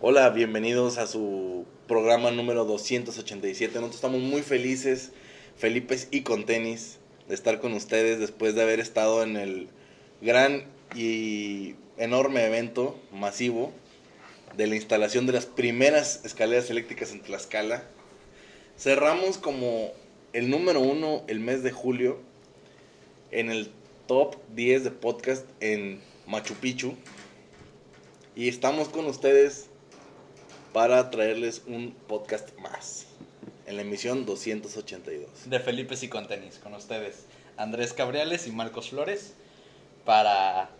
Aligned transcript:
Hola, 0.00 0.30
bienvenidos 0.30 0.96
a 0.96 1.08
su 1.08 1.66
programa 1.88 2.30
número 2.30 2.64
287. 2.64 3.74
Nosotros 3.74 3.96
estamos 3.96 4.20
muy 4.20 4.42
felices, 4.42 5.10
Felipes 5.56 6.06
y 6.12 6.20
con 6.20 6.46
tenis, 6.46 6.98
de 7.26 7.34
estar 7.34 7.58
con 7.58 7.72
ustedes 7.72 8.20
después 8.20 8.54
de 8.54 8.62
haber 8.62 8.78
estado 8.78 9.24
en 9.24 9.36
el 9.36 9.68
gran 10.22 10.66
y 10.94 11.74
enorme 11.96 12.46
evento 12.46 12.96
masivo 13.10 13.72
de 14.56 14.68
la 14.68 14.76
instalación 14.76 15.26
de 15.26 15.32
las 15.32 15.46
primeras 15.46 16.24
escaleras 16.24 16.70
eléctricas 16.70 17.10
en 17.10 17.20
Tlaxcala. 17.20 17.82
Cerramos 18.78 19.36
como 19.36 19.90
el 20.32 20.48
número 20.48 20.78
uno 20.78 21.24
el 21.26 21.40
mes 21.40 21.64
de 21.64 21.72
julio 21.72 22.20
en 23.32 23.50
el 23.50 23.72
top 24.06 24.36
10 24.54 24.84
de 24.84 24.90
podcast 24.92 25.44
en 25.58 26.00
Machu 26.28 26.54
Picchu. 26.54 26.94
Y 28.36 28.48
estamos 28.48 28.90
con 28.90 29.04
ustedes 29.06 29.67
para 30.72 31.10
traerles 31.10 31.62
un 31.66 31.94
podcast 32.06 32.56
más 32.58 33.06
en 33.66 33.76
la 33.76 33.82
emisión 33.82 34.26
282. 34.26 35.50
De 35.50 35.60
Felipe 35.60 35.94
y 36.00 36.08
con 36.08 36.26
tenis, 36.26 36.58
con 36.58 36.74
ustedes. 36.74 37.26
Andrés 37.56 37.92
Cabriales 37.92 38.46
y 38.46 38.52
Marcos 38.52 38.90
Flores 38.90 39.34
para, 40.04 40.70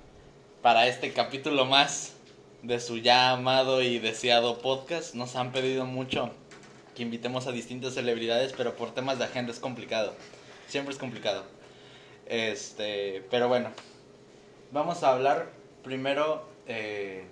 para 0.62 0.86
este 0.86 1.12
capítulo 1.12 1.64
más 1.64 2.12
de 2.62 2.80
su 2.80 2.98
ya 2.98 3.32
amado 3.32 3.82
y 3.82 3.98
deseado 3.98 4.58
podcast. 4.58 5.14
Nos 5.14 5.36
han 5.36 5.52
pedido 5.52 5.84
mucho 5.84 6.30
que 6.94 7.02
invitemos 7.02 7.46
a 7.46 7.52
distintas 7.52 7.94
celebridades, 7.94 8.52
pero 8.56 8.74
por 8.76 8.94
temas 8.94 9.18
de 9.18 9.24
agenda 9.24 9.52
es 9.52 9.60
complicado. 9.60 10.14
Siempre 10.66 10.92
es 10.92 10.98
complicado. 10.98 11.44
Este, 12.26 13.24
pero 13.30 13.48
bueno, 13.48 13.70
vamos 14.72 15.02
a 15.02 15.12
hablar 15.12 15.50
primero. 15.82 16.46
Eh, 16.66 17.24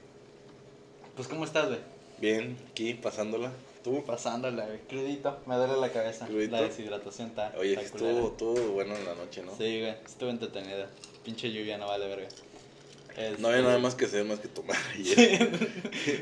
pues, 1.14 1.28
¿cómo 1.28 1.44
estás, 1.44 1.68
güey? 1.68 1.95
Bien, 2.18 2.56
aquí 2.70 2.94
pasándola. 2.94 3.52
¿Tú? 3.84 4.02
Pasándola, 4.04 4.66
güey. 4.66 4.78
Crudito, 4.88 5.38
me 5.46 5.54
duele 5.56 5.76
la 5.76 5.92
cabeza. 5.92 6.26
¿Crudito? 6.26 6.52
La 6.52 6.62
deshidratación 6.62 7.28
está. 7.28 7.52
Oye, 7.58 7.74
está 7.74 7.82
estuvo, 7.82 8.28
estuvo 8.28 8.72
bueno 8.72 8.96
en 8.96 9.04
la 9.04 9.14
noche, 9.14 9.42
¿no? 9.42 9.52
Sí, 9.56 9.80
güey, 9.80 9.94
estuvo 10.04 10.30
entretenida. 10.30 10.88
Pinche 11.24 11.52
lluvia 11.52 11.78
no 11.78 11.86
vale 11.86 12.08
verga. 12.08 12.28
Este, 13.16 13.40
No 13.40 13.48
había 13.48 13.62
nada 13.62 13.78
más 13.78 13.94
que 13.94 14.04
hacer 14.04 14.24
más 14.24 14.38
que 14.40 14.48
tomar. 14.48 14.76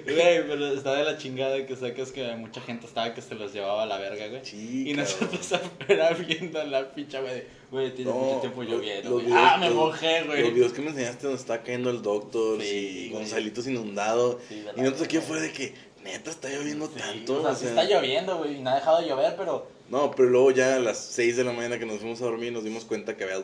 Güey, 0.05 0.47
pero 0.47 0.67
está 0.75 0.95
de 0.95 1.05
la 1.05 1.19
chingada 1.19 1.67
que 1.67 1.77
sacas 1.77 2.12
que 2.12 2.25
mucha 2.36 2.61
gente 2.61 2.86
estaba 2.86 3.12
que 3.14 3.20
se 3.23 3.34
los 3.34 3.53
llevaba 3.53 3.83
a 3.83 3.86
la 3.86 3.98
verga, 3.98 4.28
güey. 4.28 4.45
Sí, 4.45 4.91
Y 4.91 4.95
nosotros 4.95 5.53
afuera 5.53 6.11
viendo 6.11 6.62
la 6.64 6.95
picha, 6.95 7.20
güey. 7.20 7.34
de, 7.34 7.47
Güey, 7.70 7.92
tiene 7.95 8.11
No, 8.12 8.17
mucho 8.19 8.41
tiempo 8.42 8.62
los- 8.62 8.73
lloviendo, 8.73 9.11
los 9.11 9.23
güey. 9.25 9.34
Ah, 9.36 9.56
me 9.59 9.67
los- 9.67 9.75
mojé, 9.77 10.19
Los 10.20 10.28
güey. 10.28 10.51
videos 10.53 10.73
que 10.73 10.83
me 10.83 10.91
enseñaste 10.91 11.27
donde 11.27 11.41
está 11.41 11.62
cayendo 11.62 11.91
el 11.91 12.03
doctor 12.03 12.61
Sí, 12.62 13.06
y. 13.08 13.12
Gonzalitos 13.12 13.67
inundado. 13.67 14.39
Sí, 14.48 14.61
de 14.61 14.70
y 14.77 14.81
nosotros 14.81 15.03
aquí 15.03 15.17
afuera 15.17 15.42
de 15.42 15.53
que, 15.53 15.75
neta, 16.05 16.31
está 16.31 16.48
lloviendo 16.48 16.86
Sí, 16.86 16.92
tanto. 16.98 17.39
O 17.39 17.42
sea, 17.42 17.51
o 17.51 17.55
sí 17.56 17.61
sea, 17.67 17.70
está 17.70 17.84
lloviendo, 17.84 18.39
güey, 18.39 18.58
y 18.58 18.61
no 18.62 18.70
ha 18.70 18.77
dejado 18.77 19.01
de 19.01 19.08
llover, 19.08 19.34
pero. 19.36 19.67
No, 19.89 20.11
pero 20.12 20.31
luego 20.31 20.51
ya 20.53 20.77
a 20.77 20.79
las 20.79 20.98
6 20.98 21.36
de 21.36 21.45
la 21.45 21.53
mañana 21.53 21.79
que 21.79 21.84
nos 21.86 21.98
fuimos 21.98 22.20
a 22.23 22.25
dormir 22.27 22.53
nos 22.53 22.64
dimos 22.64 22.84
cuenta 22.84 23.17
que 23.17 23.25
había 23.25 23.42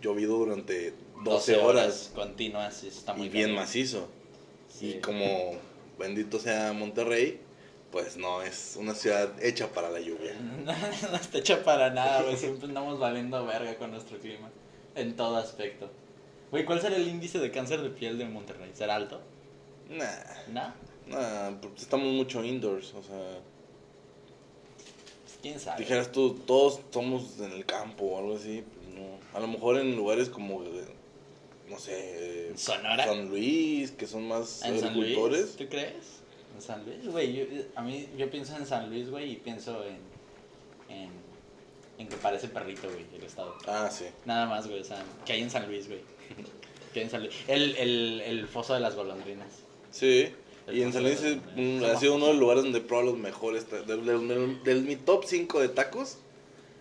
llovido 0.00 0.38
durante 0.38 0.94
12, 1.24 1.56
horas. 1.56 2.10
continuas 2.14 2.82
está 2.84 3.14
muy 3.14 3.26
y 3.26 3.30
bien 3.30 3.54
macizo. 3.54 4.08
Sí. 4.68 4.94
Y 4.96 5.00
como 5.00 5.54
bendito 5.98 6.38
sea 6.38 6.72
Monterrey, 6.72 7.40
pues 7.90 8.16
no 8.16 8.42
es 8.42 8.76
una 8.78 8.94
ciudad 8.94 9.30
hecha 9.42 9.68
para 9.72 9.90
la 9.90 10.00
lluvia. 10.00 10.34
no 10.64 11.16
está 11.16 11.38
hecha 11.38 11.62
para 11.62 11.90
nada, 11.90 12.22
güey. 12.22 12.36
Siempre 12.36 12.66
andamos 12.68 12.98
valiendo 12.98 13.44
verga 13.46 13.76
con 13.76 13.90
nuestro 13.90 14.18
clima. 14.18 14.50
En 14.94 15.16
todo 15.16 15.36
aspecto. 15.36 15.90
Güey, 16.50 16.64
¿cuál 16.64 16.80
será 16.80 16.96
el 16.96 17.08
índice 17.08 17.38
de 17.38 17.50
cáncer 17.50 17.80
de 17.82 17.88
piel 17.90 18.18
de 18.18 18.26
Monterrey? 18.26 18.70
¿Será 18.74 18.96
alto? 18.96 19.20
Nah, 19.88 20.70
nah, 21.06 21.50
porque 21.60 21.80
estamos 21.80 22.12
mucho 22.12 22.42
indoors, 22.44 22.94
o 22.94 23.02
sea, 23.02 23.40
Pues, 25.22 25.38
quién 25.42 25.58
sabe. 25.60 25.80
dijeras 25.80 26.12
tú, 26.12 26.34
todos 26.46 26.80
somos 26.90 27.38
en 27.40 27.52
el 27.52 27.64
campo 27.66 28.04
o 28.04 28.18
algo 28.18 28.36
así, 28.36 28.64
pues 28.74 28.94
no. 28.94 29.18
A 29.36 29.40
lo 29.40 29.48
mejor 29.48 29.78
en 29.78 29.96
lugares 29.96 30.28
como, 30.28 30.62
eh, 30.62 30.84
no 31.68 31.78
sé, 31.78 31.92
eh, 31.94 32.48
¿En 32.50 32.58
Sonora? 32.58 33.04
San 33.04 33.28
Luis, 33.28 33.90
que 33.92 34.06
son 34.06 34.28
más 34.28 34.62
¿En 34.62 34.78
San 34.80 34.94
Luis? 34.94 35.04
agricultores. 35.06 35.56
¿Tú 35.56 35.66
crees? 35.68 36.20
En 36.54 36.60
San 36.62 36.84
Luis, 36.84 37.06
güey. 37.08 37.66
A 37.74 37.82
mí, 37.82 38.08
yo 38.16 38.30
pienso 38.30 38.56
en 38.56 38.66
San 38.66 38.90
Luis, 38.90 39.08
güey, 39.10 39.32
y 39.32 39.36
pienso 39.36 39.82
en, 39.84 39.96
en. 40.94 41.10
en 41.98 42.08
que 42.08 42.16
parece 42.16 42.48
perrito, 42.48 42.88
güey, 42.90 43.06
el 43.16 43.24
estado. 43.24 43.56
Ah, 43.66 43.88
sí. 43.90 44.04
Nada 44.26 44.46
más, 44.46 44.66
güey, 44.68 44.80
o 44.80 44.84
sea, 44.84 45.02
que 45.24 45.32
hay 45.32 45.42
en 45.42 45.50
San 45.50 45.66
Luis, 45.66 45.88
güey. 45.88 46.00
que 46.92 47.00
hay 47.00 47.04
en 47.06 47.10
San 47.10 47.22
Luis. 47.22 47.34
El, 47.48 47.74
el, 47.76 48.20
el 48.20 48.48
foso 48.48 48.74
de 48.74 48.80
las 48.80 48.94
golondrinas. 48.94 49.48
Sí. 49.90 50.28
El 50.66 50.76
Y 50.78 50.82
en 50.82 50.92
San 50.92 51.02
Luis 51.02 51.20
es 51.22 51.38
ha 51.84 51.98
sido 51.98 52.14
uno 52.16 52.26
de 52.26 52.32
los 52.32 52.40
lugares 52.40 52.62
donde 52.64 52.78
he 52.78 52.82
probado 52.82 53.10
los 53.12 53.18
mejores. 53.18 53.68
del- 53.70 53.86
del- 53.86 54.62
del- 54.62 54.82
mi 54.82 54.96
top 54.96 55.24
5 55.26 55.58
de 55.60 55.68
tacos 55.68 56.18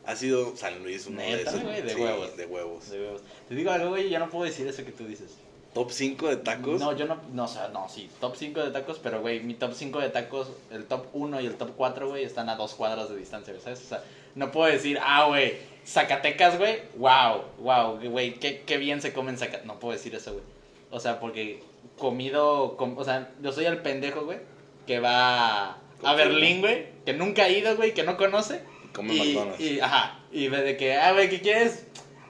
ha 0.06 0.16
sido 0.16 0.56
San 0.56 0.84
Luis, 0.84 1.08
uno 1.08 1.22
de 1.22 1.28
¿Neta, 1.30 1.52
esos. 1.52 1.64
De 1.64 1.94
sí, 1.94 2.02
huevos. 2.02 2.38
De 2.38 2.46
huevos. 2.46 2.90
De 2.90 3.00
huevos. 3.02 3.22
Te 3.48 3.56
digo 3.56 3.72
algo, 3.72 3.90
güey, 3.90 4.10
yo 4.10 4.20
no 4.20 4.30
puedo 4.30 4.46
decir 4.46 4.68
eso 4.68 4.84
que 4.86 4.92
tú 4.92 5.06
dices. 5.06 5.38
Top 5.74 5.90
5 5.90 6.28
de 6.28 6.36
tacos. 6.38 6.82
No, 6.82 6.96
yo 6.98 7.06
no, 7.06 7.18
no, 7.32 7.46
o 7.46 7.48
sea, 7.48 7.70
no, 7.70 7.88
sí, 7.88 8.10
top 8.20 8.36
5 8.36 8.62
de 8.62 8.72
tacos, 8.72 9.00
pero, 9.00 9.22
güey, 9.22 9.40
mi 9.40 9.54
top 9.54 9.74
5 9.74 10.00
de 10.00 10.10
tacos, 10.10 10.50
el 10.70 10.86
top 10.86 11.06
1 11.14 11.40
y 11.42 11.46
el 11.46 11.56
top 11.56 11.72
4, 11.78 12.10
güey, 12.10 12.26
están 12.26 12.50
a 12.50 12.56
dos 12.56 12.74
cuadras 12.74 13.10
de 13.10 13.16
distancia, 13.16 13.54
¿sabes? 13.64 13.80
O 13.80 13.88
sea, 13.88 14.04
no 14.36 14.52
puedo 14.52 14.70
decir, 14.70 15.00
ah, 15.02 15.28
güey, 15.28 15.56
Zacatecas, 15.86 16.58
güey, 16.58 16.80
wow, 16.98 17.44
wow, 17.60 17.98
güey, 18.10 18.34
qué, 18.36 18.64
qué 18.66 18.78
bien 18.78 19.02
se 19.02 19.14
come 19.14 19.32
en 19.32 19.38
Zacatecas. 19.38 19.66
No 19.66 19.80
puedo 19.80 19.94
decir 19.94 20.14
eso, 20.14 20.34
güey. 20.34 20.44
O 20.90 21.00
sea, 21.00 21.22
porque 21.22 21.64
comido, 21.98 22.76
com- 22.76 22.98
o 22.98 23.04
sea, 23.06 23.32
yo 23.42 23.54
soy 23.54 23.64
el 23.66 23.78
pendejo, 23.78 24.26
güey, 24.26 24.40
que 24.86 25.00
va 25.00 25.78
a. 26.04 26.14
Berlín, 26.16 26.60
güey, 26.60 26.88
que 27.06 27.14
nunca 27.14 27.44
ha 27.44 27.50
ido, 27.50 27.76
güey, 27.78 27.94
que 27.94 28.04
no 28.04 28.18
conoce. 28.18 28.62
Come 28.94 29.14
y, 29.16 29.20
McDonald's. 29.20 29.60
y, 29.62 29.80
ajá, 29.80 30.20
y 30.32 30.48
ve 30.48 30.62
de 30.62 30.78
que, 30.78 30.96
ah, 30.96 31.12
güey, 31.14 31.30
¿qué 31.30 31.42
quieres? 31.42 31.86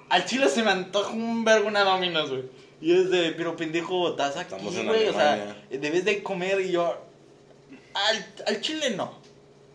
Al 0.09 0.25
chile 0.25 0.49
se 0.49 0.61
me 0.63 0.71
antoja 0.71 1.09
un 1.11 1.43
vergo 1.45 1.67
una 1.67 1.83
Domino's, 1.83 2.29
güey. 2.29 2.43
Y 2.81 2.93
es 2.93 3.09
de, 3.11 3.31
pero 3.33 3.55
pendejo, 3.55 4.09
estás 4.09 4.35
aquí, 4.37 4.55
güey. 4.59 5.07
O 5.07 5.13
sea, 5.13 5.55
debes 5.69 6.03
de 6.05 6.23
comer 6.23 6.59
y 6.61 6.71
yo. 6.71 6.97
Al, 7.93 8.25
al 8.47 8.61
chile 8.61 8.91
no. 8.91 9.19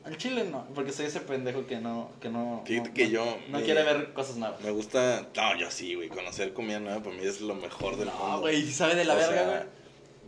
Al 0.04 0.16
chile 0.19 0.44
no. 0.50 0.66
Porque 0.74 0.92
soy 0.92 1.06
ese 1.06 1.20
pendejo 1.20 1.66
que 1.66 1.76
no. 1.76 2.10
Que 2.20 2.28
no 2.28 2.62
Fíjate 2.66 2.88
no- 2.88 2.94
que 2.94 3.04
no- 3.06 3.10
yo 3.10 3.38
No 3.48 3.58
me- 3.58 3.64
quiere 3.64 3.82
ver 3.82 4.12
cosas 4.12 4.36
nuevas. 4.36 4.60
Me 4.60 4.70
gusta. 4.70 5.26
No, 5.36 5.56
yo 5.58 5.70
sí, 5.70 5.94
güey. 5.94 6.08
Conocer 6.08 6.53
comida 6.53 6.78
nueva 6.80 7.03
para 7.03 7.14
mí 7.16 7.24
es 7.26 7.41
lo 7.41 7.54
mejor 7.54 7.97
del 7.97 8.06
mundo. 8.08 8.26
No, 8.28 8.41
güey, 8.41 8.70
sabe 8.70 8.94
de 8.94 9.04
la 9.04 9.14
O 9.14 9.16
verga, 9.16 9.42
güey. 9.44 9.75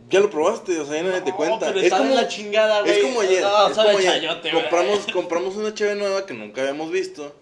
Ya 0.09 0.19
lo 0.19 0.29
probaste, 0.29 0.79
o 0.79 0.85
sea, 0.85 0.95
ya 0.97 1.03
nadie 1.03 1.21
te 1.21 1.29
No, 1.31 1.35
cuenta. 1.37 1.67
pero 1.67 1.79
es 1.79 1.93
como 1.93 2.15
la 2.15 2.27
chingada, 2.27 2.81
güey. 2.81 2.91
Es 2.93 3.03
como 3.03 3.21
ayer. 3.21 3.41
No, 3.43 3.67
es 3.67 3.75
sabe 3.75 3.87
como 3.93 3.99
ayer. 3.99 4.11
chayote, 4.13 4.51
güey. 4.51 4.61
compramos, 4.63 4.99
compramos 5.13 5.55
una 5.55 5.73
cheve 5.73 5.95
nueva 5.95 6.25
que 6.25 6.33
nunca 6.33 6.61
habíamos 6.61 6.89
visto. 6.91 7.35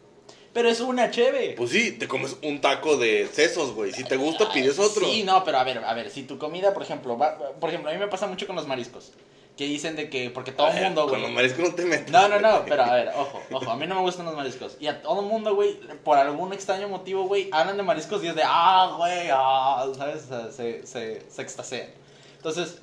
Pero 0.53 0.69
es 0.69 0.79
una 0.81 1.11
cheve. 1.11 1.53
Pues 1.55 1.69
sí, 1.69 1.91
te 1.93 2.07
comes 2.07 2.35
un 2.41 2.59
taco 2.59 2.97
de 2.97 3.27
sesos, 3.31 3.73
güey. 3.73 3.93
Si 3.93 4.03
te 4.03 4.17
gusta, 4.17 4.51
pides 4.51 4.79
otro. 4.79 5.05
Sí, 5.05 5.23
no, 5.23 5.43
pero 5.43 5.59
a 5.59 5.63
ver, 5.63 5.77
a 5.83 5.93
ver, 5.93 6.09
si 6.09 6.23
tu 6.23 6.37
comida, 6.39 6.73
por 6.73 6.81
ejemplo, 6.83 7.17
va- 7.17 7.37
por 7.59 7.69
ejemplo, 7.69 7.91
a 7.91 7.93
mí 7.93 7.99
me 7.99 8.07
pasa 8.07 8.25
mucho 8.27 8.47
con 8.47 8.55
los 8.55 8.65
mariscos. 8.67 9.11
Que 9.55 9.65
dicen 9.65 9.95
de 9.95 10.09
que, 10.09 10.29
porque 10.29 10.51
todo 10.51 10.67
el 10.69 10.83
mundo, 10.83 11.01
Con 11.03 11.11
güey. 11.11 11.21
los 11.23 11.31
mariscos 11.31 11.69
no 11.69 11.75
te 11.75 11.85
metes. 11.85 12.11
No, 12.11 12.27
no, 12.27 12.39
no, 12.39 12.63
pero 12.67 12.83
a 12.83 12.93
ver, 12.93 13.09
ojo, 13.15 13.41
ojo, 13.51 13.71
a 13.71 13.75
mí 13.75 13.87
no 13.87 13.95
me 13.95 14.01
gustan 14.01 14.25
los 14.25 14.35
mariscos. 14.35 14.77
Y 14.79 14.85
a 14.87 15.01
todo 15.01 15.21
el 15.21 15.25
mundo, 15.27 15.55
güey, 15.55 15.79
por 16.03 16.17
algún 16.17 16.53
extraño 16.53 16.87
motivo, 16.89 17.23
güey, 17.27 17.49
hablan 17.51 17.77
de 17.77 17.81
mariscos 17.83 18.23
y 18.23 18.27
es 18.27 18.35
de, 18.35 18.43
ah, 18.45 18.93
güey, 18.97 19.29
ah, 19.31 19.85
¿sabes? 19.97 20.25
O 20.25 20.27
sea, 20.27 20.51
se, 20.51 20.85
se, 20.85 21.21
se 21.29 21.41
extasian. 21.41 21.87
Entonces, 22.37 22.79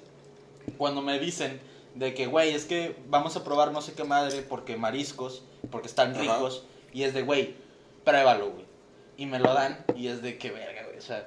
cuando 0.78 1.00
me 1.03 1.19
dicen 1.19 1.60
de 1.94 2.12
que, 2.15 2.26
güey, 2.26 2.50
es 2.54 2.65
que 2.65 2.97
vamos 3.09 3.37
a 3.37 3.44
probar 3.44 3.72
no 3.72 3.81
sé 3.81 3.92
qué 3.94 4.04
madre 4.04 4.42
porque 4.42 4.76
mariscos, 4.76 5.42
porque 5.70 5.88
están 5.88 6.12
Ajá. 6.12 6.20
ricos, 6.20 6.65
y 6.92 7.04
es 7.04 7.15
de, 7.15 7.22
güey, 7.22 7.54
pruébalo, 8.04 8.50
güey. 8.50 8.65
Y 9.16 9.26
me 9.26 9.38
lo 9.38 9.54
dan 9.54 9.84
y 9.97 10.09
es 10.09 10.22
de 10.22 10.38
que, 10.38 10.50
verga, 10.50 10.82
güey, 10.87 10.98
o 10.98 11.03
sea, 11.03 11.26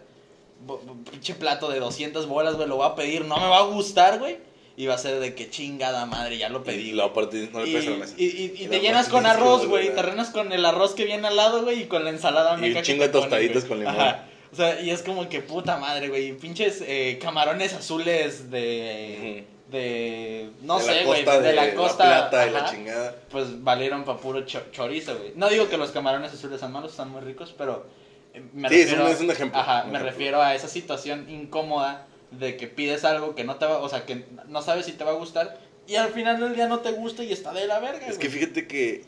pinche 1.09 1.35
plato 1.35 1.69
de 1.69 1.79
200 1.79 2.27
bolas, 2.27 2.55
güey, 2.55 2.67
lo 2.67 2.77
voy 2.77 2.87
a 2.87 2.95
pedir, 2.95 3.25
no 3.25 3.37
me 3.37 3.47
va 3.47 3.59
a 3.59 3.63
gustar, 3.63 4.19
güey. 4.19 4.37
Y 4.75 4.85
va 4.85 4.93
a 4.93 4.97
ser 4.99 5.19
de 5.19 5.33
que 5.33 5.49
chingada 5.49 6.05
madre, 6.05 6.37
ya 6.37 6.49
lo 6.49 6.63
pedí. 6.63 6.89
Y 6.89 6.91
la 6.91 7.11
parte 7.11 7.49
no 7.51 7.61
le 7.63 7.69
Y, 7.69 7.73
la 7.89 7.95
mesa. 7.97 8.13
y- 8.15 8.25
y- 8.25 8.53
y 8.59 8.63
Y 8.65 8.67
te 8.67 8.79
llenas 8.79 9.09
con 9.09 9.25
arroz, 9.25 9.65
güey. 9.65 9.91
Te 9.95 10.03
rellenas 10.03 10.29
con 10.29 10.51
el 10.53 10.63
arroz 10.65 10.93
que 10.93 11.03
viene 11.05 11.27
al 11.27 11.35
lado, 11.35 11.63
güey, 11.63 11.81
y 11.81 11.85
con 11.85 12.03
la 12.03 12.11
ensalada 12.11 12.55
Y 12.57 12.61
meca 12.61 12.79
un 12.79 12.83
que 12.85 12.91
chingo 12.91 13.03
de 13.03 13.09
güey. 13.09 13.67
con 13.67 13.79
limón. 13.79 13.95
Ajá. 13.95 14.25
O 14.51 14.55
sea, 14.55 14.79
y 14.81 14.89
es 14.91 15.01
como 15.01 15.27
que 15.29 15.41
puta 15.41 15.77
madre, 15.77 16.09
güey. 16.09 16.33
Pinches 16.37 16.81
eh, 16.85 17.19
camarones 17.21 17.73
azules 17.73 18.49
de. 18.49 19.45
de. 19.69 20.49
no 20.61 20.79
De 20.79 20.85
la 20.87 20.93
sé, 20.93 21.03
güey. 21.05 21.23
De, 21.25 21.53
la 21.53 21.73
costa. 21.73 22.05
plata 22.05 22.47
y 22.47 22.51
la 22.51 22.59
ajá, 22.59 22.71
chingada. 22.71 23.15
Pues 23.29 23.63
valieron 23.63 24.03
pa' 24.05 24.17
puro 24.17 24.45
cho- 24.45 24.71
chorizo, 24.71 25.17
güey. 25.17 25.33
No 25.35 25.49
digo 25.49 25.67
que 25.69 25.77
los 25.77 25.91
camarones 25.91 26.31
azules 26.33 26.59
son 26.59 26.71
malos, 26.71 26.91
están 26.91 27.09
muy 27.09 27.21
ricos, 27.21 27.53
pero. 27.57 27.85
eh, 28.33 28.41
Me 28.53 28.69
Sí, 28.69 28.75
es 28.75 28.81
refiero, 28.89 29.05
un- 29.05 29.11
es 29.11 29.19
un 29.21 29.31
ejemplo, 29.31 29.59
Ajá, 29.59 29.83
un 29.85 29.91
me 29.91 29.97
ejemplo. 29.97 30.11
refiero 30.11 30.41
a 30.41 30.55
esa 30.55 30.67
situación 30.67 31.29
incómoda 31.29 32.07
de 32.31 32.55
que 32.57 32.67
pides 32.67 33.03
algo 33.05 33.35
que 33.35 33.43
no 33.43 33.55
te 33.57 33.65
va. 33.65 33.79
O 33.79 33.89
sea, 33.89 34.05
que 34.05 34.25
no 34.47 34.61
sabes 34.61 34.85
si 34.85 34.93
te 34.93 35.03
va 35.03 35.11
a 35.11 35.15
gustar. 35.15 35.57
Y 35.87 35.95
al 35.95 36.09
final 36.11 36.39
del 36.39 36.53
día 36.55 36.67
no 36.67 36.79
te 36.79 36.91
gusta 36.91 37.23
y 37.23 37.31
está 37.31 37.53
de 37.53 37.65
la 37.67 37.79
verga, 37.79 38.07
Es 38.07 38.17
que 38.17 38.29
fíjate 38.29 38.67
que 38.67 39.03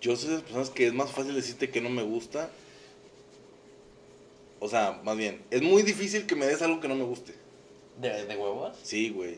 yo 0.00 0.16
soy 0.16 0.28
de 0.30 0.34
las 0.34 0.42
personas 0.42 0.70
que 0.70 0.86
es 0.88 0.92
más 0.92 1.10
fácil 1.12 1.34
decirte 1.34 1.70
que 1.70 1.80
no 1.80 1.90
me 1.90 2.02
gusta. 2.02 2.48
O 4.64 4.68
sea, 4.68 4.98
más 5.04 5.14
bien, 5.18 5.42
es 5.50 5.60
muy 5.60 5.82
difícil 5.82 6.24
que 6.26 6.34
me 6.34 6.46
des 6.46 6.62
algo 6.62 6.80
que 6.80 6.88
no 6.88 6.94
me 6.94 7.04
guste. 7.04 7.34
¿De, 8.00 8.24
de 8.24 8.34
huevos? 8.34 8.74
Sí, 8.82 9.10
güey. 9.10 9.36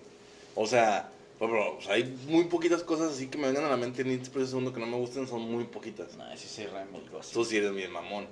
O 0.54 0.68
sea, 0.68 1.10
Pero, 1.40 1.50
bro, 1.50 1.76
o 1.78 1.82
sea, 1.82 1.94
hay 1.94 2.04
muy 2.28 2.44
poquitas 2.44 2.84
cosas 2.84 3.12
así 3.12 3.26
que 3.26 3.36
me 3.36 3.48
vengan 3.48 3.64
a 3.64 3.70
la 3.70 3.76
mente 3.76 4.02
en 4.02 4.10
este 4.12 4.30
preciso 4.30 4.50
segundo 4.52 4.72
que 4.72 4.78
no 4.78 4.86
me 4.86 4.96
gusten, 4.96 5.26
son 5.26 5.40
muy 5.40 5.64
poquitas. 5.64 6.14
No, 6.16 6.24
sí 6.36 6.46
soy 6.46 6.66
remilgoso. 6.66 7.30
Tú 7.32 7.44
sí 7.44 7.56
eres 7.56 7.74
bien 7.74 7.90
mamón. 7.90 8.28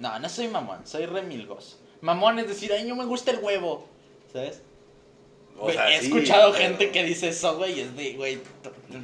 No, 0.00 0.18
no 0.18 0.28
soy 0.28 0.48
mamón, 0.48 0.84
soy 0.84 1.06
remilgoso. 1.06 1.76
Mamón 2.00 2.40
es 2.40 2.48
decir, 2.48 2.72
ay, 2.72 2.88
no 2.88 2.96
me 2.96 3.04
gusta 3.04 3.30
el 3.30 3.38
huevo, 3.38 3.86
¿sabes? 4.32 4.62
O 5.56 5.70
he 5.70 5.74
sí, 6.00 6.06
escuchado 6.06 6.50
pero- 6.50 6.64
gente 6.64 6.90
que 6.90 7.04
dice 7.04 7.28
eso, 7.28 7.56
güey, 7.56 7.78
y 7.78 7.80
es 7.82 7.96
de, 7.96 8.14
güey, 8.14 8.38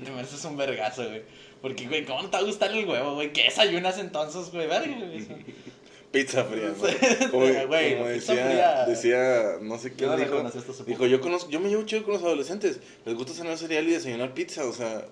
te 0.04 0.10
mereces 0.10 0.44
un 0.44 0.56
vergazo, 0.56 1.04
güey. 1.08 1.22
Porque, 1.62 1.86
güey, 1.86 2.04
¿cómo 2.04 2.22
te 2.28 2.36
va 2.36 2.38
a 2.40 2.42
gustar 2.42 2.72
el 2.72 2.88
huevo, 2.88 3.14
güey? 3.14 3.32
¿Qué 3.32 3.44
desayunas 3.44 3.96
entonces, 3.98 4.50
güey? 4.50 4.66
Verga, 4.66 4.96
güey. 4.96 5.24
Pizza 6.10 6.44
fría, 6.44 6.68
¿no? 6.68 6.74
Como, 7.30 7.44
pizza 7.46 8.06
decía, 8.06 8.46
fría. 8.46 8.84
decía, 8.86 9.42
no 9.60 9.78
sé 9.78 9.90
Yo 9.90 9.96
quién 9.96 10.10
no 10.10 10.16
dijo, 10.16 10.42
poco. 10.42 10.84
dijo, 10.86 11.06
yo 11.06 11.20
conozco, 11.20 11.50
yo 11.50 11.60
me 11.60 11.68
llevo 11.68 11.82
chido 11.84 12.02
con 12.04 12.14
los 12.14 12.22
adolescentes, 12.22 12.80
les 13.04 13.14
gusta 13.14 13.34
cenar 13.34 13.58
cereal 13.58 13.86
y 13.86 13.92
desayunar 13.92 14.32
pizza, 14.32 14.64
o 14.64 14.72
sea, 14.72 15.04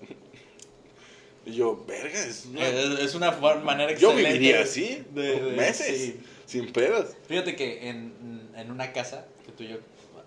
y 1.45 1.53
yo, 1.53 1.85
verga, 1.87 2.19
es 2.19 2.45
una- 2.47 2.67
Es, 2.67 2.99
es 2.99 3.15
una 3.15 3.31
for- 3.31 3.61
manera 3.63 3.91
yo 3.93 4.09
excelente. 4.09 4.37
viviría 4.39 4.61
así, 4.61 5.03
de- 5.11 5.39
de- 5.39 5.51
meses, 5.55 5.97
sí. 6.01 6.19
sin 6.47 6.73
pedas. 6.73 7.15
Fíjate 7.27 7.55
que 7.55 7.89
en, 7.89 8.49
en 8.55 8.71
una 8.71 8.91
casa, 8.91 9.25
que 9.45 9.51
tú 9.51 9.63
y 9.63 9.67
yo 9.69 9.77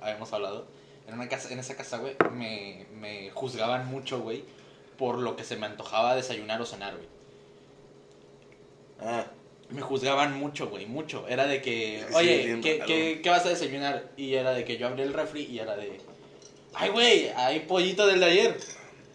habíamos 0.00 0.32
hablado, 0.32 0.66
en 1.08 1.14
una 1.14 1.28
casa, 1.28 1.52
en 1.52 1.58
esa 1.58 1.74
casa, 1.76 1.98
güey, 1.98 2.14
me, 2.32 2.86
me 3.00 3.30
juzgaban 3.30 3.86
mucho, 3.88 4.20
güey, 4.20 4.44
por 4.96 5.18
lo 5.18 5.34
que 5.34 5.42
se 5.42 5.56
me 5.56 5.66
antojaba 5.66 6.14
desayunar 6.14 6.62
o 6.62 6.64
cenar, 6.66 6.94
güey. 6.94 7.08
Ah, 9.00 9.26
Me 9.72 9.80
juzgaban 9.82 10.36
mucho, 10.38 10.68
güey, 10.68 10.86
mucho. 10.86 11.26
Era 11.28 11.46
de 11.46 11.62
que, 11.62 12.04
Sí, 12.08 12.14
oye, 12.14 12.46
bien 12.46 12.60
¿qué, 12.60 12.80
qué, 12.86 13.20
qué 13.22 13.30
vas 13.30 13.46
a 13.46 13.50
desayunar? 13.50 14.10
Y 14.16 14.34
era 14.34 14.52
de 14.52 14.64
que 14.64 14.76
yo 14.76 14.86
abrí 14.88 15.02
el 15.02 15.12
refri 15.12 15.42
y 15.44 15.58
era 15.60 15.76
de, 15.76 16.00
ay, 16.74 16.90
güey, 16.90 17.28
hay 17.36 17.60
pollito 17.60 18.06
del 18.06 18.20
de 18.20 18.26
ayer. 18.26 18.56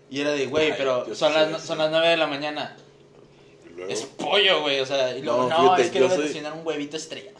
Y 0.09 0.21
era 0.21 0.31
de, 0.31 0.45
güey, 0.45 0.75
pero 0.77 1.13
son 1.15 1.33
sí, 1.33 1.39
las, 1.39 1.61
sí. 1.61 1.67
son 1.67 1.77
las 1.79 1.91
9 1.91 2.07
de 2.09 2.17
la 2.17 2.27
mañana. 2.27 2.77
luego, 3.75 3.91
Es 3.91 4.03
pollo, 4.03 4.61
güey, 4.61 4.79
o 4.79 4.85
sea, 4.85 5.17
y 5.17 5.21
luego, 5.23 5.49
No, 5.49 5.49
no, 5.49 5.61
fíjate, 5.75 5.81
es 5.81 5.89
que 5.91 5.99
soy- 6.09 6.27
desayunar 6.27 6.53
un 6.53 6.65
huevito 6.65 6.95
estrella. 6.95 7.31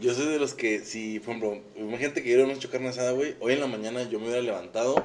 yo 0.00 0.12
soy 0.14 0.26
de 0.26 0.38
los 0.40 0.54
que, 0.54 0.80
si, 0.80 1.20
por 1.20 1.36
ejemplo, 1.36 1.62
imagínate 1.76 2.22
que 2.22 2.30
yo 2.30 2.36
hubiera 2.36 2.52
hecho 2.52 2.70
carne 2.70 2.88
asada, 2.88 3.12
güey, 3.12 3.36
hoy 3.40 3.52
en 3.52 3.60
la 3.60 3.66
mañana 3.68 4.02
yo 4.08 4.18
me 4.18 4.26
hubiera 4.26 4.42
levantado 4.42 5.04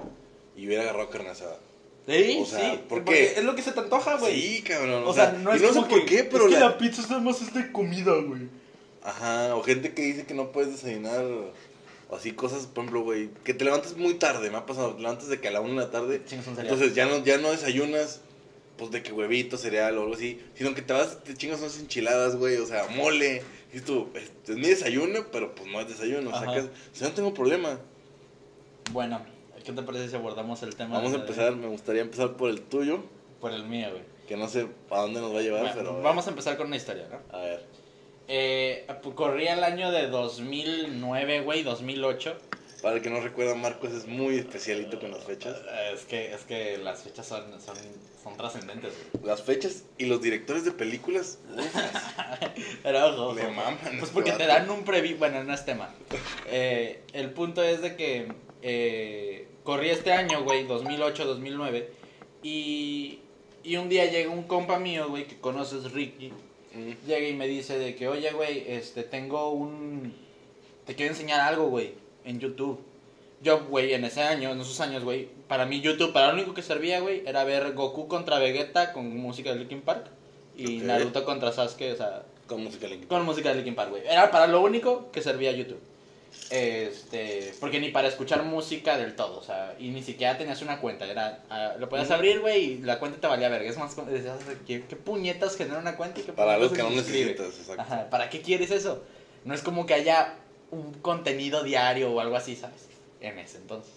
y 0.56 0.66
hubiera 0.66 0.84
agarrado 0.84 1.10
carne 1.12 1.30
asada. 1.30 1.60
Sí, 2.07 2.39
O 2.42 2.45
sea, 2.45 2.59
sí, 2.71 2.77
¿por 2.89 3.03
porque 3.03 3.12
qué? 3.13 3.39
es 3.39 3.44
lo 3.44 3.56
que 3.56 3.62
se 3.62 3.71
te 3.74 3.80
antoja, 3.80 4.18
güey. 4.18 4.42
Sí, 4.42 4.62
cabrón, 4.63 5.03
O 5.06 5.13
sea, 5.13 5.33
no 5.33 5.53
y 5.53 5.57
es 5.57 5.62
no 5.62 5.74
sé 5.74 5.81
por 5.89 6.06
qué, 6.06 6.24
pero 6.24 6.48
es 6.48 6.53
que 6.56 6.59
la- 6.59 6.69
la 6.69 6.77
pizza 6.77 7.03
nada 7.03 7.19
más 7.19 7.42
es 7.42 7.53
de 7.53 7.71
comida, 7.71 8.13
güey. 8.15 8.42
Ajá, 9.03 9.56
o 9.56 9.63
gente 9.63 9.94
que 9.94 10.01
dice 10.01 10.25
que 10.25 10.33
no 10.33 10.51
puedes 10.51 10.71
desayunar, 10.71 11.24
o 11.24 12.15
así 12.15 12.31
cosas, 12.31 12.65
por 12.68 12.83
ejemplo, 12.83 13.01
güey, 13.03 13.30
que 13.44 13.53
te 13.53 13.63
levantas 13.65 13.95
muy 13.98 14.15
tarde, 14.15 14.50
me 14.50 14.57
ha 14.57 14.65
pasado, 14.65 14.95
te 14.95 15.01
levantas 15.01 15.27
de 15.27 15.39
que 15.39 15.48
a 15.48 15.51
la 15.51 15.62
una 15.62 15.81
de 15.81 15.88
la 15.88 15.92
tarde, 15.92 16.21
cereal. 16.27 16.57
entonces 16.59 16.94
ya 16.95 17.06
no, 17.06 17.24
ya 17.24 17.38
no 17.38 17.51
desayunas, 17.51 18.21
pues 18.77 18.89
de 18.92 19.04
que 19.04 19.12
huevito, 19.12 19.57
cereal 19.57 19.97
o 19.97 20.01
algo 20.01 20.15
así, 20.15 20.39
sino 20.56 20.74
que 20.74 20.81
te 20.81 20.94
vas, 20.94 21.24
te 21.24 21.36
chingas 21.36 21.59
unas 21.62 21.80
enchiladas, 21.80 22.36
güey, 22.36 22.57
o 22.57 22.65
sea, 22.65 22.88
mole, 22.95 23.44
y 23.74 23.80
tú, 23.80 24.09
es, 24.15 24.31
es 24.50 24.56
mi 24.57 24.68
desayuno, 24.68 25.27
pero 25.31 25.54
pues 25.56 25.69
no 25.71 25.80
es 25.80 25.88
desayuno, 25.88 26.30
o 26.30 26.33
sea, 26.33 26.42
Ajá. 26.50 26.54
que, 26.54 26.59
o 26.62 26.69
sea, 26.94 27.07
no 27.09 27.13
tengo 27.13 27.33
problema. 27.33 27.80
Bueno, 28.92 29.24
¿qué 29.63 29.72
te 29.72 29.81
parece 29.84 30.10
si 30.10 30.16
abordamos 30.16 30.62
el 30.63 30.75
tema? 30.75 30.96
Vamos 30.98 31.13
a 31.13 31.16
de- 31.18 31.22
empezar, 31.22 31.56
me 31.56 31.68
gustaría 31.68 32.02
empezar 32.02 32.36
por 32.38 32.50
el 32.50 32.62
tuyo, 32.62 33.04
Por 33.40 33.52
el 33.54 33.63
mío, 33.66 33.90
güey. 33.92 34.04
que 34.28 34.38
no 34.38 34.48
sé 34.48 34.68
a 34.90 35.00
dónde 35.02 35.19
nos 35.22 35.34
va 35.34 35.40
a 35.40 35.42
llevar, 35.42 35.62
Bueno, 35.62 35.75
pero... 35.78 36.02
vamos 36.02 36.28
a 36.28 36.30
empezar 36.30 36.58
con 36.58 36.68
una 36.68 36.75
historia, 36.78 37.08
¿no? 37.10 37.38
A 37.38 37.42
ver, 37.42 37.63
Eh, 38.28 38.88
corría 39.16 39.54
el 39.54 39.63
año 39.63 39.92
de 39.92 40.08
2009, 40.08 41.42
güey, 41.42 41.63
2008. 41.63 42.38
para 42.81 42.96
el 42.96 43.02
que 43.02 43.10
no 43.10 43.19
recuerda, 43.19 43.54
Marcos 43.56 43.92
es 43.92 44.08
muy 44.08 44.38
especialito 44.38 45.00
con 45.00 45.12
las 45.12 45.24
fechas. 45.24 45.56
Eh, 45.69 45.92
Es 45.94 46.06
que, 46.06 46.34
es 46.34 46.42
que 46.44 46.78
las 46.78 47.02
fechas 47.04 47.28
son, 47.28 47.44
son, 47.62 47.75
son 48.24 48.38
trascendentes, 48.38 48.94
güey. 49.14 49.25
Las 49.25 49.42
fechas 49.44 49.84
y 49.98 50.06
los 50.06 50.22
directores 50.22 50.64
de 50.66 50.72
películas, 50.72 51.38
Pero 52.84 53.07
ojo, 53.07 53.34
Le 53.36 53.48
maman 53.50 53.78
Pues 53.81 53.94
este 54.04 54.14
porque 54.14 54.31
te 54.31 54.46
dan 54.48 54.69
un 54.69 54.84
preview. 54.84 55.18
Bueno, 55.18 55.44
no 55.44 55.54
es 55.54 55.64
tema. 55.66 55.90
Eh, 56.48 57.02
el 57.14 57.31
punto 57.31 57.62
es 57.64 57.81
de 57.81 57.96
que 57.96 58.31
eh, 58.64 59.31
corrí 59.71 59.89
este 59.89 60.12
año, 60.12 60.44
güey, 60.44 60.68
2008, 60.68 61.23
2009. 61.23 61.89
Y, 62.44 63.19
y 63.63 63.77
un 63.77 63.88
día 63.88 64.06
llega 64.12 64.29
un 64.29 64.44
compa 64.44 64.77
mío, 64.77 65.07
güey, 65.07 65.25
que 65.25 65.39
conoces, 65.39 65.94
Ricky. 65.94 66.33
Mm. 66.73 67.07
Llega 67.07 67.29
y 67.29 67.33
me 67.33 67.47
dice 67.47 67.79
de 67.79 67.95
que, 67.95 68.09
oye, 68.09 68.33
güey, 68.33 68.65
este, 68.68 69.03
tengo 69.03 69.51
un... 69.51 70.13
Te 70.85 70.95
quiero 70.95 71.13
enseñar 71.13 71.39
algo, 71.39 71.68
güey, 71.68 71.94
en 72.25 72.41
YouTube. 72.41 72.81
Yo, 73.41 73.63
güey, 73.68 73.94
en 73.94 74.03
ese 74.03 74.21
año, 74.21 74.51
en 74.51 74.59
esos 74.59 74.81
años, 74.81 75.06
güey, 75.06 75.29
para 75.47 75.65
mí 75.65 75.79
YouTube, 75.79 76.12
para 76.12 76.27
lo 76.27 76.33
único 76.33 76.53
que 76.53 76.63
servía, 76.63 77.00
güey, 77.00 77.23
era 77.25 77.45
ver 77.45 77.71
Goku 77.71 78.09
contra 78.09 78.39
Vegeta 78.39 78.91
con 78.91 79.15
música 79.15 79.53
de 79.53 79.59
Linkin 79.59 79.79
Park. 79.79 80.07
Y 80.57 80.79
Ok. 80.79 80.83
Naruto 80.83 81.23
contra 81.23 81.53
Sasuke, 81.53 81.94
o 81.94 81.95
sea, 81.95 82.23
Con 82.45 82.62
música 82.62 82.88
Linkin 82.89 83.07
con 83.07 83.23
música 83.23 83.47
de 83.47 83.56
Linkin 83.56 83.75
Park, 83.75 83.91
güey. 83.91 84.03
Era 84.06 84.31
para 84.31 84.47
lo 84.47 84.59
único 84.59 85.09
que 85.13 85.21
servía 85.21 85.53
YouTube. 85.53 85.79
Este, 86.50 87.54
porque 87.60 87.80
ni 87.80 87.89
para 87.89 88.07
escuchar 88.07 88.44
música 88.44 88.98
del 88.98 89.16
todo, 89.16 89.39
o 89.39 89.44
sea, 89.44 89.75
y 89.80 89.89
ni 89.89 90.04
siquiera 90.04 90.38
tenías 90.38 90.62
una 90.62 90.80
cuenta, 90.80 91.06
era, 91.06 91.44
ah, 91.50 91.75
lo 91.80 91.88
podías 91.89 92.12
abrir, 92.12 92.42
güey, 92.42 92.63
y 92.63 92.78
la 92.80 93.00
cuenta 93.00 93.19
te 93.19 93.28
valía 93.28 93.50
verga. 93.50 93.69
Es 93.69 93.78
más, 93.78 93.95
decías, 94.07 94.38
¿qué, 94.68 94.83
qué 94.83 94.95
puñetas 94.95 95.56
genera 95.56 95.80
una 95.80 95.95
cuenta 95.95 96.19
y 96.19 96.24
qué 96.24 96.33
Para 96.33 96.56
algo 96.56 96.72
que 96.72 96.83
no 96.83 96.89
necesitas, 96.89 97.48
exacto. 97.48 97.81
Ajá, 97.81 98.10
¿para 98.10 98.30
qué 98.30 98.42
quieres 98.42 98.72
eso? 98.72 99.04
No 99.45 99.54
es 99.54 99.62
como 99.62 99.86
que 99.86 99.94
haya 99.94 100.36
un 100.72 100.94
contenido 100.95 101.63
diario 101.63 102.12
o 102.12 102.19
algo 102.19 102.36
así, 102.36 102.56
¿sabes? 102.56 102.88
En 103.19 103.39
ese 103.39 103.57
entonces. 103.57 103.94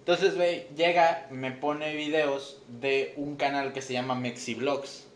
Entonces, 0.00 0.34
güey, 0.34 0.66
llega, 0.76 1.28
me 1.30 1.52
pone 1.52 1.94
videos 1.94 2.62
de 2.68 3.12
un 3.16 3.36
canal 3.36 3.72
que 3.72 3.82
se 3.82 3.92
llama 3.92 4.14
Mexiblogs. 4.14 5.06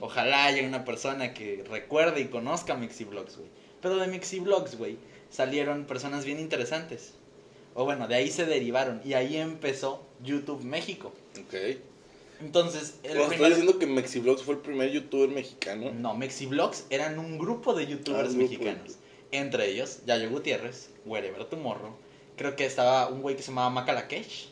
Ojalá 0.00 0.44
haya 0.46 0.66
una 0.66 0.84
persona 0.84 1.32
que 1.32 1.64
recuerde 1.70 2.20
y 2.20 2.26
conozca 2.26 2.74
Mixiblogs, 2.74 3.36
güey. 3.36 3.48
Pero 3.80 3.96
de 3.96 4.08
Mixiblogs, 4.08 4.76
güey, 4.76 4.98
salieron 5.34 5.84
personas 5.84 6.24
bien 6.24 6.38
interesantes. 6.38 7.14
O 7.74 7.84
bueno, 7.84 8.06
de 8.06 8.14
ahí 8.14 8.30
se 8.30 8.46
derivaron. 8.46 9.00
Y 9.04 9.14
ahí 9.14 9.36
empezó 9.36 10.06
YouTube 10.22 10.62
México. 10.62 11.12
Ok. 11.38 11.54
Entonces, 12.40 12.98
el 13.02 13.12
estoy 13.12 13.28
primer- 13.28 13.48
diciendo 13.50 13.78
que 13.78 13.86
Mexiblogs 13.86 14.42
fue 14.42 14.54
el 14.54 14.60
primer 14.60 14.90
youtuber 14.90 15.28
mexicano. 15.30 15.90
No, 15.92 16.14
Mexiblogs 16.14 16.84
eran 16.90 17.18
un 17.18 17.38
grupo 17.38 17.74
de 17.74 17.84
Ah, 17.84 17.88
youtubers 17.88 18.34
grupo. 18.34 18.42
mexicanos. 18.50 18.98
Entre 19.32 19.68
ellos, 19.70 20.00
Yayo 20.06 20.30
Gutiérrez, 20.30 20.90
Wherever 21.04 21.44
Tomorrow. 21.46 21.96
Creo 22.36 22.54
que 22.54 22.64
estaba 22.66 23.08
un 23.08 23.22
güey 23.22 23.36
que 23.36 23.42
se 23.42 23.48
llamaba 23.48 23.70
Macalakesh. 23.70 24.50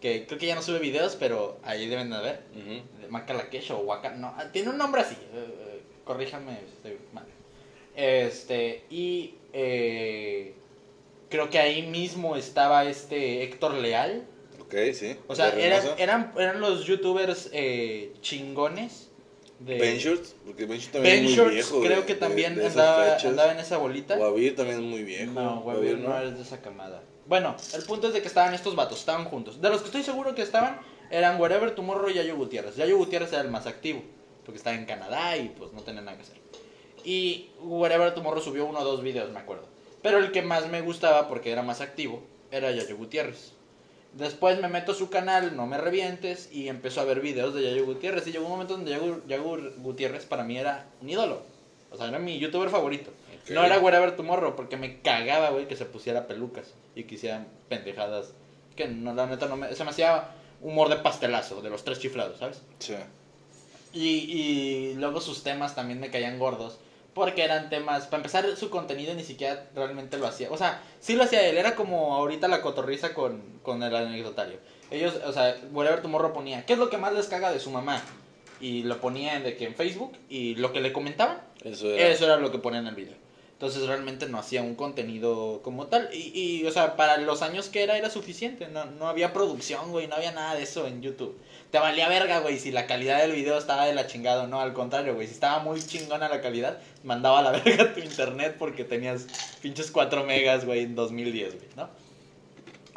Que 0.00 0.26
creo 0.26 0.38
que 0.38 0.46
ya 0.46 0.54
no 0.54 0.60
sube 0.62 0.78
videos, 0.80 1.16
pero 1.16 1.58
ahí 1.62 1.86
deben 1.88 2.10
de. 2.10 2.16
Ujú. 2.16 3.08
Macalakesh 3.10 3.70
o 3.70 3.78
Waka, 3.78 4.10
no, 4.10 4.34
ah, 4.36 4.50
tiene 4.52 4.68
un 4.70 4.76
nombre 4.76 5.00
así, 5.02 5.14
eh, 5.14 5.80
corríjame 6.04 6.58
si 6.66 6.72
estoy 6.76 6.98
mal. 7.14 7.24
Este, 7.94 8.84
y 8.90 9.34
eh, 9.54 10.54
creo 11.30 11.48
que 11.48 11.58
ahí 11.58 11.82
mismo 11.82 12.36
estaba 12.36 12.84
este 12.84 13.42
Héctor 13.44 13.74
Leal. 13.74 14.26
Ok, 14.60 14.74
sí. 14.92 15.16
O 15.28 15.34
sea, 15.34 15.48
eran, 15.58 15.82
eran, 15.98 16.32
eran 16.36 16.60
los 16.60 16.84
youtubers 16.84 17.48
eh, 17.52 18.12
chingones. 18.20 19.10
De 19.60 19.78
Ben 19.78 19.98
Shorts, 19.98 20.34
porque 20.44 20.66
Ben 20.66 20.78
Shorts 20.78 20.92
también 20.92 21.24
es 21.24 21.38
muy 21.38 21.54
viejo. 21.54 21.80
creo 21.80 22.00
de- 22.00 22.06
que 22.06 22.14
también 22.16 22.56
de 22.56 22.66
andaba, 22.66 23.52
en 23.52 23.58
esa 23.60 23.76
bolita. 23.78 24.16
Guavir 24.16 24.56
también 24.56 24.78
es 24.80 24.84
muy 24.84 25.04
viejo. 25.04 25.30
No, 25.32 25.60
Guavir, 25.60 25.92
güey, 25.96 26.02
no 26.08 26.18
eres 26.18 26.36
de 26.36 26.42
esa 26.42 26.60
camada. 26.60 27.02
Bueno, 27.26 27.54
el 27.72 27.82
punto 27.84 28.08
es 28.08 28.14
de 28.14 28.20
que 28.20 28.26
estaban 28.28 28.52
estos 28.52 28.74
vatos, 28.74 28.98
estaban 28.98 29.24
juntos. 29.24 29.60
De 29.62 29.70
los 29.70 29.80
que 29.80 29.86
estoy 29.86 30.02
seguro 30.02 30.34
que 30.34 30.42
estaban, 30.42 30.80
eran 31.10 31.40
Wherever 31.40 31.70
Tomorrow 31.74 32.10
y 32.10 32.14
Yayo 32.14 32.36
Gutiérrez. 32.36 32.74
Yayo 32.76 32.98
Gutiérrez 32.98 33.32
era 33.32 33.42
el 33.42 33.48
más 33.50 33.66
activo, 33.66 34.02
porque 34.44 34.58
estaba 34.58 34.76
en 34.76 34.84
Canadá 34.86 35.36
y 35.36 35.48
pues 35.50 35.72
no 35.72 35.80
tenía 35.82 36.02
nada 36.02 36.16
que 36.16 36.24
hacer. 36.24 36.36
Y 37.04 37.50
Wherever 37.60 38.14
Tomorrow 38.14 38.42
subió 38.42 38.66
uno 38.66 38.80
o 38.80 38.84
dos 38.84 39.02
videos, 39.02 39.30
me 39.30 39.40
acuerdo. 39.40 39.66
Pero 40.02 40.18
el 40.18 40.32
que 40.32 40.42
más 40.42 40.68
me 40.68 40.80
gustaba, 40.80 41.28
porque 41.28 41.50
era 41.52 41.62
más 41.62 41.80
activo, 41.80 42.22
era 42.50 42.70
Yayo 42.70 42.96
Gutiérrez. 42.96 43.52
Después 44.12 44.60
me 44.60 44.68
meto 44.68 44.92
a 44.92 44.94
su 44.94 45.10
canal, 45.10 45.56
no 45.56 45.66
me 45.66 45.78
revientes, 45.78 46.50
y 46.52 46.68
empezó 46.68 47.00
a 47.00 47.04
ver 47.04 47.20
videos 47.20 47.54
de 47.54 47.62
Yayo 47.62 47.84
Gutiérrez. 47.84 48.26
Y 48.26 48.32
llegó 48.32 48.44
un 48.44 48.52
momento 48.52 48.76
donde 48.76 48.92
Yayo, 48.92 49.22
Yayo 49.26 49.72
Gutiérrez 49.78 50.24
para 50.24 50.44
mí 50.44 50.56
era 50.56 50.86
un 51.00 51.10
ídolo. 51.10 51.42
O 51.90 51.96
sea, 51.96 52.08
era 52.08 52.18
mi 52.18 52.38
youtuber 52.38 52.70
favorito. 52.70 53.10
No 53.50 53.64
era 53.64 53.78
Wherever 53.78 54.16
Tomorrow, 54.16 54.56
porque 54.56 54.76
me 54.76 55.00
cagaba, 55.00 55.50
güey, 55.50 55.68
que 55.68 55.76
se 55.76 55.84
pusiera 55.84 56.26
pelucas 56.26 56.74
y 56.94 57.04
que 57.04 57.16
hicieran 57.16 57.46
pendejadas. 57.68 58.32
Que 58.74 58.88
no, 58.88 59.14
la 59.14 59.26
neta 59.26 59.46
no 59.46 59.56
me. 59.56 59.74
Se 59.74 59.84
me 59.84 59.90
hacía 59.90 60.30
humor 60.60 60.88
de 60.88 60.96
pastelazo, 60.96 61.60
de 61.60 61.70
los 61.70 61.84
tres 61.84 61.98
chiflados, 61.98 62.38
¿sabes? 62.38 62.62
Sí. 62.78 62.94
Y, 63.92 64.08
y 64.08 64.94
luego 64.94 65.20
sus 65.20 65.42
temas 65.42 65.74
también 65.74 66.00
me 66.00 66.10
caían 66.10 66.38
gordos. 66.38 66.78
Porque 67.14 67.44
eran 67.44 67.70
temas. 67.70 68.06
Para 68.06 68.18
empezar, 68.18 68.56
su 68.56 68.70
contenido 68.70 69.14
ni 69.14 69.22
siquiera 69.22 69.66
realmente 69.74 70.18
lo 70.18 70.26
hacía. 70.26 70.50
O 70.50 70.56
sea, 70.56 70.82
sí 71.00 71.14
lo 71.14 71.22
hacía 71.24 71.46
él. 71.48 71.56
Era 71.56 71.74
como 71.76 72.14
ahorita 72.14 72.48
la 72.48 72.60
cotorriza 72.60 73.14
con, 73.14 73.40
con 73.62 73.82
el 73.82 73.94
anecdotario. 73.94 74.58
Ellos, 74.90 75.14
o 75.24 75.32
sea, 75.32 75.56
Whatever 75.72 76.02
Tomorrow 76.02 76.32
ponía. 76.32 76.66
¿Qué 76.66 76.72
es 76.74 76.78
lo 76.78 76.90
que 76.90 76.98
más 76.98 77.12
les 77.12 77.26
caga 77.26 77.52
de 77.52 77.60
su 77.60 77.70
mamá? 77.70 78.02
Y 78.60 78.82
lo 78.82 79.00
ponía 79.00 79.38
de 79.40 79.56
que 79.56 79.64
en 79.66 79.74
Facebook. 79.74 80.12
Y 80.28 80.56
lo 80.56 80.72
que 80.72 80.80
le 80.80 80.92
comentaban, 80.92 81.40
Eso 81.62 81.88
era. 81.90 82.08
eso 82.08 82.24
era 82.24 82.36
lo 82.36 82.50
que 82.50 82.58
ponía 82.58 82.80
en 82.80 82.86
el 82.88 82.94
video. 82.94 83.14
Entonces 83.54 83.86
realmente 83.86 84.28
no 84.28 84.38
hacía 84.38 84.62
un 84.62 84.74
contenido 84.74 85.60
como 85.62 85.86
tal. 85.86 86.10
Y, 86.12 86.32
y, 86.34 86.66
o 86.66 86.72
sea, 86.72 86.96
para 86.96 87.16
los 87.18 87.40
años 87.40 87.68
que 87.68 87.84
era, 87.84 87.96
era 87.96 88.10
suficiente. 88.10 88.66
No, 88.68 88.84
no 88.84 89.06
había 89.06 89.32
producción, 89.32 89.92
güey, 89.92 90.08
no 90.08 90.16
había 90.16 90.32
nada 90.32 90.56
de 90.56 90.64
eso 90.64 90.86
en 90.86 91.02
YouTube. 91.02 91.38
Te 91.70 91.78
valía 91.78 92.08
verga, 92.08 92.40
güey, 92.40 92.58
si 92.58 92.72
la 92.72 92.86
calidad 92.86 93.20
del 93.20 93.32
video 93.32 93.56
estaba 93.56 93.86
de 93.86 93.94
la 93.94 94.08
chingada 94.08 94.44
o 94.44 94.46
no. 94.48 94.60
Al 94.60 94.72
contrario, 94.72 95.14
güey, 95.14 95.28
si 95.28 95.34
estaba 95.34 95.60
muy 95.62 95.80
chingona 95.80 96.28
la 96.28 96.40
calidad, 96.40 96.78
mandaba 97.04 97.38
a 97.38 97.42
la 97.42 97.50
verga 97.64 97.94
tu 97.94 98.00
internet 98.00 98.56
porque 98.58 98.84
tenías 98.84 99.26
pinches 99.62 99.90
4 99.92 100.24
megas, 100.24 100.64
güey, 100.64 100.80
en 100.80 100.96
2010, 100.96 101.54
güey, 101.54 101.68
¿no? 101.76 101.88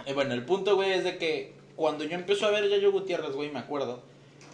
Y 0.08 0.14
bueno, 0.14 0.34
el 0.34 0.44
punto, 0.44 0.76
güey, 0.76 0.92
es 0.92 1.04
de 1.04 1.18
que 1.18 1.54
cuando 1.76 2.04
yo 2.04 2.16
empecé 2.16 2.46
a 2.46 2.50
ver 2.50 2.68
Yayo 2.68 2.92
Gutiérrez, 2.92 3.36
güey, 3.36 3.52
me 3.52 3.60
acuerdo 3.60 4.02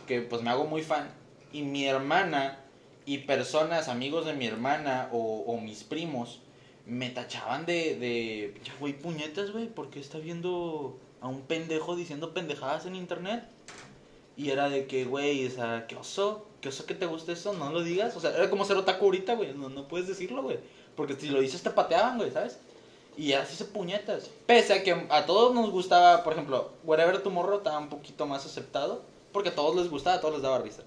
que 0.05 0.22
pues 0.22 0.41
me 0.41 0.50
hago 0.50 0.65
muy 0.65 0.83
fan. 0.83 1.10
Y 1.51 1.62
mi 1.62 1.86
hermana 1.86 2.62
y 3.05 3.19
personas, 3.19 3.88
amigos 3.88 4.25
de 4.25 4.33
mi 4.33 4.48
hermana 4.48 5.10
o, 5.12 5.43
o 5.48 5.60
mis 5.60 5.83
primos, 5.83 6.39
me 6.86 7.10
tachaban 7.10 7.65
de, 7.65 7.95
de, 7.95 8.60
ya, 8.63 8.74
güey, 8.79 8.93
puñetas, 8.93 9.51
güey, 9.51 9.67
porque 9.67 10.00
está 10.00 10.17
viendo 10.17 10.98
a 11.22 11.27
un 11.27 11.41
pendejo 11.41 11.95
diciendo 11.95 12.33
pendejadas 12.33 12.86
en 12.86 12.95
internet. 12.95 13.45
Y 14.36 14.50
era 14.50 14.69
de 14.69 14.88
que, 14.88 15.05
güey, 15.05 15.45
o 15.45 15.51
sea, 15.51 15.86
qué 15.88 15.95
oso, 15.95 16.48
qué 16.60 16.69
oso 16.69 16.86
que 16.86 16.95
te 16.95 17.05
guste 17.05 17.33
eso, 17.33 17.53
no 17.53 17.72
lo 17.72 17.83
digas. 17.83 18.15
O 18.15 18.19
sea, 18.19 18.31
era 18.31 18.50
como 18.50 18.65
ser 18.65 18.77
otaku 18.77 19.05
ahorita, 19.05 19.36
güey, 19.36 19.53
no, 19.53 19.69
no 19.69 19.88
puedes 19.88 20.07
decirlo, 20.07 20.41
güey. 20.41 20.60
Porque 20.95 21.15
si 21.15 21.29
lo 21.29 21.39
dices 21.39 21.62
te 21.62 21.69
pateaban, 21.69 22.17
güey, 22.17 22.31
¿sabes? 22.31 22.60
Y 23.15 23.33
así 23.33 23.55
se 23.55 23.65
puñetas. 23.65 24.31
Pese 24.48 24.74
a 24.74 24.83
que 24.83 25.07
a 25.10 25.25
todos 25.25 25.53
nos 25.53 25.69
gustaba, 25.69 26.24
por 26.24 26.33
ejemplo, 26.33 26.72
Wherever 26.83 27.22
Tomorrow 27.22 27.57
estaba 27.57 27.77
un 27.77 27.89
poquito 27.89 28.25
más 28.25 28.45
aceptado. 28.45 29.03
Porque 29.31 29.50
a 29.50 29.55
todos 29.55 29.75
les 29.75 29.89
gustaba, 29.89 30.17
a 30.17 30.22
todos 30.22 30.36
les 30.36 30.43
daba 30.43 30.60
risa. 30.60 30.83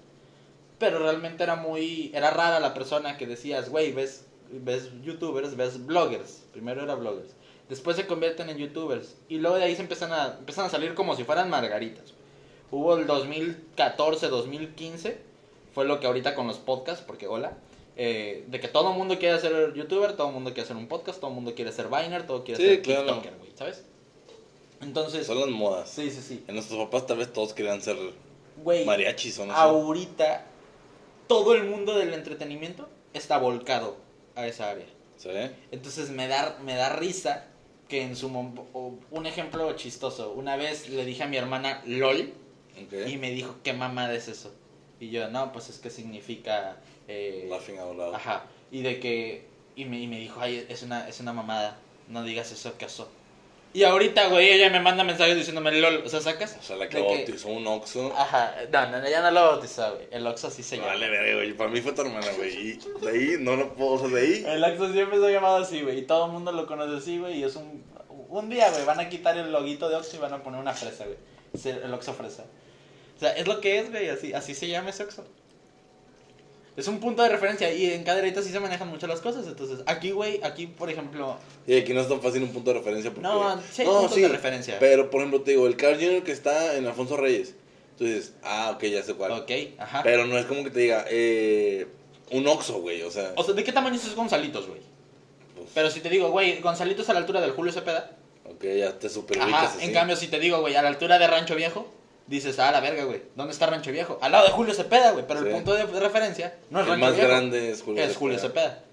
Pero 0.79 0.99
realmente 0.99 1.43
era 1.43 1.55
muy. 1.55 2.11
Era 2.13 2.29
rara 2.31 2.59
la 2.59 2.73
persona 2.73 3.17
que 3.17 3.25
decías, 3.27 3.69
güey, 3.69 3.91
ves, 3.91 4.25
ves 4.51 4.89
youtubers, 5.03 5.55
ves 5.57 5.85
bloggers. 5.85 6.43
Primero 6.51 6.83
era 6.83 6.95
bloggers. 6.95 7.29
Después 7.69 7.97
se 7.97 8.05
convierten 8.07 8.49
en 8.49 8.57
youtubers. 8.57 9.15
Y 9.27 9.37
luego 9.39 9.57
de 9.57 9.63
ahí 9.65 9.75
se 9.75 9.81
empiezan 9.81 10.13
a, 10.13 10.35
empiezan 10.39 10.65
a 10.65 10.69
salir 10.69 10.93
como 10.93 11.15
si 11.15 11.23
fueran 11.23 11.49
margaritas. 11.49 12.13
Hubo 12.71 12.95
el 12.97 13.07
2014, 13.07 14.27
2015. 14.29 15.17
Fue 15.73 15.85
lo 15.85 15.99
que 15.99 16.07
ahorita 16.07 16.35
con 16.35 16.47
los 16.47 16.57
podcasts, 16.57 17.03
porque 17.05 17.27
hola. 17.27 17.57
Eh, 17.99 18.45
de 18.47 18.59
que 18.59 18.67
todo 18.67 18.91
el 18.91 18.97
mundo 18.97 19.17
quiere 19.17 19.39
ser 19.39 19.73
youtuber, 19.73 20.13
todo 20.15 20.27
el 20.27 20.33
mundo 20.35 20.51
quiere 20.51 20.63
hacer 20.65 20.77
un 20.77 20.87
podcast, 20.87 21.19
todo 21.19 21.31
el 21.31 21.35
mundo 21.35 21.55
quiere 21.55 21.71
ser 21.71 21.87
Viner, 21.87 22.27
todo 22.27 22.43
quiere 22.43 22.61
Sí, 22.61 22.69
ser 22.69 22.81
claro. 22.83 23.05
TikToker, 23.05 23.37
güey, 23.39 23.51
¿sabes? 23.55 23.83
Entonces, 24.81 25.25
Son 25.25 25.39
las 25.39 25.49
modas. 25.49 25.89
sí, 25.89 26.11
sí, 26.11 26.21
sí. 26.21 26.43
En 26.47 26.53
nuestros 26.53 26.79
papás 26.85 27.07
tal 27.07 27.17
vez 27.17 27.33
todos 27.33 27.53
querían 27.53 27.81
ser 27.81 27.97
Güey, 28.63 28.85
mariachis 28.85 29.39
o 29.39 29.45
no 29.47 29.53
ahorita 29.55 30.45
todo 31.27 31.53
el 31.53 31.65
mundo 31.65 31.95
del 31.97 32.13
entretenimiento 32.13 32.89
está 33.13 33.37
volcado 33.37 33.97
a 34.35 34.47
esa 34.47 34.69
área. 34.71 34.85
¿Sí? 35.17 35.29
Entonces 35.71 36.09
me 36.11 36.27
da, 36.27 36.57
me 36.63 36.75
da 36.75 36.89
risa 36.89 37.47
que 37.87 38.03
en 38.03 38.15
su 38.15 38.27
un 38.27 39.25
ejemplo 39.25 39.71
chistoso, 39.75 40.31
una 40.33 40.57
vez 40.57 40.89
le 40.89 41.05
dije 41.05 41.23
a 41.23 41.27
mi 41.27 41.37
hermana 41.37 41.81
LOL 41.85 42.33
y 43.07 43.17
me 43.17 43.31
dijo, 43.31 43.55
¿qué 43.63 43.73
mamada 43.73 44.13
es 44.13 44.27
eso? 44.27 44.53
Y 44.99 45.09
yo, 45.09 45.29
no, 45.29 45.51
pues 45.51 45.69
es 45.69 45.79
que 45.79 45.89
significa... 45.89 46.77
eh, 47.07 47.47
Laughing 47.49 47.79
out 47.79 47.95
loud. 47.95 48.13
Ajá. 48.13 48.45
Y 48.71 48.81
de 48.81 48.99
que. 48.99 49.45
Y 49.75 49.85
me, 49.85 49.99
y 49.99 50.07
me 50.07 50.19
dijo, 50.19 50.39
ay, 50.41 50.65
es 50.69 50.83
una, 50.83 51.07
es 51.07 51.19
una 51.19 51.33
mamada. 51.33 51.79
No 52.07 52.23
digas 52.23 52.51
eso, 52.51 52.77
que 52.77 52.85
oso. 52.85 53.09
Y 53.73 53.83
ahorita, 53.83 54.27
güey, 54.29 54.49
ella 54.53 54.69
me 54.69 54.79
manda 54.79 55.03
mensajes 55.03 55.35
diciéndome 55.35 55.71
LOL. 55.73 56.01
O 56.05 56.09
sea, 56.09 56.19
sacas. 56.21 56.57
O 56.59 56.63
sea, 56.63 56.77
la 56.77 56.89
que 56.89 56.97
De 56.97 57.05
que- 57.05 57.15
bautizó 57.17 57.49
un 57.49 57.67
Oxxo. 57.67 58.11
Ajá. 58.17 58.55
No, 58.71 58.89
no, 58.89 59.05
ella 59.05 59.21
no 59.21 59.31
lo 59.31 59.41
bautizó, 59.41 59.93
güey. 59.95 60.07
El 60.09 60.25
Oxxo 60.25 60.49
sí 60.49 60.63
se 60.63 60.77
llama. 60.77 60.87
Vale, 60.89 61.09
verga, 61.09 61.35
güey. 61.35 61.53
Para 61.53 61.69
mí 61.69 61.81
fue 61.81 61.91
tu 61.91 62.01
hermana, 62.01 62.27
güey. 62.37 62.55
Y 62.55 62.79
de 63.01 63.09
ahí 63.11 63.35
no 63.39 63.55
lo 63.55 63.73
puedo. 63.75 63.91
O 63.91 63.99
sea, 63.99 64.07
de 64.07 64.21
ahí. 64.21 64.43
El 64.47 64.63
Oxxo 64.63 64.91
siempre 64.93 65.19
se 65.19 65.27
ha 65.27 65.31
llamado 65.31 65.57
así, 65.57 65.81
güey. 65.81 65.99
Y 65.99 66.01
todo 66.03 66.25
el 66.25 66.31
mundo 66.31 66.51
lo 66.51 66.65
conoce 66.65 66.97
así, 66.97 67.19
güey. 67.19 67.39
Y 67.39 67.43
es 67.43 67.55
un. 67.55 67.83
Un 68.29 68.49
día, 68.49 68.69
güey, 68.71 68.83
van 68.85 68.99
a 68.99 69.07
quitar 69.09 69.37
el 69.37 69.51
loguito 69.51 69.87
de 69.89 69.95
Oxxo 69.95 70.17
y 70.17 70.19
van 70.19 70.33
a 70.33 70.43
poner 70.43 70.59
una 70.59 70.73
fresa, 70.73 71.05
güey. 71.05 71.17
El 71.83 71.93
Oxxo 71.93 72.13
fresa. 72.13 72.43
O 73.15 73.19
sea, 73.19 73.31
es 73.33 73.47
lo 73.47 73.61
que 73.61 73.79
es, 73.79 73.89
güey. 73.91 74.09
Así, 74.09 74.33
así 74.33 74.53
se 74.55 74.67
llama 74.67 74.89
ese 74.89 75.03
Oxxo. 75.03 75.23
Es 76.77 76.87
un 76.87 76.99
punto 76.99 77.23
de 77.23 77.29
referencia 77.29 77.73
y 77.73 77.91
en 77.91 78.03
caderita 78.03 78.43
sí 78.43 78.51
se 78.51 78.59
manejan 78.59 78.87
mucho 78.87 79.07
las 79.07 79.19
cosas. 79.19 79.47
Entonces, 79.47 79.79
aquí, 79.87 80.11
güey, 80.11 80.39
aquí, 80.43 80.67
por 80.67 80.91
ejemplo, 80.91 81.37
Y 81.65 81.75
aquí 81.75 81.91
no 81.91 82.01
es 82.01 82.07
tan 82.07 82.21
fácil 82.21 82.43
un 82.43 82.49
punto 82.53 82.71
de 82.71 82.77
referencia. 82.77 83.09
Porque... 83.09 83.27
No, 83.27 83.59
sí 83.71 83.81
hay 83.81 83.87
puntos 83.87 84.15
de 84.15 84.27
referencia. 84.27 84.77
Pero, 84.79 85.09
por 85.09 85.21
ejemplo, 85.21 85.41
te 85.41 85.51
digo, 85.51 85.65
el 85.65 85.75
Carl 85.75 85.95
Jr. 85.99 86.21
que 86.23 86.31
está 86.31 86.75
en 86.77 86.85
Alfonso 86.85 87.17
Reyes. 87.17 87.55
Tú 87.97 88.05
dices, 88.05 88.33
ah, 88.43 88.73
ok, 88.75 88.83
ya 88.83 89.01
sé 89.01 89.15
cuál. 89.15 89.31
Ok, 89.31 89.51
ajá. 89.79 90.03
Pero 90.03 90.27
no 90.27 90.37
es 90.37 90.45
como 90.45 90.63
que 90.63 90.69
te 90.69 90.79
diga, 90.81 91.03
eh, 91.09 91.87
un 92.29 92.47
Oxxo, 92.47 92.79
güey. 92.79 93.01
O 93.01 93.09
sea, 93.09 93.33
O 93.35 93.43
sea, 93.43 93.55
¿de 93.55 93.63
qué 93.63 93.71
tamaño 93.71 93.95
es 93.95 94.15
Gonzalitos, 94.15 94.67
güey? 94.67 94.81
pues, 95.55 95.69
Pero 95.73 95.89
si 95.89 95.99
te 95.99 96.09
digo, 96.11 96.29
güey, 96.29 96.59
Gonzalitos 96.61 97.09
a 97.09 97.13
la 97.13 97.19
altura 97.19 97.41
del 97.41 97.51
Julio 97.53 97.73
Cepeda. 97.73 98.11
ok, 98.45 98.63
ya 98.77 98.99
te 98.99 99.09
super 99.09 99.41
Ajá, 99.41 99.63
así. 99.63 99.83
en 99.83 99.93
cambio, 99.93 100.15
si 100.15 100.27
te 100.27 100.39
digo, 100.39 100.59
güey, 100.61 100.75
a 100.75 100.83
la 100.83 100.89
altura 100.89 101.17
de 101.17 101.25
Rancho 101.25 101.55
Viejo, 101.55 101.91
dices, 102.27 102.59
ah, 102.59 102.71
la 102.71 102.79
verga, 102.81 103.03
güey. 103.05 103.21
¿Dónde 103.35 103.53
está 103.53 103.65
Rancho 103.65 103.91
Viejo? 103.91 104.19
Al 104.21 104.31
lado 104.31 104.45
de 104.45 104.51
Julio 104.51 104.73
Cepeda, 104.73 105.11
güey. 105.11 105.25
Pero 105.27 105.41
Sí. 105.41 105.47
el 105.47 105.53
punto 105.53 105.73
de 105.73 105.85
referencia 105.99 106.55
no 106.69 106.79
es 106.79 106.85
el 106.85 106.91
Rancho 106.91 107.05
más 107.05 107.15
Viejo. 107.15 107.27
grande 107.29 107.71
es 107.71 107.81
Julio 107.81 108.03
es 108.03 108.15
Julio 108.15 108.39
Cepeda. 108.39 108.83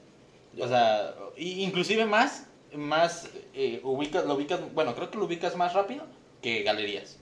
O 0.61 0.69
sea, 0.69 1.15
y- 1.37 1.63
inclusive 1.65 2.05
más, 2.07 2.45
más, 2.75 3.29
eh, 3.55 3.81
ubicas, 3.83 4.25
lo 4.25 4.35
ubicas, 4.35 4.61
bueno, 4.73 4.95
creo 4.95 5.11
que 5.11 5.19
lo 5.19 5.25
ubicas 5.25 5.57
más 5.57 5.73
rápido 5.75 6.05
que 6.43 6.63
galerías. 6.63 7.19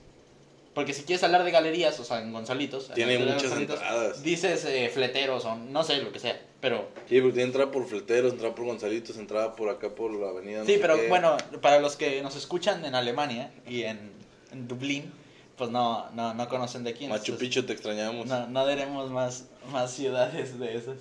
Porque 0.75 0.93
si 0.93 1.03
quieres 1.03 1.23
hablar 1.23 1.43
de 1.43 1.51
galerías, 1.51 1.99
o 1.99 2.03
sea, 2.03 2.19
en 2.19 2.33
Gonzalitos. 2.33 2.89
en 2.89 2.95
Tiene 2.95 3.19
muchas 3.19 3.43
Gonzalitos, 3.43 3.75
entradas. 3.79 4.23
Dices 4.23 4.65
eh, 4.65 4.89
fleteros 4.91 5.45
o 5.45 5.55
no 5.55 5.83
sé, 5.83 5.97
lo 6.01 6.11
que 6.11 6.17
sea. 6.19 6.39
Pero 6.61 6.87
Sí, 7.07 7.19
porque 7.21 7.33
tiene 7.33 7.43
entrada 7.49 7.69
por 7.71 7.85
Fleteros, 7.85 8.31
entrada 8.33 8.55
por 8.55 8.65
Gonzalitos, 8.65 9.17
entrada 9.17 9.55
por 9.55 9.69
acá 9.69 9.89
por 9.93 10.11
la 10.11 10.29
avenida. 10.29 10.65
Sí, 10.65 10.77
pero 10.81 10.97
bueno, 11.09 11.37
para 11.61 11.79
los 11.79 11.95
que 11.95 12.21
nos 12.23 12.35
escuchan 12.35 12.83
en 12.85 12.95
Alemania 12.95 13.51
y 13.67 13.83
en, 13.83 14.11
en 14.51 14.67
Dublín, 14.67 15.13
pues 15.57 15.69
no, 15.69 16.09
no, 16.11 16.33
no 16.33 16.49
conocen 16.49 16.83
de 16.83 16.91
aquí. 16.91 17.07
Machu 17.07 17.37
Picchu, 17.37 17.63
te 17.63 17.73
extrañamos. 17.73 18.25
No, 18.27 18.47
no 18.47 18.65
daremos 18.65 19.09
más, 19.11 19.45
más 19.71 19.91
ciudades 19.93 20.59
de 20.59 20.75
esas. 20.75 20.97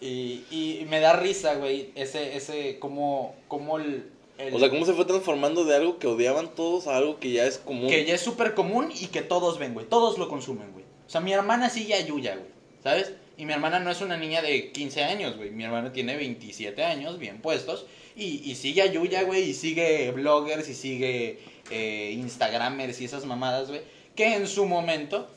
Y, 0.00 0.42
y 0.50 0.86
me 0.90 1.00
da 1.00 1.12
risa, 1.14 1.54
güey, 1.54 1.90
ese, 1.94 2.36
ese, 2.36 2.78
como, 2.80 3.36
como 3.48 3.78
el, 3.78 4.10
el- 4.38 4.52
O 4.54 4.58
sea, 4.58 4.68
¿cómo 4.68 4.84
se 4.84 4.94
fue 4.94 5.04
transformando 5.04 5.64
de 5.64 5.76
algo 5.76 5.98
que 5.98 6.08
odiaban 6.08 6.54
todos 6.56 6.88
a 6.88 6.96
algo 6.96 7.20
que 7.20 7.30
ya 7.30 7.44
es 7.46 7.58
común? 7.58 7.88
que 7.88 8.04
ya 8.04 8.14
es 8.14 8.20
súper 8.20 8.54
común 8.54 8.90
y 8.92 9.06
que 9.06 9.22
todos 9.22 9.58
ven, 9.58 9.74
güey, 9.74 9.86
todos 9.86 10.18
lo 10.18 10.28
consumen, 10.28 10.72
güey. 10.72 10.84
O 11.06 11.10
sea, 11.10 11.20
mi 11.20 11.32
hermana 11.32 11.70
sigue 11.70 11.94
a 11.94 12.00
Yuya, 12.04 12.34
güey, 12.34 12.48
¿sabes? 12.82 13.12
Y 13.36 13.46
mi 13.46 13.52
hermana 13.52 13.78
no 13.78 13.90
es 13.90 14.00
una 14.00 14.16
niña 14.16 14.42
de 14.42 14.72
15 14.72 15.04
años, 15.04 15.36
güey. 15.36 15.50
Mi 15.50 15.62
hermana 15.64 15.92
tiene 15.92 16.16
27 16.16 16.84
años, 16.84 17.18
bien 17.18 17.40
puestos. 17.40 17.86
Y, 18.16 18.42
y 18.50 18.54
sigue 18.56 18.82
a 18.82 18.86
Yuya, 18.86 19.22
güey. 19.22 19.50
Y 19.50 19.54
sigue 19.54 20.10
bloggers 20.10 20.68
y 20.68 20.74
sigue 20.74 21.38
eh, 21.70 22.12
Instagramers 22.14 23.00
y 23.00 23.04
esas 23.04 23.24
mamadas, 23.24 23.68
güey. 23.68 23.82
Que 24.16 24.34
en 24.34 24.46
su 24.46 24.66
momento 24.66 25.28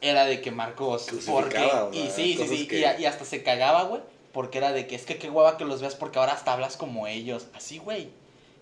era 0.00 0.24
de 0.24 0.40
que 0.40 0.50
Marcos. 0.50 1.06
Porque, 1.26 1.58
y 1.92 2.08
sí, 2.10 2.36
sí, 2.36 2.46
sí. 2.48 2.66
que- 2.68 2.80
Y, 2.80 2.84
a- 2.84 2.98
y 3.00 3.04
hasta 3.06 3.24
se 3.24 3.42
cagaba, 3.42 3.84
güey. 3.84 4.02
Porque 4.32 4.58
era 4.58 4.72
de 4.72 4.86
que 4.86 4.94
es 4.96 5.06
que 5.06 5.16
qué 5.16 5.30
hueva 5.30 5.56
que 5.56 5.64
los 5.64 5.80
veas 5.80 5.94
porque 5.94 6.18
ahora 6.18 6.32
hasta 6.32 6.52
hablas 6.52 6.76
como 6.76 7.06
ellos. 7.06 7.46
Así, 7.54 7.78
güey. 7.78 8.08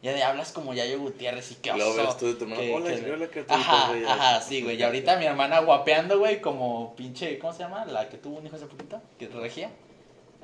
Ya 0.02 0.12
de 0.12 0.22
hablas 0.22 0.52
como 0.52 0.74
Yayo 0.74 1.00
Gutiérrez 1.00 1.50
y 1.50 1.54
qué 1.56 1.72
oso. 1.72 1.96
ves 1.96 2.18
tú 2.18 2.26
de 2.26 2.34
tu 2.34 2.44
hermano, 2.44 2.60
que- 2.60 2.72
hola, 2.74 2.86
que- 2.88 2.94
escribe 2.94 3.16
la 3.16 3.54
Ajá, 3.54 3.88
güey, 3.88 4.04
ajá, 4.04 4.32
ya. 4.38 4.40
sí, 4.42 4.60
güey. 4.62 4.76
Y 4.78 4.82
ahorita 4.84 5.16
mi 5.16 5.24
hermana 5.24 5.60
guapeando, 5.60 6.18
güey, 6.18 6.40
como 6.42 6.94
pinche, 6.94 7.38
¿cómo 7.38 7.52
se 7.54 7.60
llama? 7.60 7.86
La 7.86 8.08
que 8.10 8.18
tuvo 8.18 8.36
un 8.38 8.46
hijo 8.46 8.54
hace 8.56 8.66
poquito, 8.66 9.00
que 9.18 9.28
regia. 9.28 9.70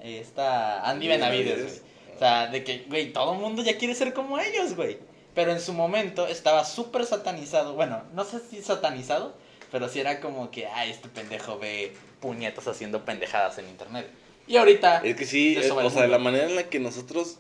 Esta 0.02 0.88
Andy 0.88 1.08
Benavides. 1.08 1.62
güey. 1.62 1.90
O 2.16 2.18
sea, 2.18 2.46
de 2.48 2.64
que, 2.64 2.84
güey, 2.88 3.12
todo 3.12 3.34
el 3.34 3.38
mundo 3.38 3.62
ya 3.62 3.76
quiere 3.78 3.94
ser 3.94 4.12
como 4.14 4.38
ellos, 4.38 4.74
güey. 4.74 4.98
Pero 5.34 5.52
en 5.52 5.60
su 5.60 5.72
momento 5.72 6.26
estaba 6.26 6.64
súper 6.64 7.06
satanizado. 7.06 7.75
Bueno, 7.75 8.02
no 8.14 8.25
sé 8.25 8.40
si 8.40 8.62
satanizado, 8.62 9.34
pero 9.70 9.88
sí 9.88 10.00
era 10.00 10.20
como 10.20 10.50
que, 10.50 10.66
ay, 10.66 10.90
este 10.90 11.08
pendejo 11.08 11.58
ve 11.58 11.92
puñetas 12.20 12.66
haciendo 12.66 13.04
pendejadas 13.04 13.58
en 13.58 13.68
internet. 13.68 14.10
Y 14.46 14.56
ahorita. 14.56 14.99
Es 15.04 15.16
que 15.16 15.26
sí, 15.26 15.54
de 15.54 15.60
es- 15.62 15.68
sobre 15.68 15.87
o 15.87 15.90
sea, 15.90 16.02
mundo. 16.02 16.16
la 16.18 16.22
manera 16.22 16.46
en 16.46 16.56
la 16.56 16.64
que 16.68 16.80
nosotros... 16.80 17.38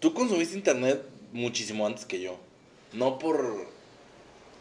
Tú 0.00 0.14
consumiste 0.14 0.56
internet 0.56 1.02
muchísimo 1.32 1.86
antes 1.86 2.04
que 2.04 2.20
yo. 2.20 2.36
No 2.92 3.18
por... 3.20 3.66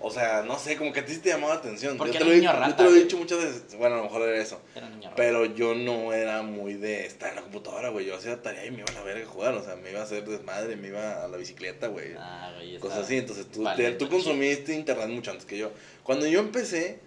O 0.04 0.10
sea, 0.12 0.42
no 0.44 0.58
sé, 0.58 0.78
como 0.78 0.92
que 0.92 1.02
a 1.02 1.06
ti 1.06 1.14
sí 1.14 1.20
te 1.20 1.30
llamaba 1.30 1.54
la 1.54 1.60
atención. 1.60 1.98
Porque 1.98 2.14
yo, 2.14 2.20
te 2.20 2.26
era 2.26 2.26
lo, 2.26 2.32
he- 2.34 2.40
niño 2.40 2.52
yo 2.54 2.60
rata, 2.60 2.76
te 2.76 2.84
lo 2.84 2.90
he 2.96 3.00
dicho 3.04 3.18
muchas 3.18 3.38
veces. 3.40 3.64
Bueno, 3.78 3.96
a 3.96 3.98
lo 4.00 4.04
mejor 4.06 4.22
era 4.28 4.42
eso. 4.42 4.60
Era 4.76 4.90
niño 4.90 5.04
raro. 5.04 5.14
Pero 5.16 5.46
yo 5.46 5.76
no 5.76 6.12
era 6.14 6.42
muy 6.42 6.74
de 6.74 7.06
estar 7.06 7.30
en 7.30 7.36
la 7.36 7.42
computadora, 7.44 7.90
güey. 7.90 8.06
Yo 8.08 8.16
hacía 8.16 8.42
tarea 8.42 8.66
y 8.66 8.72
me 8.72 8.80
iba 8.80 8.88
a 8.90 8.94
la 8.94 9.04
verga 9.04 9.24
a 9.26 9.30
jugar. 9.30 9.54
O 9.54 9.64
sea, 9.64 9.76
me 9.76 9.92
iba 9.92 10.00
a 10.00 10.04
hacer 10.04 10.26
desmadre, 10.28 10.76
me 10.76 10.88
iba 10.88 11.24
a 11.24 11.28
la 11.28 11.38
bicicleta, 11.38 11.88
güey. 11.88 12.14
Ah, 12.18 12.52
güey, 12.56 12.80
Cosas 12.80 13.00
así. 13.00 13.18
Entonces 13.18 13.46
tú, 13.52 13.64
Vale, 13.64 13.84
te- 13.92 13.92
tú 13.98 14.10
consumiste 14.10 14.74
internet 14.74 15.08
mucho 15.10 15.32
antes 15.32 15.46
que 15.46 15.58
yo. 15.58 15.72
Cuando 16.04 16.26
yo 16.26 16.40
empecé, 16.40 17.00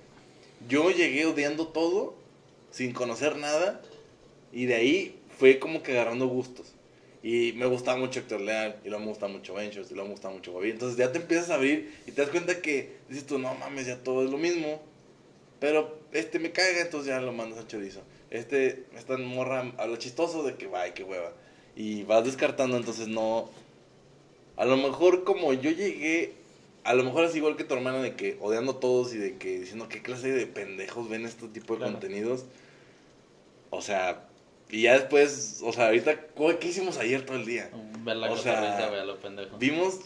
yo 0.69 0.91
llegué 0.91 1.27
odiando 1.27 1.67
todo, 1.69 2.15
sin 2.71 2.93
conocer 2.93 3.37
nada. 3.37 3.81
Y 4.53 4.67
de 4.67 4.77
ahí 4.77 5.19
fue 5.39 5.59
como 5.59 5.83
que 5.83 5.93
agarrando 5.93 6.29
gustos. 6.29 6.75
Y 7.25 7.54
me 7.54 7.64
gustaba 7.64 7.97
mucho 7.97 8.21
Héctor 8.21 8.43
Leal, 8.43 8.76
y 8.85 8.88
luego 8.90 9.00
me 9.02 9.09
gustaba 9.11 9.33
mucho 9.33 9.54
Ventures, 9.54 9.90
y 9.90 9.95
luego 9.95 10.09
me 10.09 10.12
gustaba 10.12 10.35
mucho 10.35 10.52
Bobby. 10.52 10.71
Entonces 10.73 10.99
ya 10.99 11.11
te 11.11 11.16
empiezas 11.19 11.49
a 11.49 11.54
abrir 11.54 11.90
y 12.07 12.12
te 12.12 12.21
das 12.21 12.31
cuenta 12.31 12.61
que 12.61 12.99
dices 13.09 13.25
tú, 13.26 13.38
no 13.38 13.54
mames, 13.54 13.87
ya 13.87 13.97
todo 13.97 14.23
es 14.23 14.31
lo 14.31 14.37
mismo. 14.37 14.83
Pero 15.59 15.99
este 16.12 16.38
me 16.38 16.52
caga, 16.52 16.83
entonces 16.83 17.09
ya 17.09 17.23
lo 17.23 17.33
mandas 17.33 17.59
a 17.61 17.66
chorizo. 17.66 18.02
Este, 18.28 18.85
esta 18.95 19.16
morra 19.16 19.73
habla 19.78 19.97
chistoso 19.99 20.43
de 20.43 20.57
que, 20.57 20.66
vaya, 20.66 20.93
qué 20.93 21.02
hueva. 21.02 21.33
y 21.75 22.02
vas 22.04 22.25
descartando, 22.25 22.76
entonces 22.76 23.09
no... 23.09 23.49
A 24.57 24.66
lo 24.66 24.76
mejor 24.76 25.25
como 25.25 25.52
yo 25.54 25.71
llegué, 25.71 26.35
a 26.85 26.93
lo 26.95 27.04
mejor 27.04 27.25
es 27.25 27.35
igual 27.35 27.57
que 27.57 27.64
tu 27.64 27.73
hermana 27.75 28.02
de 28.02 28.14
que 28.16 28.37
odiando 28.40 28.73
a 28.73 28.81
todos 28.81 29.14
y 29.14 29.19
de 29.19 29.38
que 29.38 29.59
diciendo 29.61 29.88
qué 29.88 30.02
clase 30.02 30.31
de 30.31 30.47
pendejos 30.47 31.09
ven 31.09 31.25
este 31.25 31.49
tipo 31.49 31.73
de 31.73 31.78
Claro. 31.78 31.93
contenidos. 31.95 32.45
O 33.71 33.81
sea, 33.81 34.28
y 34.71 34.83
ya 34.83 34.94
después, 34.94 35.61
o 35.64 35.73
sea, 35.73 35.87
ahorita, 35.87 36.18
¿qué 36.61 36.68
hicimos 36.68 36.99
ayer 36.99 37.25
todo 37.25 37.37
el 37.37 37.47
día? 37.47 37.71
Ver 38.00 38.16
la 38.16 38.30
O 38.30 38.37
sea, 38.37 38.56
cotorrita, 38.56 38.88
güey, 38.88 39.00
a 39.00 39.04
lo 39.04 39.18
pendejo. 39.21 39.56
Vimos 39.59 40.00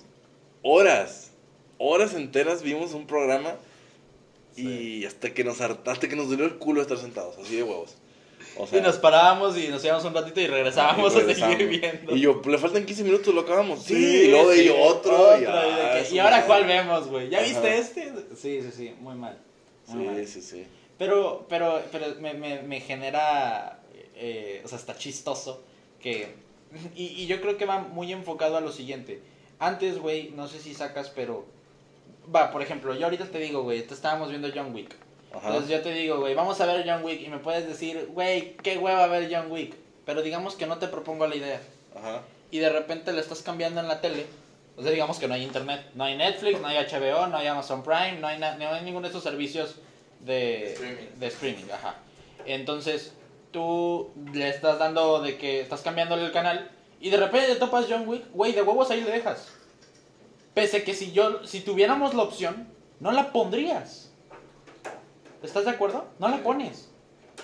horas, 0.63 1.31
horas 1.79 2.15
enteras 2.15 2.63
vimos 2.63 2.93
un 2.95 3.07
programa 3.07 3.55
Sí. 4.55 4.67
y 5.03 5.05
hasta 5.07 5.31
que 5.33 5.45
nos 5.45 5.61
harta- 5.61 5.93
hasta 5.93 6.09
que 6.09 6.17
nos 6.17 6.29
dolió 6.29 6.45
el 6.45 6.57
culo 6.59 6.83
estar 6.83 6.99
sentados, 6.99 7.37
así 7.39 7.57
de 7.57 7.63
huevos. 7.63 7.95
O 8.57 8.67
y 8.77 8.81
nos 8.81 8.97
parábamos 8.99 9.57
y 9.57 9.69
nos 9.69 9.85
íbamos 9.85 10.05
un 10.05 10.15
ratito 10.15 10.41
y 10.41 10.47
regresábamos 10.49 11.15
y 11.15 11.19
a 11.31 11.35
seguir 11.35 11.69
viendo. 11.69 12.17
Y 12.17 12.21
yo, 12.21 12.41
le 12.45 12.59
faltan 12.59 12.85
15 12.85 13.05
minutos, 13.05 13.33
lo 13.35 13.43
acabamos. 13.43 13.85
Sí, 13.85 13.95
Sí, 13.95 14.17
y 14.25 14.31
luego 14.31 14.51
de 14.51 14.57
sí, 14.57 14.63
ello 14.63 14.81
otro. 14.81 15.13
otro, 15.17 15.37
y, 15.39 15.43
y, 15.43 15.45
de 15.45 15.49
ah, 15.53 15.95
que- 15.99 16.05
su 16.09 16.15
¿y 16.15 16.19
ahora 16.19 16.47
cuál 16.47 16.65
vemos, 16.67 17.07
güey? 17.09 17.29
¿Ya 17.31 17.39
Ajá. 17.39 17.47
viste 17.47 17.79
este? 17.79 18.13
Sí, 18.37 18.63
sí, 18.63 18.71
sí, 18.75 18.95
muy 19.01 19.15
mal. 19.15 19.39
Muy 19.89 20.07
mal. 20.07 20.17
Sí, 20.27 20.41
sí, 20.41 20.43
sí. 20.43 20.67
Pero, 20.99 21.47
pero, 21.49 21.81
pero 21.93 22.07
me, 22.21 22.35
me, 22.35 22.63
me 22.63 22.81
genera, 22.81 23.78
eh, 24.19 24.63
o 24.65 24.69
sea, 24.69 24.79
está 24.79 24.97
chistoso 24.97 25.63
que, 26.01 26.35
y, 26.95 27.07
y 27.07 27.27
yo 27.27 27.41
creo 27.41 27.57
que 27.57 27.67
va 27.67 27.79
muy 27.79 28.13
enfocado 28.13 28.57
a 28.57 28.61
lo 28.61 28.73
siguiente. 28.73 29.23
Antes, 29.59 29.99
güey, 29.99 30.31
no 30.31 30.47
sé 30.49 30.59
si 30.61 30.75
sacas, 30.75 31.11
pero, 31.11 31.47
va, 32.35 32.51
por 32.51 32.63
ejemplo, 32.63 32.95
yo 32.95 33.05
ahorita 33.07 33.27
te 33.27 33.39
digo, 33.39 33.63
güey, 33.63 33.87
te 33.87 33.95
estábamos 33.95 34.31
viendo 34.31 34.49
John 34.55 34.75
Wick. 34.75 34.95
Ajá. 35.33 35.49
Entonces 35.49 35.71
yo 35.71 35.83
te 35.83 35.93
digo, 35.93 36.19
güey, 36.19 36.35
vamos 36.35 36.61
a 36.61 36.67
ver 36.67 36.85
John 36.89 37.05
Wick 37.05 37.23
y 37.23 37.29
me 37.29 37.39
puedes 37.39 37.67
decir, 37.67 38.09
güey, 38.13 38.57
qué 38.57 38.79
hueva 38.79 39.07
ver 39.07 39.29
John 39.33 39.51
Wick. 39.51 39.75
Pero 40.05 40.23
digamos 40.23 40.55
que 40.55 40.67
no 40.67 40.79
te 40.79 40.89
propongo 40.89 41.27
la 41.27 41.37
idea. 41.37 41.61
Ajá. 41.95 42.23
Y 42.51 42.59
de 42.59 42.71
repente 42.71 43.13
le 43.13 43.21
estás 43.21 43.43
cambiando 43.43 43.81
en 43.81 43.89
la 43.89 44.01
tele. 44.01 44.27
O 44.77 44.83
sea, 44.83 44.91
digamos 44.91 45.19
que 45.19 45.29
no 45.29 45.35
hay 45.35 45.43
internet. 45.43 45.91
No 45.95 46.05
hay 46.05 46.17
Netflix, 46.17 46.61
no 46.61 46.69
hay 46.69 46.79
HBO, 46.79 47.27
no 47.27 47.37
hay 47.37 47.47
Amazon 47.47 47.83
Prime, 47.83 48.19
no 48.21 48.27
hay, 48.27 48.39
no 48.39 48.47
hay 48.47 48.85
ninguno 48.85 49.07
de 49.07 49.11
esos 49.11 49.23
servicios 49.23 49.77
de 50.21 50.73
Streaming. 50.73 51.07
de 51.19 51.27
streaming. 51.27 51.71
Ajá. 51.73 51.97
Entonces, 52.47 53.13
tú 53.51 54.11
le 54.33 54.49
estás 54.49 54.79
dando 54.79 55.21
de 55.21 55.39
que 55.39 55.61
estás 55.61 55.83
cambiándole 55.83 56.25
el 56.25 56.33
canal 56.33 56.71
y 57.01 57.11
de 57.11 57.17
repente 57.17 57.49
te 57.49 57.57
topas 57.57 57.87
John 57.89 58.09
Wick, 58.09 58.25
güey, 58.33 58.53
de 58.53 58.63
huevos 58.63 58.91
ahí 58.91 59.03
le 59.03 59.11
dejas. 59.11 59.49
Pese 60.55 60.83
que 60.83 60.95
si 60.95 61.13
yo, 61.13 61.47
si 61.47 61.61
tuviéramos 61.61 62.15
la 62.15 62.25
opción, 62.25 62.69
no 63.01 63.13
la 63.13 63.33
pondrías. 63.33 64.11
¿Estás 65.43 65.65
de 65.65 65.71
acuerdo? 65.71 66.07
No 66.19 66.29
la 66.29 66.43
pones. 66.43 66.89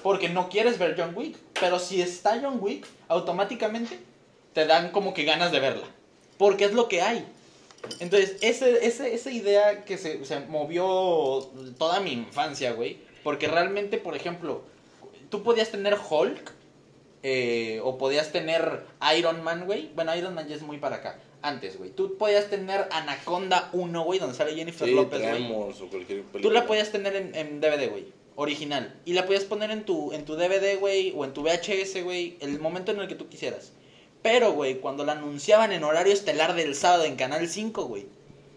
Porque 0.02 0.28
no 0.28 0.48
quieres 0.48 0.78
ver 0.78 0.96
John 0.98 1.14
Wick. 1.14 1.38
Pero 1.60 1.78
si 1.78 2.02
está 2.02 2.40
John 2.42 2.58
Wick, 2.60 2.84
automáticamente 3.06 4.00
te 4.52 4.66
dan 4.66 4.90
como 4.90 5.14
que 5.14 5.24
ganas 5.24 5.52
de 5.52 5.60
verla. 5.60 5.86
Porque 6.38 6.64
es 6.64 6.72
lo 6.72 6.88
que 6.88 7.02
hay. 7.02 7.24
Entonces, 8.00 8.38
ese, 8.40 8.84
ese, 8.84 9.14
esa 9.14 9.30
idea 9.30 9.84
que 9.84 9.96
se, 9.96 10.24
se 10.24 10.40
movió 10.40 11.48
toda 11.78 12.00
mi 12.00 12.12
infancia, 12.12 12.72
güey. 12.72 12.98
Porque 13.22 13.46
realmente, 13.46 13.98
por 13.98 14.16
ejemplo, 14.16 14.64
tú 15.34 15.42
podías 15.42 15.70
tener 15.70 15.96
Hulk. 16.08 16.52
eh, 17.24 17.80
o 17.82 17.98
podías 17.98 18.30
tener 18.30 18.84
Iron 19.18 19.42
Man, 19.42 19.64
güey. 19.66 19.90
Bueno, 19.96 20.14
Iron 20.14 20.32
Man 20.34 20.46
ya 20.46 20.54
es 20.54 20.62
muy 20.62 20.78
para 20.78 20.96
acá. 20.96 21.18
Antes, 21.42 21.76
güey. 21.76 21.90
Tú 21.90 22.16
podías 22.18 22.48
tener 22.50 22.86
Anaconda 22.92 23.68
1, 23.72 24.04
güey, 24.04 24.20
donde 24.20 24.36
sale 24.36 24.54
Jennifer 24.54 24.86
Sí, 24.86 24.94
López, 24.94 25.20
güey. 25.20 25.32
Tú 26.42 26.50
la 26.52 26.66
podías 26.66 26.92
tener 26.92 27.16
en, 27.16 27.34
en 27.34 27.60
DVD, 27.60 27.90
güey. 27.90 28.12
Original. 28.36 28.94
Y 29.04 29.14
la 29.14 29.26
podías 29.26 29.44
poner 29.44 29.70
en 29.72 29.84
tu, 29.84 30.12
en 30.12 30.24
tu 30.24 30.36
DVD, 30.36 30.78
güey. 30.78 31.12
O 31.16 31.24
en 31.24 31.32
tu 31.32 31.42
VHS, 31.42 32.04
güey. 32.04 32.36
El 32.40 32.60
momento 32.60 32.92
en 32.92 33.00
el 33.00 33.08
que 33.08 33.14
tú 33.16 33.28
quisieras. 33.28 33.72
Pero, 34.22 34.52
güey, 34.52 34.78
cuando 34.80 35.04
la 35.04 35.12
anunciaban 35.12 35.72
en 35.72 35.82
horario 35.82 36.12
estelar 36.12 36.54
del 36.54 36.74
sábado 36.76 37.04
en 37.04 37.16
Canal 37.16 37.48
5, 37.48 37.84
güey. 37.86 38.06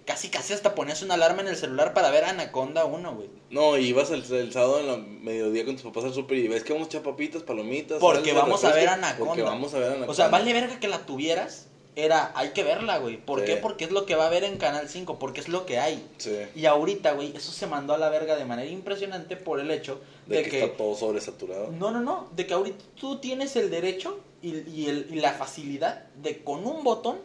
Casi, 0.08 0.30
casi 0.30 0.54
hasta 0.54 0.74
ponías 0.74 1.02
una 1.04 1.16
alarma 1.16 1.42
en 1.42 1.50
el 1.50 1.56
celular 1.58 1.94
para 1.94 2.10
ver 2.10 2.24
Anaconda 2.24 2.86
1, 2.86 3.14
güey. 3.16 3.30
No, 3.52 3.78
y 3.78 3.92
vas 3.94 4.10
el, 4.10 4.24
el 4.34 4.52
sábado 4.54 4.80
en 4.80 4.88
la 4.88 4.98
mediodía 4.98 5.66
con 5.66 5.76
tus 5.76 5.84
papás 5.84 6.06
al 6.06 6.14
súper 6.14 6.38
y 6.38 6.48
ves 6.48 6.64
que 6.64 6.72
vamos 6.74 6.88
a 6.88 6.90
echar 6.92 7.04
papitas, 7.04 7.44
palomitas. 7.44 8.00
Porque 8.00 8.30
salsa, 8.32 8.42
vamos 8.42 8.64
a 8.64 8.72
ver 8.74 8.88
Anaconda. 8.90 9.26
Porque 9.28 9.42
vamos 9.44 9.74
a 9.74 9.78
ver 9.80 9.88
Anaconda. 9.90 10.12
O 10.12 10.16
sea, 10.16 10.30
vale 10.30 10.54
verga 10.54 10.80
que 10.80 10.88
la 10.88 11.06
tuvieras. 11.06 11.68
Era, 11.98 12.32
hay 12.36 12.50
que 12.50 12.64
verla, 12.64 13.00
güey. 13.00 13.18
¿Por 13.18 13.40
Sí. 13.40 13.46
qué? 13.48 13.58
Porque 13.58 13.84
es 13.86 13.92
lo 13.92 14.06
que 14.06 14.16
va 14.16 14.28
a 14.28 14.30
ver 14.30 14.44
en 14.44 14.58
Canal 14.58 14.88
5. 14.88 15.18
Porque 15.20 15.42
es 15.42 15.50
lo 15.50 15.66
que 15.66 15.80
hay. 15.80 16.08
Sí. 16.20 16.38
Y 16.56 16.68
ahorita, 16.68 17.14
güey, 17.14 17.36
eso 17.36 17.52
se 17.52 17.66
mandó 17.68 17.94
a 17.96 17.98
la 17.98 18.10
verga 18.10 18.36
de 18.38 18.46
manera 18.46 18.70
impresionante 18.70 19.36
por 19.36 19.60
el 19.60 19.72
hecho 19.72 20.00
De, 20.28 20.38
de, 20.38 20.44
que, 20.44 20.50
que 20.52 20.64
está 20.64 20.78
todo 20.78 20.96
sobresaturado. 20.96 21.72
No, 21.72 21.90
no, 21.92 22.00
no. 22.00 22.30
De 22.36 22.46
que 22.46 22.54
ahorita 22.54 22.86
tú 23.00 23.18
tienes 23.18 23.56
el 23.56 23.72
derecho 23.72 24.20
y, 24.44 24.58
y 24.70 24.86
el- 24.88 25.08
y 25.12 25.16
la 25.20 25.34
facilidad 25.34 26.04
de 26.22 26.44
con 26.44 26.66
un 26.68 26.84
botón 26.84 27.18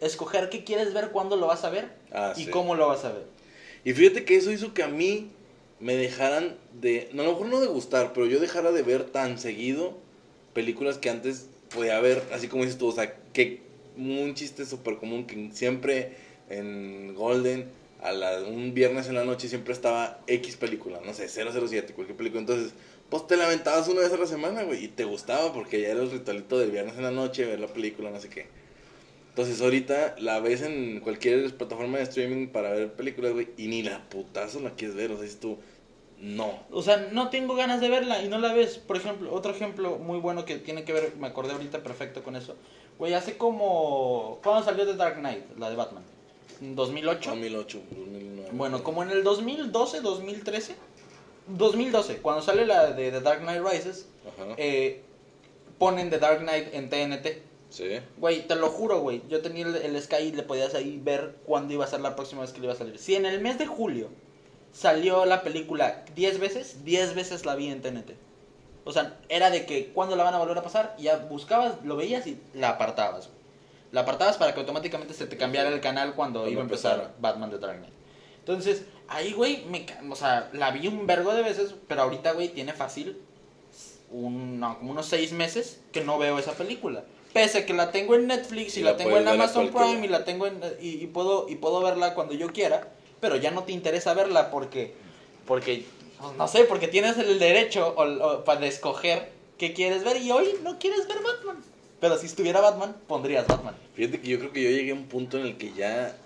escoger 0.00 0.48
qué 0.48 0.64
quieres 0.64 0.92
ver, 0.94 1.10
cuándo 1.10 1.36
lo 1.36 1.46
vas 1.46 1.64
a 1.64 1.70
ver 1.70 1.90
Ah, 2.12 2.32
y 2.36 2.44
sí. 2.44 2.50
cómo 2.50 2.74
lo 2.74 2.88
vas 2.88 3.04
a 3.04 3.12
ver. 3.12 3.24
Y 3.84 3.92
fíjate 3.92 4.24
que 4.24 4.36
eso 4.36 4.50
hizo 4.52 4.74
que 4.74 4.82
a 4.82 4.88
mí 4.88 5.30
me 5.80 5.94
dejaran 5.96 6.56
de, 6.72 7.08
no, 7.12 7.22
a 7.22 7.26
lo 7.26 7.32
mejor 7.32 7.46
no 7.48 7.60
de 7.60 7.68
gustar, 7.68 8.12
pero 8.12 8.26
yo 8.26 8.40
dejara 8.40 8.72
de 8.72 8.82
ver 8.82 9.04
tan 9.04 9.38
seguido 9.38 9.96
películas 10.52 10.98
que 10.98 11.10
antes 11.10 11.48
podía 11.74 12.00
ver, 12.00 12.22
así 12.32 12.48
como 12.48 12.64
dices 12.64 12.78
tú, 12.78 12.88
o 12.88 12.92
sea, 12.92 13.14
que 13.32 13.60
un 13.96 14.34
chiste 14.34 14.64
súper 14.66 14.96
común 14.96 15.26
que 15.26 15.50
siempre 15.52 16.16
en 16.48 17.14
Golden, 17.14 17.68
a 18.00 18.12
la, 18.12 18.40
un 18.42 18.74
viernes 18.74 19.08
en 19.08 19.14
la 19.16 19.24
noche 19.24 19.48
siempre 19.48 19.72
estaba 19.72 20.20
X 20.26 20.56
película, 20.56 21.00
no 21.04 21.12
sé, 21.14 21.28
007, 21.28 21.92
cualquier 21.94 22.16
película, 22.16 22.40
entonces, 22.40 22.72
pues 23.10 23.26
te 23.26 23.36
lamentabas 23.36 23.88
una 23.88 24.00
vez 24.00 24.12
a 24.12 24.16
la 24.16 24.26
semana, 24.26 24.62
güey, 24.62 24.84
y 24.84 24.88
te 24.88 25.04
gustaba 25.04 25.52
porque 25.52 25.80
ya 25.80 25.88
era 25.88 26.02
el 26.02 26.10
ritualito 26.10 26.58
del 26.58 26.70
viernes 26.70 26.96
en 26.96 27.02
la 27.02 27.10
noche, 27.10 27.44
ver 27.44 27.60
la 27.60 27.66
película, 27.68 28.10
no 28.10 28.20
sé 28.20 28.28
qué. 28.28 28.46
Entonces 29.30 29.60
ahorita 29.60 30.16
la 30.18 30.40
ves 30.40 30.62
en 30.62 31.00
cualquier 31.00 31.56
plataforma 31.56 31.98
de 31.98 32.04
streaming 32.04 32.48
para 32.48 32.70
ver 32.70 32.92
películas, 32.92 33.32
güey, 33.32 33.48
y 33.56 33.68
ni 33.68 33.82
la 33.82 34.08
putazo 34.08 34.60
la 34.60 34.70
quieres 34.74 34.96
ver, 34.96 35.12
o 35.12 35.14
sea, 35.14 35.22
dices 35.22 35.38
tú, 35.38 35.58
no. 36.20 36.58
O 36.70 36.82
sea, 36.82 37.08
no 37.12 37.30
tengo 37.30 37.54
ganas 37.54 37.80
de 37.80 37.88
verla 37.88 38.22
y 38.22 38.28
no 38.28 38.38
la 38.38 38.52
ves. 38.52 38.78
Por 38.78 38.96
ejemplo, 38.96 39.32
otro 39.32 39.52
ejemplo 39.52 39.98
muy 39.98 40.18
bueno 40.18 40.44
que 40.44 40.58
tiene 40.58 40.84
que 40.84 40.92
ver, 40.92 41.14
me 41.16 41.28
acordé 41.28 41.52
ahorita 41.52 41.82
perfecto 41.82 42.24
con 42.24 42.34
eso. 42.34 42.56
Güey, 42.98 43.14
hace 43.14 43.36
como... 43.36 44.40
¿Cuándo 44.42 44.64
salió 44.64 44.84
The 44.84 44.96
Dark 44.96 45.18
Knight, 45.18 45.44
la 45.56 45.70
de 45.70 45.76
Batman? 45.76 46.02
¿En 46.60 46.74
2008? 46.74 47.30
2008, 47.30 47.82
2009. 47.90 48.48
Bueno, 48.52 48.82
como 48.82 49.04
en 49.04 49.10
el 49.10 49.22
2012, 49.22 50.00
2013. 50.00 50.74
2012, 51.46 52.18
cuando 52.18 52.42
sale 52.42 52.66
la 52.66 52.90
de 52.90 53.10
The 53.12 53.20
Dark 53.20 53.40
Knight 53.40 53.62
Rises, 53.64 54.08
Ajá, 54.26 54.54
eh, 54.56 55.02
ponen 55.78 56.10
The 56.10 56.18
Dark 56.18 56.40
Knight 56.40 56.74
en 56.74 56.90
TNT. 56.90 57.47
Sí. 57.70 58.00
Güey, 58.16 58.46
te 58.46 58.54
lo 58.56 58.68
juro, 58.68 59.00
güey. 59.00 59.22
Yo 59.28 59.40
tenía 59.42 59.66
el, 59.66 59.76
el 59.76 60.02
Sky 60.02 60.16
y 60.16 60.32
le 60.32 60.42
podías 60.42 60.74
ahí 60.74 61.00
ver 61.02 61.36
cuándo 61.44 61.74
iba 61.74 61.84
a 61.84 61.88
ser 61.88 62.00
la 62.00 62.16
próxima 62.16 62.42
vez 62.42 62.52
que 62.52 62.60
le 62.60 62.66
iba 62.66 62.74
a 62.74 62.76
salir. 62.76 62.98
Si 62.98 63.14
en 63.14 63.26
el 63.26 63.40
mes 63.40 63.58
de 63.58 63.66
julio 63.66 64.08
salió 64.72 65.24
la 65.24 65.42
película 65.42 66.04
10 66.14 66.40
veces, 66.40 66.84
10 66.84 67.14
veces 67.14 67.44
la 67.46 67.54
vi 67.54 67.68
en 67.68 67.82
TNT. 67.82 68.12
O 68.84 68.92
sea, 68.92 69.18
era 69.28 69.50
de 69.50 69.66
que 69.66 69.92
cuándo 69.92 70.16
la 70.16 70.24
van 70.24 70.34
a 70.34 70.38
volver 70.38 70.56
a 70.56 70.62
pasar, 70.62 70.96
ya 70.98 71.16
buscabas, 71.16 71.84
lo 71.84 71.96
veías 71.96 72.26
y 72.26 72.40
la 72.54 72.70
apartabas. 72.70 73.26
güey. 73.26 73.38
La 73.92 74.02
apartabas 74.02 74.36
para 74.36 74.54
que 74.54 74.60
automáticamente 74.60 75.14
se 75.14 75.26
te 75.26 75.36
cambiara 75.36 75.68
el 75.70 75.80
canal 75.80 76.14
cuando 76.14 76.40
Cuando 76.40 76.50
iba 76.52 76.60
a 76.60 76.64
empezar 76.64 76.92
empezara. 76.94 77.16
Batman 77.20 77.50
The 77.50 77.58
Dark 77.58 77.78
Knight. 77.78 77.92
Entonces, 78.38 78.84
ahí, 79.08 79.32
güey, 79.32 79.64
me, 79.66 79.84
o 80.10 80.16
sea, 80.16 80.48
la 80.52 80.70
vi 80.70 80.88
un 80.88 81.06
vergo 81.06 81.34
de 81.34 81.42
veces, 81.42 81.74
pero 81.86 82.02
ahorita, 82.02 82.32
güey, 82.32 82.48
tiene 82.48 82.72
fácil 82.72 83.18
un, 84.10 84.58
no, 84.60 84.78
como 84.78 84.92
unos 84.92 85.06
seis 85.06 85.32
meses 85.32 85.80
que 85.92 86.02
no 86.02 86.18
veo 86.18 86.38
esa 86.38 86.52
película. 86.52 87.04
Pese 87.32 87.58
a 87.58 87.66
que 87.66 87.74
la 87.74 87.90
tengo 87.90 88.14
en 88.14 88.26
Netflix 88.26 88.76
y, 88.76 88.80
Y 88.80 88.82
la, 88.82 88.92
la 88.92 88.96
tengo 88.96 89.16
en 89.16 89.28
Amazon 89.28 89.70
Prime 89.70 90.04
y 90.04 90.08
la 90.08 90.24
tengo 90.24 90.46
en, 90.46 90.60
y, 90.80 91.02
y 91.02 91.06
puedo 91.06 91.48
y 91.48 91.56
puedo 91.56 91.80
verla 91.82 92.14
cuando 92.14 92.34
yo 92.34 92.52
quiera, 92.52 92.92
pero 93.20 93.36
ya 93.36 93.50
no 93.50 93.64
te 93.64 93.72
interesa 93.72 94.14
verla 94.14 94.50
porque 94.50 94.94
porque 95.46 95.84
pues, 96.20 96.36
no 96.36 96.48
sé, 96.48 96.64
porque 96.64 96.88
tienes 96.88 97.18
el 97.18 97.38
derecho 97.38 97.94
o, 97.96 98.02
o 98.04 98.44
para 98.44 98.66
escoger 98.66 99.30
qué 99.58 99.72
quieres 99.72 100.04
ver 100.04 100.22
y 100.22 100.30
hoy 100.30 100.54
no 100.62 100.78
quieres 100.78 101.06
ver 101.06 101.18
Batman. 101.22 101.62
Pero 102.00 102.16
si 102.16 102.26
estuviera 102.26 102.60
Batman, 102.60 102.96
pondrías 103.06 103.46
Batman. 103.46 103.74
Fíjate 103.94 104.20
que 104.20 104.28
yo 104.28 104.38
creo 104.38 104.52
que 104.52 104.62
yo 104.62 104.70
llegué 104.70 104.92
a 104.92 104.94
un 104.94 105.06
punto 105.06 105.38
en 105.38 105.46
el 105.46 105.56
que 105.56 105.72
ya 105.72 106.16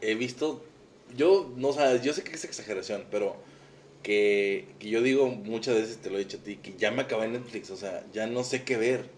he 0.00 0.14
visto, 0.14 0.62
yo, 1.16 1.50
no, 1.56 1.68
o 1.68 1.72
sea, 1.72 1.96
yo 1.96 2.12
sé 2.12 2.22
que 2.22 2.32
es 2.32 2.44
exageración, 2.44 3.04
pero 3.10 3.36
que, 4.02 4.68
que 4.78 4.88
yo 4.88 5.02
digo 5.02 5.26
muchas 5.26 5.74
veces, 5.74 5.98
te 5.98 6.08
lo 6.08 6.16
he 6.16 6.24
dicho 6.24 6.38
a 6.38 6.44
ti, 6.44 6.56
que 6.56 6.74
ya 6.78 6.90
me 6.90 7.02
acabé 7.02 7.28
Netflix, 7.28 7.70
o 7.70 7.76
sea, 7.76 8.04
ya 8.12 8.26
no 8.26 8.44
sé 8.44 8.62
qué 8.62 8.76
ver. 8.76 9.10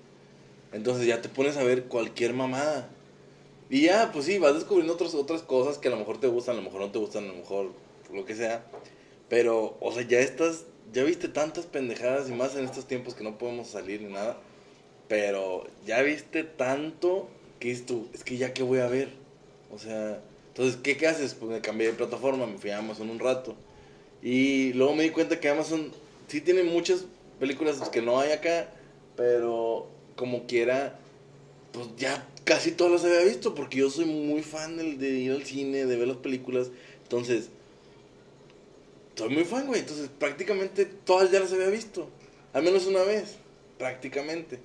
Entonces 0.72 1.06
ya 1.06 1.20
te 1.20 1.28
pones 1.28 1.56
a 1.56 1.64
ver 1.64 1.84
cualquier 1.84 2.32
mamada. 2.32 2.88
Y 3.70 3.82
ya, 3.82 4.10
pues 4.12 4.26
sí, 4.26 4.38
vas 4.38 4.54
descubriendo 4.54 4.94
otras, 4.94 5.14
otras 5.14 5.42
cosas 5.42 5.78
que 5.78 5.88
a 5.88 5.90
lo 5.90 5.96
mejor 5.96 6.20
te 6.20 6.26
gustan, 6.26 6.54
a 6.54 6.58
lo 6.58 6.64
mejor 6.64 6.80
no 6.80 6.92
te 6.92 6.98
gustan, 6.98 7.24
a 7.24 7.28
lo 7.28 7.34
mejor 7.34 7.72
lo 8.12 8.24
que 8.24 8.34
sea. 8.34 8.64
Pero, 9.28 9.76
o 9.80 9.92
sea, 9.92 10.02
ya 10.06 10.20
estás, 10.20 10.64
ya 10.92 11.04
viste 11.04 11.28
tantas 11.28 11.66
pendejadas 11.66 12.28
y 12.28 12.32
más 12.32 12.54
en 12.54 12.64
estos 12.64 12.86
tiempos 12.86 13.14
que 13.14 13.24
no 13.24 13.38
podemos 13.38 13.68
salir 13.68 14.02
ni 14.02 14.12
nada. 14.12 14.38
Pero 15.08 15.66
ya 15.86 16.02
viste 16.02 16.44
tanto 16.44 17.28
que 17.60 17.68
dices 17.68 17.86
tú, 17.86 18.08
es 18.12 18.24
que 18.24 18.36
ya 18.36 18.52
qué 18.52 18.62
voy 18.62 18.80
a 18.80 18.88
ver. 18.88 19.08
O 19.70 19.78
sea, 19.78 20.20
entonces, 20.48 20.76
¿qué, 20.82 20.96
qué 20.96 21.06
haces? 21.06 21.34
Pues 21.34 21.50
me 21.50 21.60
cambié 21.60 21.86
de 21.88 21.92
plataforma, 21.94 22.46
me 22.46 22.58
fui 22.58 22.70
a 22.70 22.78
Amazon 22.78 23.08
un 23.08 23.18
rato. 23.18 23.56
Y 24.22 24.72
luego 24.74 24.94
me 24.94 25.04
di 25.04 25.10
cuenta 25.10 25.40
que 25.40 25.48
Amazon 25.48 25.92
sí 26.28 26.40
tiene 26.40 26.62
muchas 26.62 27.06
películas 27.40 27.88
que 27.88 28.02
no 28.02 28.20
hay 28.20 28.32
acá, 28.32 28.68
pero 29.16 29.88
como 30.22 30.46
quiera, 30.46 31.00
pues 31.72 31.88
ya 31.96 32.28
casi 32.44 32.70
todas 32.70 32.92
las 32.92 33.04
había 33.04 33.24
visto, 33.28 33.56
porque 33.56 33.78
yo 33.78 33.90
soy 33.90 34.04
muy 34.04 34.40
fan 34.44 34.76
del, 34.76 34.96
de 35.00 35.10
ir 35.10 35.32
al 35.32 35.42
cine, 35.42 35.84
de 35.84 35.96
ver 35.96 36.06
las 36.06 36.18
películas. 36.18 36.70
Entonces, 37.02 37.48
soy 39.16 39.30
muy 39.30 39.42
fan, 39.42 39.66
güey. 39.66 39.80
Entonces, 39.80 40.08
prácticamente 40.16 40.84
todas 40.84 41.32
ya 41.32 41.40
las 41.40 41.52
había 41.52 41.66
visto. 41.70 42.08
Al 42.52 42.62
menos 42.62 42.86
una 42.86 43.02
vez, 43.02 43.34
prácticamente. 43.78 44.60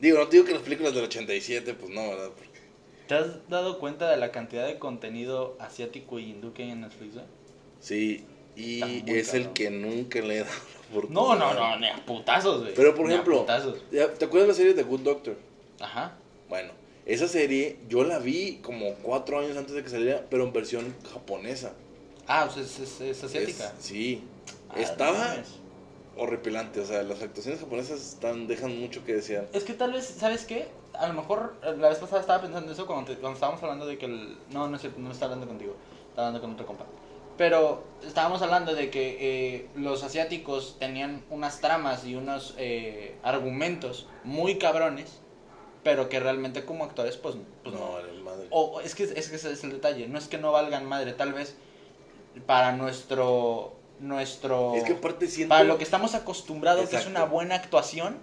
Digo, 0.00 0.18
no 0.18 0.28
te 0.28 0.36
digo 0.36 0.46
que 0.46 0.52
las 0.52 0.62
películas 0.62 0.94
del 0.94 1.06
87, 1.06 1.74
pues 1.74 1.90
no, 1.90 2.08
¿verdad? 2.08 2.30
¿Te 3.08 3.14
has 3.16 3.48
dado 3.48 3.80
cuenta 3.80 4.08
de 4.08 4.16
la 4.16 4.30
cantidad 4.30 4.64
de 4.64 4.78
contenido 4.78 5.56
asiático 5.58 6.20
y 6.20 6.30
hindú 6.30 6.52
que 6.52 6.62
hay 6.62 6.70
en 6.70 6.82
Netflix? 6.82 7.16
eh? 7.16 7.24
Sí, 7.80 8.24
y 8.60 9.04
es 9.10 9.34
el 9.34 9.52
que 9.52 9.70
nunca 9.70 10.20
le 10.20 10.36
he 10.36 10.38
dado 10.40 10.50
la 10.50 10.88
oportunidad. 10.90 11.22
No, 11.22 11.34
no, 11.36 11.54
no, 11.54 11.76
ni 11.78 11.86
a 11.88 11.96
putazos, 12.04 12.62
güey. 12.62 12.74
Pero 12.74 12.94
por 12.94 13.06
Ni 13.06 13.12
ejemplo, 13.14 13.40
putazos. 13.40 13.78
¿ya- 13.90 14.12
¿te 14.12 14.24
acuerdas 14.24 14.46
de 14.48 14.52
la 14.52 14.56
serie 14.56 14.74
de 14.74 14.82
Good 14.82 15.00
Doctor? 15.00 15.36
Ajá. 15.80 16.16
Bueno, 16.48 16.72
esa 17.06 17.28
serie 17.28 17.78
yo 17.88 18.04
la 18.04 18.18
vi 18.18 18.56
como 18.62 18.94
cuatro 19.02 19.38
años 19.40 19.56
antes 19.56 19.74
de 19.74 19.82
que 19.82 19.88
saliera, 19.88 20.24
pero 20.30 20.44
en 20.44 20.52
versión 20.52 20.94
japonesa. 21.12 21.72
Ah, 22.26 22.48
pues 22.52 22.66
es, 22.66 22.78
es, 22.80 23.00
es 23.00 23.24
asiática. 23.24 23.72
Es- 23.78 23.84
sí. 23.84 24.22
Ah, 24.68 24.74
no 24.76 24.82
Estaba 24.82 25.18
mames. 25.18 25.48
horripilante, 26.16 26.80
o 26.80 26.84
sea, 26.86 27.02
las 27.02 27.22
actuaciones 27.22 27.60
japonesas 27.60 28.00
están, 28.00 28.46
dejan 28.46 28.78
mucho 28.78 29.04
que 29.04 29.14
desear. 29.14 29.48
Es 29.52 29.64
que 29.64 29.72
tal 29.74 29.92
vez, 29.92 30.04
¿sabes 30.06 30.44
qué? 30.44 30.68
A 30.94 31.06
lo 31.08 31.14
mejor 31.14 31.54
eh, 31.62 31.74
la 31.78 31.88
vez 31.88 31.98
pasada 31.98 32.20
estaba 32.20 32.42
pensando 32.42 32.72
eso 32.72 32.86
cuando, 32.86 33.10
te- 33.12 33.18
cuando 33.18 33.34
estábamos 33.36 33.62
hablando 33.62 33.86
de 33.86 33.96
que 33.96 34.06
el... 34.06 34.36
No, 34.50 34.68
no 34.68 34.74
es 34.76 34.80
cierto, 34.82 35.00
no 35.00 35.10
estaba 35.10 35.32
hablando 35.32 35.48
contigo. 35.50 35.74
Estaba 36.10 36.28
hablando 36.28 36.40
con 36.46 36.54
otro 36.54 36.66
compa. 36.66 36.84
Pero 37.40 37.82
estábamos 38.06 38.42
hablando 38.42 38.74
de 38.74 38.90
que 38.90 39.16
eh, 39.18 39.66
los 39.74 40.02
asiáticos 40.02 40.76
tenían 40.78 41.24
unas 41.30 41.62
tramas 41.62 42.04
y 42.04 42.14
unos 42.14 42.54
eh, 42.58 43.16
argumentos 43.22 44.06
muy 44.24 44.58
cabrones, 44.58 45.20
pero 45.82 46.10
que 46.10 46.20
realmente 46.20 46.66
como 46.66 46.84
actores, 46.84 47.16
pues, 47.16 47.36
pues 47.64 47.74
no. 47.74 47.80
no, 47.80 47.92
vale, 47.94 48.12
madre. 48.20 48.46
O 48.50 48.82
es 48.82 48.94
que, 48.94 49.04
es 49.04 49.30
que 49.30 49.36
ese 49.36 49.52
es 49.52 49.64
el 49.64 49.70
detalle. 49.70 50.06
No 50.06 50.18
es 50.18 50.28
que 50.28 50.36
no 50.36 50.52
valgan 50.52 50.84
madre, 50.84 51.14
tal 51.14 51.32
vez 51.32 51.56
para 52.44 52.72
nuestro... 52.72 53.72
nuestro 54.00 54.74
es 54.74 54.84
que 54.84 54.92
aparte 54.92 55.26
siento 55.26 55.54
para 55.54 55.64
lo 55.64 55.78
que 55.78 55.84
estamos 55.84 56.14
acostumbrados, 56.14 56.90
que 56.90 56.96
es 56.96 57.06
una 57.06 57.24
buena 57.24 57.54
actuación, 57.54 58.18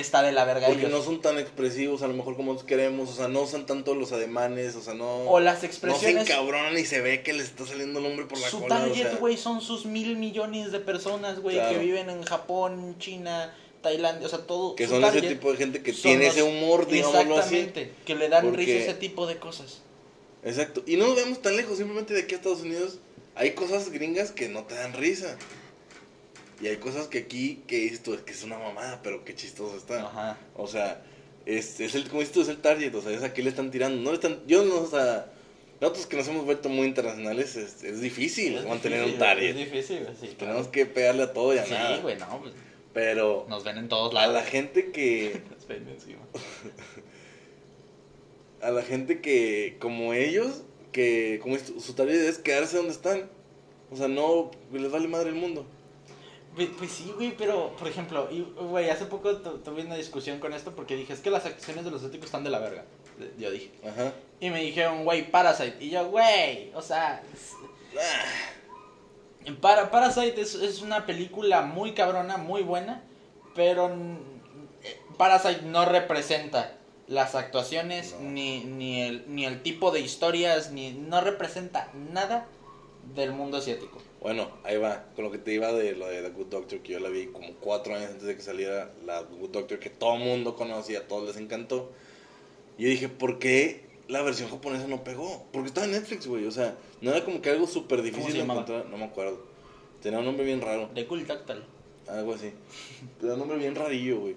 está 0.00 0.22
de 0.22 0.32
la 0.32 0.44
verga 0.44 0.66
porque 0.66 0.86
ellos. 0.86 0.92
no 0.98 1.02
son 1.02 1.20
tan 1.22 1.38
expresivos 1.38 2.02
a 2.02 2.06
lo 2.08 2.14
mejor 2.14 2.36
como 2.36 2.56
queremos, 2.66 3.10
o 3.10 3.14
sea, 3.14 3.28
no 3.28 3.42
usan 3.42 3.66
tanto 3.66 3.94
los 3.94 4.12
ademanes, 4.12 4.74
o 4.76 4.82
sea, 4.82 4.94
no 4.94 5.22
o 5.28 5.40
las 5.40 5.54
no 5.54 5.60
se 5.60 5.66
expresiones. 5.66 6.28
encabronan 6.28 6.76
y 6.78 6.84
se 6.84 7.00
ve 7.00 7.22
que 7.22 7.32
les 7.32 7.46
está 7.46 7.66
saliendo 7.66 8.00
el 8.00 8.06
hombre 8.06 8.26
por 8.26 8.38
la 8.38 8.48
su 8.48 8.60
cola, 8.60 8.76
o 8.76 8.78
target, 8.88 9.02
sea, 9.02 9.16
güey, 9.16 9.36
son 9.36 9.60
sus 9.60 9.86
mil 9.86 10.16
millones 10.16 10.72
de 10.72 10.80
personas, 10.80 11.40
güey, 11.40 11.56
Claro. 11.56 11.72
que 11.78 11.84
viven 11.84 12.10
en 12.10 12.22
Japón, 12.24 12.96
China, 12.98 13.54
Tailandia, 13.82 14.26
o 14.26 14.30
sea, 14.30 14.40
todo. 14.40 14.74
que 14.76 14.86
su 14.86 14.92
son 14.92 15.02
target 15.02 15.24
ese 15.24 15.34
tipo 15.34 15.50
de 15.52 15.58
gente 15.58 15.82
que 15.82 15.92
tiene 15.92 16.24
los- 16.26 16.34
ese 16.36 16.42
humor, 16.42 16.86
digámoslo 16.86 17.38
así. 17.38 17.56
Exactamente, 17.56 17.92
que 18.06 18.14
le 18.14 18.28
dan 18.28 18.44
Porque- 18.44 18.56
risa 18.64 18.72
a 18.72 18.82
ese 18.90 18.94
tipo 18.94 19.26
de 19.26 19.36
cosas. 19.38 19.80
Exacto. 20.42 20.82
Y 20.86 20.96
no 20.96 21.06
nos 21.06 21.16
vemos 21.16 21.40
tan 21.42 21.56
lejos, 21.56 21.76
simplemente 21.78 22.12
de 22.14 22.20
aquí 22.22 22.34
a 22.34 22.38
Estados 22.38 22.60
Unidos 22.62 22.98
hay 23.34 23.52
cosas 23.52 23.90
gringas 23.90 24.30
que 24.30 24.48
no 24.48 24.64
te 24.64 24.74
dan 24.74 24.92
risa. 24.92 25.36
Y 26.62 26.68
hay 26.68 26.76
cosas 26.76 27.08
que 27.08 27.18
aquí 27.18 27.62
que 27.66 27.96
tú, 28.02 28.14
es 28.14 28.20
que 28.22 28.32
es 28.32 28.42
una 28.44 28.58
mamada, 28.58 29.00
pero 29.02 29.24
qué 29.24 29.34
chistoso 29.34 29.76
está. 29.76 30.06
Ajá. 30.06 30.38
O 30.56 30.66
sea, 30.68 31.02
es, 31.46 31.80
es 31.80 31.94
el, 31.94 32.08
como 32.08 32.22
tú, 32.24 32.42
es 32.42 32.48
el 32.48 32.58
target, 32.58 32.94
o 32.94 33.02
sea, 33.02 33.12
es 33.12 33.22
a 33.22 33.32
qué 33.34 33.42
le 33.42 33.50
están 33.50 33.70
tirando. 33.70 34.00
No 34.00 34.10
le 34.10 34.16
están, 34.16 34.40
yo 34.46 34.64
no, 34.64 34.76
o 34.82 34.86
sea, 34.86 35.30
nosotros 35.80 36.06
que 36.06 36.16
nos 36.16 36.28
hemos 36.28 36.44
vuelto 36.44 36.68
muy 36.68 36.86
internacionales, 36.86 37.56
es, 37.56 37.82
es 37.84 38.00
difícil 38.00 38.56
Es 38.56 38.66
mantener 38.66 39.00
difícil, 39.00 39.14
un 39.14 39.18
target. 39.26 39.50
Es 39.50 39.56
difícil, 39.56 39.98
sí. 40.20 40.26
claro. 40.28 40.36
Tenemos 40.38 40.68
que 40.68 40.86
pegarle 40.86 41.22
a 41.24 41.32
todo 41.32 41.54
y 41.54 41.58
a 41.58 41.64
Sí, 41.66 41.72
nada. 41.72 41.98
güey, 41.98 42.16
no, 42.16 42.40
pues 42.40 42.54
Pero 42.94 43.46
nos 43.48 43.64
ven 43.64 43.76
en 43.78 43.88
todos 43.88 44.12
a 44.12 44.14
lados. 44.14 44.34
la 44.34 44.42
gente 44.44 44.92
que, 44.92 45.42
Nos 45.54 45.66
ven 45.66 45.88
encima. 45.88 46.20
a 48.62 48.70
la 48.70 48.82
gente 48.82 49.20
que, 49.20 49.76
como 49.80 50.14
ellos, 50.14 50.62
que 50.92 51.38
como 51.42 51.56
es- 51.56 51.72
su 51.80 51.94
target 51.94 52.14
es 52.28 52.38
quedarse 52.38 52.76
donde 52.76 52.92
están. 52.92 53.28
O 53.90 53.96
sea, 53.96 54.08
no 54.08 54.50
les 54.72 54.90
vale 54.90 55.08
madre 55.08 55.28
el 55.30 55.34
mundo. 55.34 55.66
Pues, 56.54 56.68
pues 56.78 56.90
sí, 56.92 57.12
güey, 57.16 57.36
pero, 57.36 57.74
por 57.76 57.88
ejemplo, 57.88 58.28
y, 58.30 58.42
güey, 58.42 58.88
hace 58.90 59.06
poco 59.06 59.36
tu- 59.38 59.58
tuve 59.58 59.82
una 59.84 59.96
discusión 59.96 60.38
con 60.38 60.52
esto 60.52 60.72
porque 60.74 60.94
dije, 60.96 61.12
es 61.12 61.20
que 61.20 61.30
las 61.30 61.44
actuaciones 61.46 61.84
de 61.84 61.90
los 61.90 62.02
éticos 62.04 62.26
están 62.26 62.44
de 62.44 62.50
la 62.50 62.60
verga. 62.60 62.84
Yo 63.38 63.50
dije. 63.50 63.70
Ajá. 63.84 64.12
Y 64.40 64.50
me 64.50 64.60
dijeron, 64.62 65.04
güey, 65.04 65.30
Parasite. 65.30 65.76
Y 65.80 65.90
yo, 65.90 66.08
güey, 66.10 66.70
o 66.74 66.82
sea, 66.82 67.22
es- 67.32 67.52
Ah, 67.96 69.52
para, 69.60 69.90
Parasite 69.90 70.40
es, 70.40 70.54
es 70.54 70.80
una 70.82 71.06
película 71.06 71.62
muy 71.62 71.92
cabrona, 71.92 72.36
muy 72.36 72.62
buena, 72.62 73.02
pero 73.54 73.88
eh, 74.82 75.00
Parasite 75.16 75.62
no 75.62 75.84
representa 75.84 76.76
las 77.06 77.34
actuaciones, 77.34 78.14
No. 78.18 78.30
ni, 78.30 78.64
ni, 78.64 79.02
el, 79.02 79.24
ni 79.28 79.44
el 79.44 79.62
tipo 79.62 79.90
de 79.90 80.00
historias, 80.00 80.72
ni 80.72 80.92
no 80.92 81.20
representa 81.20 81.90
nada 81.94 82.46
del 83.14 83.32
mundo 83.32 83.58
asiático. 83.58 83.98
Bueno, 84.24 84.48
ahí 84.62 84.78
va, 84.78 85.04
con 85.14 85.26
lo 85.26 85.30
que 85.30 85.36
te 85.36 85.52
iba 85.52 85.70
de 85.74 85.94
lo 85.94 86.06
de 86.06 86.22
The 86.22 86.30
Good 86.30 86.46
Doctor, 86.46 86.78
que 86.78 86.92
yo 86.94 86.98
la 86.98 87.10
vi 87.10 87.26
como 87.26 87.52
cuatro 87.60 87.94
años 87.94 88.10
antes 88.10 88.22
de 88.22 88.34
que 88.34 88.40
saliera 88.40 88.90
la 89.04 89.20
Good 89.20 89.50
Doctor, 89.50 89.78
que 89.78 89.90
todo 89.90 90.14
el 90.14 90.20
mundo 90.20 90.56
conocía, 90.56 91.00
a 91.00 91.02
todos 91.02 91.26
les 91.26 91.36
encantó. 91.36 91.90
Y 92.78 92.84
yo 92.84 92.88
dije, 92.88 93.10
¿por 93.10 93.38
qué 93.38 93.82
la 94.08 94.22
versión 94.22 94.48
japonesa 94.48 94.86
no 94.86 95.04
pegó? 95.04 95.44
Porque 95.52 95.68
estaba 95.68 95.84
en 95.84 95.92
Netflix, 95.92 96.26
güey, 96.26 96.46
o 96.46 96.50
sea, 96.50 96.74
no 97.02 97.10
era 97.10 97.22
como 97.22 97.42
que 97.42 97.50
algo 97.50 97.66
súper 97.66 97.98
¿Cómo 97.98 98.10
difícil 98.10 98.32
de 98.32 98.40
encontrar, 98.40 98.86
no 98.86 98.96
me 98.96 99.04
acuerdo. 99.04 99.42
Tenía 100.00 100.20
un 100.20 100.24
nombre 100.24 100.46
bien 100.46 100.62
raro, 100.62 100.88
De 100.94 101.06
Cool 101.06 101.26
Tactile. 101.26 101.60
algo 102.08 102.32
así. 102.32 102.50
Tenía 103.20 103.34
un 103.34 103.40
nombre 103.40 103.58
bien 103.58 103.74
rarillo, 103.74 104.20
güey. 104.20 104.36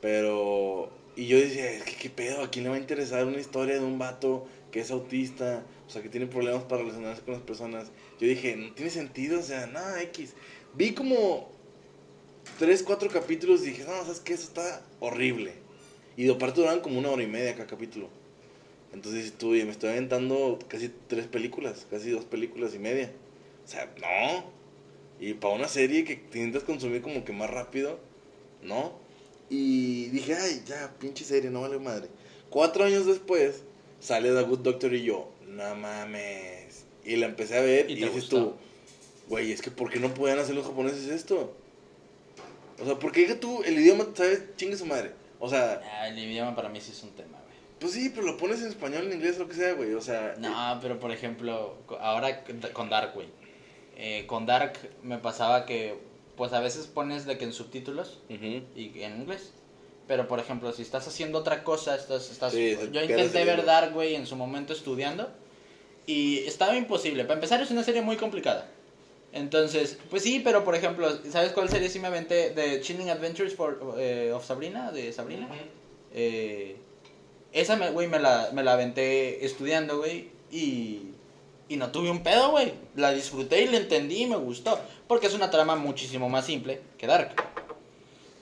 Pero, 0.00 0.88
y 1.14 1.26
yo 1.26 1.36
decía, 1.36 1.70
es 1.70 1.82
que 1.82 1.94
qué 1.96 2.08
pedo, 2.08 2.42
¿a 2.42 2.48
quién 2.48 2.64
le 2.64 2.70
va 2.70 2.76
a 2.76 2.80
interesar 2.80 3.26
una 3.26 3.38
historia 3.38 3.74
de 3.74 3.84
un 3.84 3.98
vato 3.98 4.46
que 4.70 4.80
es 4.80 4.90
autista? 4.90 5.62
O 5.90 5.92
sea, 5.92 6.02
que 6.02 6.08
tiene 6.08 6.28
problemas 6.28 6.62
para 6.62 6.82
relacionarse 6.82 7.20
con 7.22 7.34
las 7.34 7.42
personas. 7.42 7.88
Yo 8.20 8.28
dije, 8.28 8.54
no 8.54 8.72
tiene 8.74 8.92
sentido, 8.92 9.40
o 9.40 9.42
sea, 9.42 9.66
nada, 9.66 10.00
X. 10.02 10.34
Vi 10.76 10.94
como 10.94 11.50
tres, 12.60 12.84
cuatro 12.84 13.10
capítulos 13.10 13.62
y 13.62 13.70
dije, 13.70 13.82
no, 13.82 14.04
¿sabes 14.04 14.20
qué? 14.20 14.34
Eso 14.34 14.44
está 14.44 14.86
horrible. 15.00 15.54
Y 16.16 16.26
de 16.26 16.32
aparte 16.32 16.60
duraban 16.60 16.78
como 16.78 17.00
una 17.00 17.10
hora 17.10 17.24
y 17.24 17.26
media 17.26 17.56
cada 17.56 17.66
capítulo. 17.66 18.08
Entonces 18.92 19.24
estuve, 19.24 19.64
me 19.64 19.72
estoy 19.72 19.90
aventando 19.90 20.60
casi 20.68 20.92
tres 21.08 21.26
películas, 21.26 21.88
casi 21.90 22.10
dos 22.10 22.24
películas 22.24 22.72
y 22.72 22.78
media. 22.78 23.10
O 23.64 23.68
sea, 23.68 23.92
no. 24.00 24.44
Y 25.18 25.34
para 25.34 25.54
una 25.54 25.66
serie 25.66 26.04
que 26.04 26.12
intentas 26.38 26.62
consumir 26.62 27.02
como 27.02 27.24
que 27.24 27.32
más 27.32 27.50
rápido, 27.50 27.98
no. 28.62 28.92
Y 29.48 30.04
dije, 30.10 30.36
ay, 30.36 30.62
ya, 30.64 30.94
pinche 31.00 31.24
serie, 31.24 31.50
no 31.50 31.62
vale 31.62 31.80
madre. 31.80 32.06
Cuatro 32.48 32.84
años 32.84 33.06
después, 33.06 33.64
sale 33.98 34.32
The 34.32 34.42
Good 34.42 34.60
Doctor 34.60 34.94
y 34.94 35.02
yo, 35.02 35.32
no 35.60 35.74
mames. 35.76 36.84
Y 37.04 37.16
la 37.16 37.26
empecé 37.26 37.58
a 37.58 37.62
ver 37.62 37.90
¿Y 37.90 37.94
y, 37.94 37.96
dices 37.96 38.28
tú, 38.28 38.54
güey, 39.28 39.52
es 39.52 39.62
que 39.62 39.70
¿por 39.70 39.90
qué 39.90 40.00
no 40.00 40.12
podían 40.12 40.38
hacer 40.38 40.54
los 40.54 40.66
japoneses 40.66 41.08
esto? 41.08 41.54
O 42.80 42.84
sea, 42.84 42.98
¿por 42.98 43.12
qué 43.12 43.34
tú 43.34 43.62
el 43.64 43.78
idioma, 43.78 44.06
sabes, 44.14 44.42
chingue 44.56 44.76
su 44.76 44.86
madre? 44.86 45.12
O 45.38 45.48
sea, 45.48 45.80
Ah, 45.92 46.08
el 46.08 46.18
idioma 46.18 46.54
para 46.54 46.68
mí 46.68 46.80
sí 46.80 46.92
es 46.92 47.02
un 47.02 47.10
tema, 47.10 47.38
güey. 47.44 47.56
pues 47.78 47.92
sí, 47.92 48.10
pero 48.14 48.26
lo 48.26 48.36
pones 48.36 48.60
en 48.60 48.68
español, 48.68 49.06
en 49.06 49.12
inglés, 49.12 49.38
lo 49.38 49.48
que 49.48 49.54
sea, 49.54 49.74
güey. 49.74 49.94
O 49.94 50.00
sea, 50.00 50.34
No, 50.38 50.78
pero 50.80 50.98
por 50.98 51.12
ejemplo, 51.12 51.76
ahora 52.00 52.44
con 52.72 52.90
Dark, 52.90 53.12
güey. 53.14 53.28
Eh, 53.96 54.24
con 54.26 54.46
Dark 54.46 54.78
me 55.02 55.18
pasaba 55.18 55.66
que, 55.66 55.98
pues 56.36 56.52
a 56.54 56.60
veces 56.60 56.86
pones 56.86 57.26
de 57.26 57.36
que 57.36 57.44
en 57.44 57.52
subtítulos 57.52 58.20
y 58.28 59.02
en 59.02 59.20
inglés. 59.20 59.52
Pero 60.06 60.26
por 60.26 60.40
ejemplo, 60.40 60.72
si 60.72 60.82
estás 60.82 61.06
haciendo 61.06 61.38
otra 61.38 61.62
cosa, 61.62 61.94
estás, 61.94 62.30
estás... 62.30 62.52
Sí, 62.52 62.76
yo 62.90 62.90
te 62.90 63.04
intenté 63.04 63.44
ver. 63.44 63.64
Dark, 63.64 63.92
güey, 63.92 64.16
en 64.16 64.26
su 64.26 64.34
momento 64.36 64.72
estudiando. 64.72 65.30
Y 66.10 66.38
estaba 66.46 66.76
imposible. 66.76 67.22
Para 67.24 67.34
empezar, 67.34 67.60
es 67.62 67.70
una 67.70 67.84
serie 67.84 68.02
muy 68.02 68.16
complicada. 68.16 68.66
Entonces, 69.32 69.96
pues 70.10 70.24
sí, 70.24 70.40
pero 70.42 70.64
por 70.64 70.74
ejemplo, 70.74 71.08
¿sabes 71.30 71.52
cuál 71.52 71.68
serie 71.68 71.88
sí 71.88 72.00
me 72.00 72.08
aventé? 72.08 72.50
The 72.50 72.80
Chilling 72.80 73.10
Adventures 73.10 73.54
for, 73.54 73.94
eh, 73.96 74.32
of 74.34 74.44
Sabrina, 74.44 74.90
de 74.90 75.12
Sabrina. 75.12 75.46
Eh, 76.12 76.76
esa, 77.52 77.76
me- 77.76 77.90
güey, 77.90 78.08
me 78.08 78.18
la, 78.18 78.50
me 78.52 78.64
la 78.64 78.72
aventé 78.72 79.44
estudiando, 79.44 79.98
güey, 79.98 80.30
y, 80.50 81.02
y 81.68 81.76
no 81.76 81.92
tuve 81.92 82.10
un 82.10 82.24
pedo, 82.24 82.50
güey. 82.50 82.72
La 82.96 83.12
disfruté 83.12 83.62
y 83.62 83.68
la 83.68 83.76
entendí 83.76 84.22
y 84.22 84.26
me 84.26 84.36
gustó. 84.36 84.80
Porque 85.06 85.28
es 85.28 85.34
una 85.34 85.50
trama 85.50 85.76
muchísimo 85.76 86.28
más 86.28 86.44
simple 86.46 86.80
que 86.98 87.06
Dark. 87.06 87.30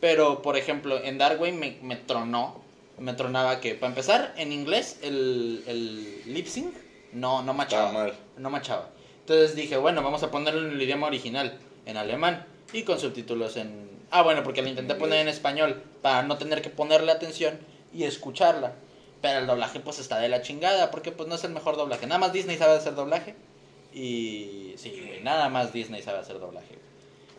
Pero, 0.01 0.41
por 0.41 0.57
ejemplo, 0.57 1.03
en 1.05 1.19
Dark, 1.19 1.37
güey, 1.37 1.53
me, 1.53 1.77
me 1.83 1.97
tronó. 1.97 2.63
Me 2.99 3.13
tronaba 3.13 3.61
que, 3.61 3.75
para 3.75 3.91
empezar, 3.91 4.33
en 4.39 4.53
inglés, 4.53 4.99
el, 5.03 5.63
el 5.67 6.33
lip 6.35 6.47
sync 6.47 6.75
no, 7.13 7.43
no 7.43 7.55
machaba. 7.55 7.93
Mal. 7.93 8.15
No 8.37 8.51
machaba. 8.51 8.91
Entonces 9.21 9.55
dije, 9.55 9.77
bueno, 9.77 10.03
vamos 10.03 10.23
a 10.23 10.31
ponerlo 10.31 10.67
en 10.67 10.75
el 10.75 10.83
idioma 10.83 11.07
original, 11.07 11.59
en 11.87 11.97
alemán, 11.97 12.47
y 12.73 12.83
con 12.83 12.99
subtítulos 12.99 13.57
en... 13.57 13.89
Ah, 14.11 14.23
bueno, 14.23 14.43
porque 14.43 14.63
la 14.63 14.71
intenté 14.71 14.95
En 14.95 14.99
poner 14.99 15.21
en 15.21 15.29
español 15.29 15.83
para 16.01 16.23
no 16.23 16.39
tener 16.39 16.63
que 16.63 16.71
ponerle 16.71 17.13
atención 17.13 17.59
y 17.93 18.05
escucharla. 18.05 18.73
Pero 19.21 19.41
el 19.41 19.47
doblaje 19.47 19.81
pues 19.81 19.99
está 19.99 20.19
de 20.19 20.29
la 20.29 20.43
chingada, 20.43 20.91
porque 20.91 21.13
pues 21.13 21.29
no 21.29 21.35
es 21.35 21.45
el 21.45 21.51
mejor 21.51 21.77
doblaje. 21.77 22.07
Nada 22.07 22.19
más 22.19 22.33
Disney 22.33 22.57
sabe 22.57 22.77
hacer 22.77 22.95
doblaje. 22.95 23.35
Y 23.93 24.75
sí, 24.77 25.03
güey, 25.07 25.23
nada 25.23 25.49
más 25.49 25.73
Disney 25.73 26.03
sabe 26.03 26.21
hacer 26.21 26.39
doblaje. 26.39 26.79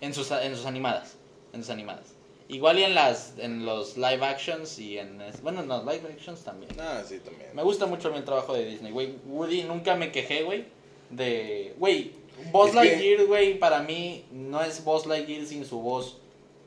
En 0.02 0.14
sus, 0.14 0.30
en 0.32 0.56
sus 0.56 0.66
animadas. 0.66 1.16
En 1.54 1.62
sus 1.62 1.72
animadas. 1.72 2.19
Igual 2.50 2.80
y 2.80 2.84
en 2.84 2.96
las 2.96 3.34
en 3.38 3.64
los 3.66 3.96
live 3.96 4.26
actions 4.26 4.80
y 4.80 4.98
en 4.98 5.22
bueno, 5.44 5.62
en 5.62 5.68
los 5.68 5.86
live 5.86 6.02
actions 6.12 6.44
también. 6.44 6.72
Ah, 6.80 7.04
sí, 7.08 7.20
también. 7.20 7.50
Me 7.54 7.62
gusta 7.64 7.86
mucho 7.86 8.14
el 8.14 8.26
trabajo 8.26 8.54
de 8.56 8.66
Disney, 8.66 8.92
güey. 8.92 9.14
Woody 9.28 9.64
nunca 9.64 9.96
me 9.96 10.12
quejé, 10.12 10.42
güey, 10.44 10.66
de 11.12 11.74
güey, 11.78 12.12
Buzz 12.52 12.74
Lightyear, 12.74 13.26
güey, 13.28 13.60
para 13.60 13.82
mí 13.84 14.26
no 14.32 14.62
es 14.64 14.84
Buzz 14.84 15.06
Lightyear 15.06 15.46
sin 15.46 15.64
su 15.64 15.80
voz, 15.80 16.18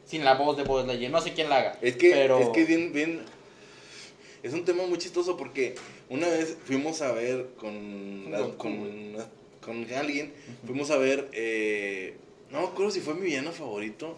sin 0.07 0.25
la 0.25 0.35
voz 0.35 0.57
de 0.57 0.63
Buzz 0.63 0.87
Lightyear. 0.87 1.11
No 1.11 1.21
sé 1.21 1.33
quién 1.33 1.49
la 1.51 1.57
haga. 1.59 1.79
Es 1.83 1.97
que, 1.97 2.13
pero 2.13 2.39
es 2.39 2.49
que 2.51 2.65
bien, 2.65 2.93
bien. 2.93 3.21
Es 4.45 4.53
un 4.55 4.65
tema 4.65 4.87
muy 4.87 4.99
chistoso 4.99 5.37
porque 5.37 5.75
una 6.09 6.29
vez 6.29 6.57
fuimos 6.65 7.01
a 7.03 7.11
ver 7.13 7.51
con, 7.59 8.31
la- 8.31 8.39
con, 8.57 9.17
con 9.61 9.93
alguien, 9.95 10.33
fuimos 10.65 10.91
a 10.93 10.97
ver, 10.97 11.29
eh, 11.33 12.17
no 12.51 12.61
me 12.61 12.67
acuerdo 12.69 12.91
si 12.93 13.01
fue 13.01 13.15
mi 13.15 13.23
villano 13.27 13.53
favorito, 13.53 14.17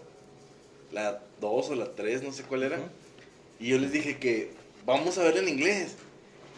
la 0.95 1.21
2 1.41 1.71
o 1.71 1.75
la 1.75 1.95
3, 1.95 2.23
no 2.23 2.33
sé 2.33 2.45
cuál 2.45 2.63
era. 2.63 2.79
Ujú. 2.79 2.87
Y 3.61 3.69
yo 3.69 3.79
les 3.79 3.93
dije 3.93 4.19
que 4.19 4.51
vamos 4.87 5.19
a 5.19 5.25
verla 5.25 5.41
en 5.41 5.49
inglés. 5.51 5.97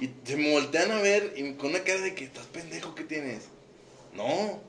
Y 0.00 0.10
se 0.28 0.36
me 0.36 0.52
voltean 0.52 0.90
a 0.92 1.00
ver 1.00 1.32
y 1.36 1.54
con 1.54 1.70
una 1.70 1.82
cara 1.82 2.02
de 2.02 2.14
que 2.14 2.24
estás 2.24 2.44
pendejo, 2.46 2.94
¿qué 2.94 3.02
tienes? 3.04 3.44
No. 4.14 4.60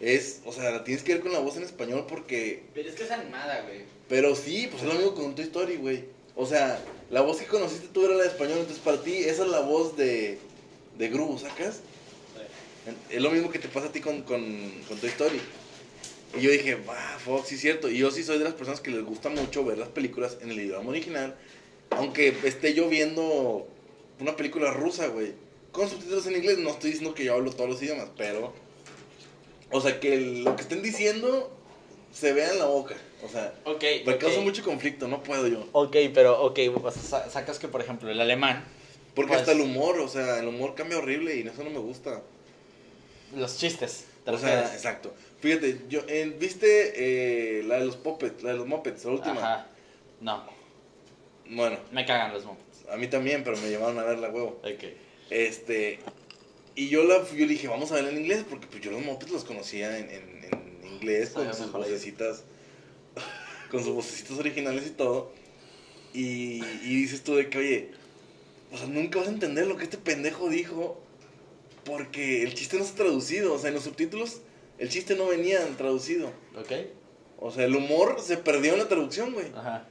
Es, 0.00 0.40
o 0.44 0.52
sea, 0.52 0.70
la 0.70 0.84
tienes 0.84 1.02
que 1.02 1.14
ver 1.14 1.22
con 1.22 1.32
la 1.32 1.40
voz 1.40 1.56
en 1.56 1.62
español 1.64 2.06
porque 2.08 2.62
Pero 2.74 2.88
es 2.88 2.94
que 2.94 3.04
es 3.04 3.10
animada, 3.10 3.62
güey. 3.62 3.82
pero 4.08 4.34
sí, 4.34 4.68
pues 4.70 4.82
es 4.82 4.88
lo 4.88 4.94
mismo 4.94 5.14
con 5.14 5.34
Toy 5.34 5.44
Story, 5.44 5.76
güey. 5.76 6.04
O 6.34 6.46
sea, 6.46 6.80
la 7.10 7.20
voz 7.20 7.38
que 7.38 7.46
conociste 7.46 7.88
tú 7.88 8.04
era 8.04 8.14
la 8.14 8.22
de 8.22 8.28
español, 8.28 8.58
entonces 8.58 8.82
para 8.82 9.02
ti 9.02 9.14
esa 9.14 9.44
es 9.44 9.50
la 9.50 9.60
voz 9.60 9.96
de, 9.96 10.38
de 10.98 11.08
Gru, 11.08 11.38
¿sacas? 11.38 11.80
Es 13.10 13.22
lo 13.22 13.30
mismo 13.30 13.50
que 13.50 13.58
te 13.60 13.68
pasa 13.68 13.88
a 13.88 13.92
ti 13.92 14.00
con, 14.00 14.22
con, 14.22 14.42
con 14.88 14.98
Toy 14.98 15.10
Story. 15.10 15.40
Y 16.36 16.40
yo 16.40 16.50
dije, 16.50 16.76
va, 16.76 16.96
Fox, 17.24 17.48
sí 17.48 17.56
es 17.56 17.60
cierto. 17.60 17.90
Y 17.90 17.98
yo 17.98 18.10
sí 18.10 18.22
soy 18.22 18.38
de 18.38 18.44
las 18.44 18.54
personas 18.54 18.80
que 18.80 18.90
les 18.90 19.02
gusta 19.04 19.28
mucho 19.28 19.64
ver 19.64 19.78
las 19.78 19.88
películas 19.88 20.38
en 20.40 20.50
el 20.50 20.60
idioma 20.60 20.90
original. 20.90 21.36
Aunque 21.90 22.34
esté 22.44 22.72
yo 22.74 22.88
viendo 22.88 23.66
una 24.18 24.34
película 24.36 24.70
rusa, 24.72 25.08
güey. 25.08 25.32
Con 25.72 25.88
subtítulos 25.88 26.26
en 26.26 26.36
inglés, 26.36 26.58
no 26.58 26.70
estoy 26.70 26.90
diciendo 26.90 27.14
que 27.14 27.24
yo 27.24 27.34
hablo 27.34 27.50
todos 27.52 27.68
los 27.68 27.82
idiomas, 27.82 28.08
pero... 28.16 28.52
O 29.70 29.80
sea, 29.80 30.00
que 30.00 30.16
lo 30.18 30.54
que 30.56 30.62
estén 30.62 30.82
diciendo 30.82 31.50
se 32.12 32.32
vea 32.32 32.50
en 32.52 32.58
la 32.58 32.66
boca. 32.66 32.94
O 33.24 33.28
sea, 33.28 33.54
Ok, 33.64 33.82
me 34.06 34.18
causa 34.18 34.40
mucho 34.40 34.62
conflicto, 34.62 35.08
no 35.08 35.22
puedo 35.22 35.46
yo. 35.48 35.66
Ok, 35.72 35.96
pero, 36.12 36.42
ok, 36.42 36.58
sa- 36.94 37.30
sacas 37.30 37.58
que, 37.58 37.68
por 37.68 37.80
ejemplo, 37.80 38.10
el 38.10 38.20
alemán, 38.20 38.64
Porque 39.14 39.28
Pues- 39.28 39.40
hasta 39.40 39.52
el 39.52 39.60
humor, 39.60 39.98
o 40.00 40.08
sea, 40.08 40.38
el 40.40 40.48
humor 40.48 40.74
cambia 40.74 40.96
horrible 40.96 41.36
y 41.36 41.46
eso 41.46 41.62
no 41.62 41.68
me 41.70 41.78
gusta. 41.78 42.22
los 43.36 43.56
chistes, 43.58 44.04
¿te 44.24 44.30
O 44.30 44.38
sea, 44.38 44.72
exacto. 44.72 45.12
Fíjate, 45.40 45.80
yo, 45.88 46.00
eh, 46.08 46.34
¿viste 46.38 46.92
eh, 47.58 47.62
la 47.64 47.78
de 47.78 47.86
los 47.86 47.96
Puppets, 47.96 48.42
la 48.42 48.52
de 48.52 48.56
los 48.58 48.66
Muppets, 48.66 49.04
la 49.04 49.10
última? 49.12 49.38
Ajá. 49.38 49.66
No, 50.20 50.44
Bueno, 51.50 51.78
me 51.90 52.06
cagan 52.06 52.32
los 52.32 52.44
Muppets. 52.44 52.88
a 52.90 52.96
mí 52.96 53.08
también, 53.08 53.42
pero 53.42 53.56
me 53.56 53.68
llevaron 53.68 53.98
a 53.98 54.04
verla, 54.04 54.28
huevo. 54.30 54.60
Ok. 54.62 54.84
Este, 55.30 55.98
y 56.74 56.88
yo, 56.88 57.04
la, 57.04 57.18
yo 57.28 57.34
le 57.46 57.46
dije, 57.46 57.66
vamos 57.68 57.90
a 57.90 57.96
verla 57.96 58.10
en 58.10 58.18
inglés, 58.18 58.44
porque 58.48 58.66
pues 58.68 58.82
yo 58.82 58.90
los 58.92 59.02
Muppets 59.04 59.32
los 59.32 59.44
conocía 59.44 59.98
en, 59.98 60.08
en, 60.10 60.44
en 60.52 60.86
inglés, 60.92 61.30
con 61.30 61.44
Sabía 61.44 61.58
sus 61.58 61.72
vocecitas, 61.72 62.44
con 63.70 63.82
sus 63.82 63.94
vocecitas 63.94 64.38
originales 64.38 64.86
y 64.86 64.90
todo. 64.90 65.32
Y, 66.14 66.62
y 66.84 66.96
dices 67.02 67.22
tú 67.24 67.34
de 67.36 67.48
que, 67.50 67.58
oye, 67.58 67.90
o 68.70 68.78
sea, 68.78 68.86
nunca 68.86 69.18
vas 69.18 69.28
a 69.28 69.32
entender 69.32 69.66
lo 69.66 69.76
que 69.76 69.84
este 69.84 69.98
pendejo 69.98 70.48
dijo, 70.48 71.01
porque 71.84 72.42
el 72.42 72.54
chiste 72.54 72.76
no 72.76 72.84
está 72.84 73.04
traducido, 73.04 73.54
o 73.54 73.58
sea, 73.58 73.68
en 73.68 73.74
los 73.74 73.84
subtítulos 73.84 74.40
el 74.78 74.88
chiste 74.88 75.14
no 75.14 75.28
venía 75.28 75.64
traducido. 75.76 76.32
Ok. 76.56 76.72
O 77.38 77.50
sea, 77.52 77.64
el 77.64 77.76
humor 77.76 78.16
se 78.20 78.36
perdió 78.36 78.72
en 78.72 78.80
la 78.80 78.88
traducción, 78.88 79.32
güey. 79.32 79.46
Ajá. 79.54 79.86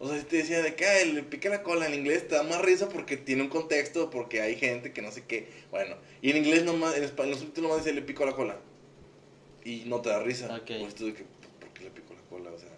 O 0.00 0.08
sea, 0.08 0.18
si 0.18 0.24
te 0.24 0.38
decía 0.38 0.60
de 0.60 0.74
que 0.74 0.86
"Ay, 0.86 1.12
le 1.12 1.22
pica 1.22 1.48
la 1.48 1.62
cola 1.62 1.86
en 1.86 1.94
inglés, 1.94 2.26
te 2.26 2.34
da 2.34 2.42
más 2.42 2.60
risa 2.60 2.88
porque 2.88 3.16
tiene 3.16 3.42
un 3.42 3.48
contexto, 3.48 4.10
porque 4.10 4.40
hay 4.42 4.56
gente 4.56 4.92
que 4.92 5.02
no 5.02 5.12
sé 5.12 5.24
qué. 5.24 5.48
Bueno, 5.70 5.96
y 6.20 6.30
en 6.30 6.38
inglés 6.38 6.64
nomás, 6.64 6.96
en, 6.96 7.04
español, 7.04 7.26
en 7.26 7.30
los 7.30 7.40
subtítulos 7.40 7.70
nomás 7.70 7.84
dice 7.84 7.94
le 7.94 8.02
pico 8.02 8.26
la 8.26 8.32
cola. 8.32 8.56
Y 9.64 9.84
no 9.86 10.00
te 10.00 10.10
da 10.10 10.20
risa. 10.20 10.46
Ok. 10.54 10.70
Pues 10.80 10.94
tú 10.94 11.06
de 11.06 11.14
que, 11.14 11.24
¿por 11.60 11.68
qué 11.70 11.84
le 11.84 11.90
pico 11.90 12.12
la 12.12 12.28
cola? 12.28 12.50
O 12.50 12.58
sea, 12.58 12.70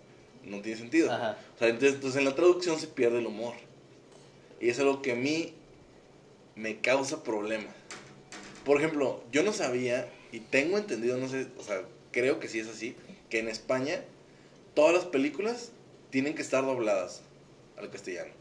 no 0.44 0.60
tiene 0.60 0.78
sentido. 0.78 1.10
Ajá. 1.10 1.38
O 1.54 1.58
sea, 1.58 1.68
entonces, 1.68 1.94
entonces 1.94 2.18
en 2.18 2.26
la 2.26 2.34
traducción 2.34 2.78
se 2.78 2.86
pierde 2.86 3.18
el 3.18 3.26
humor. 3.26 3.54
Y 4.60 4.68
es 4.68 4.78
algo 4.78 5.02
que 5.02 5.12
a 5.12 5.16
mí 5.16 5.54
me 6.54 6.80
causa 6.80 7.22
problemas. 7.22 7.74
Por 8.66 8.78
ejemplo, 8.78 9.22
yo 9.30 9.44
no 9.44 9.52
sabía, 9.52 10.08
y 10.32 10.40
tengo 10.40 10.76
entendido, 10.76 11.16
no 11.18 11.28
sé, 11.28 11.46
o 11.56 11.62
sea, 11.62 11.82
creo 12.10 12.40
que 12.40 12.48
sí 12.48 12.58
es 12.58 12.66
así, 12.66 12.96
que 13.30 13.38
en 13.38 13.48
España 13.48 14.02
todas 14.74 14.92
las 14.92 15.04
películas 15.04 15.70
tienen 16.10 16.34
que 16.34 16.42
estar 16.42 16.66
dobladas 16.66 17.22
al 17.78 17.90
castellano. 17.90 18.32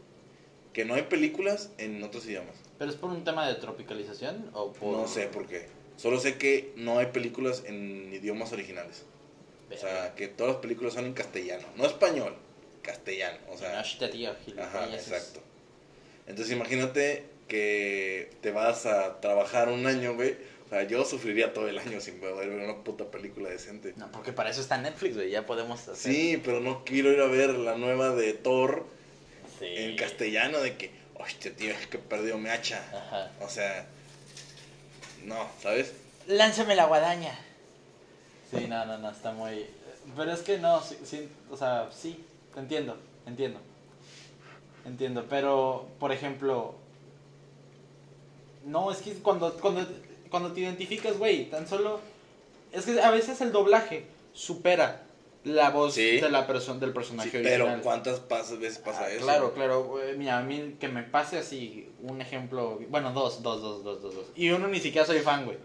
Que 0.72 0.84
no 0.84 0.94
hay 0.94 1.02
películas 1.02 1.70
en 1.78 2.02
otros 2.02 2.26
idiomas. 2.26 2.56
¿Pero 2.76 2.90
es 2.90 2.96
por 2.96 3.10
un 3.10 3.22
tema 3.22 3.46
de 3.46 3.54
tropicalización 3.54 4.50
o 4.52 4.72
por...? 4.72 4.98
No 4.98 5.06
sé 5.06 5.28
por 5.28 5.46
qué. 5.46 5.68
Solo 5.96 6.18
sé 6.18 6.36
que 6.38 6.72
no 6.74 6.98
hay 6.98 7.06
películas 7.06 7.62
en 7.64 8.12
idiomas 8.12 8.52
originales. 8.52 9.04
O 9.72 9.76
sea, 9.76 10.16
que 10.16 10.26
todas 10.26 10.54
las 10.54 10.60
películas 10.60 10.94
son 10.94 11.04
en 11.04 11.12
castellano. 11.12 11.68
No 11.76 11.86
español, 11.86 12.34
castellano. 12.82 13.38
O 13.52 13.56
sea, 13.56 13.80
No, 14.00 14.08
tío, 14.10 14.34
Ajá, 14.58 14.92
exacto. 14.92 15.40
Entonces 16.26 16.52
imagínate 16.52 17.35
que 17.48 18.30
te 18.40 18.50
vas 18.50 18.86
a 18.86 19.20
trabajar 19.20 19.68
un 19.68 19.86
año, 19.86 20.14
güey. 20.14 20.36
O 20.66 20.68
sea, 20.68 20.82
yo 20.82 21.04
sufriría 21.04 21.52
todo 21.52 21.68
el 21.68 21.78
año 21.78 22.00
sin 22.00 22.18
poder 22.18 22.48
ver 22.48 22.58
una 22.58 22.82
puta 22.82 23.04
película 23.04 23.48
decente. 23.48 23.94
No, 23.96 24.10
porque 24.10 24.32
para 24.32 24.50
eso 24.50 24.60
está 24.60 24.76
Netflix, 24.78 25.14
güey. 25.14 25.30
Ya 25.30 25.46
podemos 25.46 25.86
hacer... 25.86 26.12
Sí, 26.12 26.42
pero 26.44 26.60
no 26.60 26.84
quiero 26.84 27.12
ir 27.12 27.20
a 27.20 27.26
ver 27.26 27.50
la 27.50 27.76
nueva 27.76 28.10
de 28.10 28.32
Thor 28.32 28.84
Sí. 29.60 29.64
en 29.68 29.96
castellano 29.96 30.58
de 30.58 30.76
que, 30.76 30.90
hostia, 31.14 31.54
tío, 31.54 31.70
es 31.70 31.86
que 31.86 31.98
perdió 31.98 32.36
mi 32.36 32.50
hacha. 32.50 32.82
Ajá. 32.92 33.30
O 33.40 33.48
sea, 33.48 33.86
no, 35.24 35.48
¿sabes? 35.62 35.94
Lánzame 36.26 36.74
la 36.74 36.84
guadaña. 36.86 37.38
Sí, 38.50 38.66
no, 38.68 38.84
no, 38.84 38.98
no, 38.98 39.10
está 39.10 39.32
muy... 39.32 39.66
Pero 40.16 40.32
es 40.32 40.40
que 40.40 40.58
no, 40.58 40.82
sí, 40.82 40.98
sí, 41.04 41.28
o 41.50 41.56
sea, 41.56 41.88
sí, 41.90 42.22
te 42.52 42.60
entiendo, 42.60 42.98
entiendo. 43.26 43.60
Entiendo, 44.84 45.26
pero, 45.30 45.88
por 45.98 46.12
ejemplo... 46.12 46.74
No, 48.66 48.90
es 48.90 48.98
que 48.98 49.12
cuando, 49.14 49.52
cuando, 49.54 49.86
cuando 50.30 50.52
te 50.52 50.60
identificas, 50.60 51.16
güey, 51.18 51.48
tan 51.50 51.66
solo... 51.66 52.00
Es 52.72 52.84
que 52.84 53.00
a 53.00 53.10
veces 53.10 53.40
el 53.40 53.52
doblaje 53.52 54.04
supera 54.32 55.02
la 55.44 55.70
voz 55.70 55.94
Sí. 55.94 56.18
de 56.20 56.28
la 56.28 56.46
persona 56.46 56.80
del 56.80 56.92
personaje 56.92 57.30
Sí, 57.30 57.36
original. 57.38 57.68
pero 57.70 57.82
¿cuántas 57.82 58.28
pas- 58.28 58.58
veces 58.58 58.78
pasa 58.78 59.04
Ah, 59.04 59.10
eso? 59.10 59.22
Claro, 59.24 59.54
claro. 59.54 59.94
Mira, 60.18 60.38
a 60.38 60.42
mí 60.42 60.76
que 60.80 60.88
me 60.88 61.04
pase 61.04 61.38
así 61.38 61.88
un 62.02 62.20
ejemplo. 62.20 62.80
Bueno, 62.88 63.12
dos, 63.12 63.42
dos, 63.42 63.62
dos, 63.62 63.84
dos, 63.84 64.02
dos, 64.02 64.14
dos. 64.14 64.26
Y 64.34 64.50
uno 64.50 64.66
ni 64.68 64.80
siquiera 64.80 65.06
soy 65.06 65.20
fan, 65.20 65.44
güey. 65.44 65.56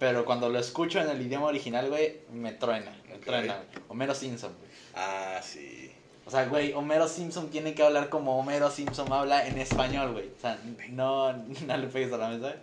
Pero 0.00 0.24
cuando 0.24 0.48
lo 0.48 0.58
escucho 0.58 1.00
en 1.00 1.08
el 1.08 1.22
idioma 1.22 1.46
original, 1.46 1.88
güey, 1.88 2.18
me 2.32 2.52
truena. 2.52 3.00
Me 3.08 3.14
Ok. 3.14 3.24
truena. 3.24 3.62
Homero 3.88 4.14
Simpson, 4.14 4.52
güey. 4.58 4.70
Ah, 4.94 5.40
sí. 5.42 5.87
O 6.28 6.30
sea, 6.30 6.44
güey, 6.44 6.74
Homero 6.74 7.08
Simpson 7.08 7.48
tiene 7.48 7.74
que 7.74 7.82
hablar 7.82 8.10
como 8.10 8.38
Homero 8.38 8.70
Simpson 8.70 9.10
habla 9.10 9.46
en 9.46 9.56
español, 9.56 10.12
güey. 10.12 10.26
O 10.26 10.38
sea, 10.38 10.60
no, 10.90 11.32
no 11.66 11.76
le 11.78 11.86
pegues 11.86 12.12
a 12.12 12.18
la 12.18 12.28
mesa. 12.28 12.54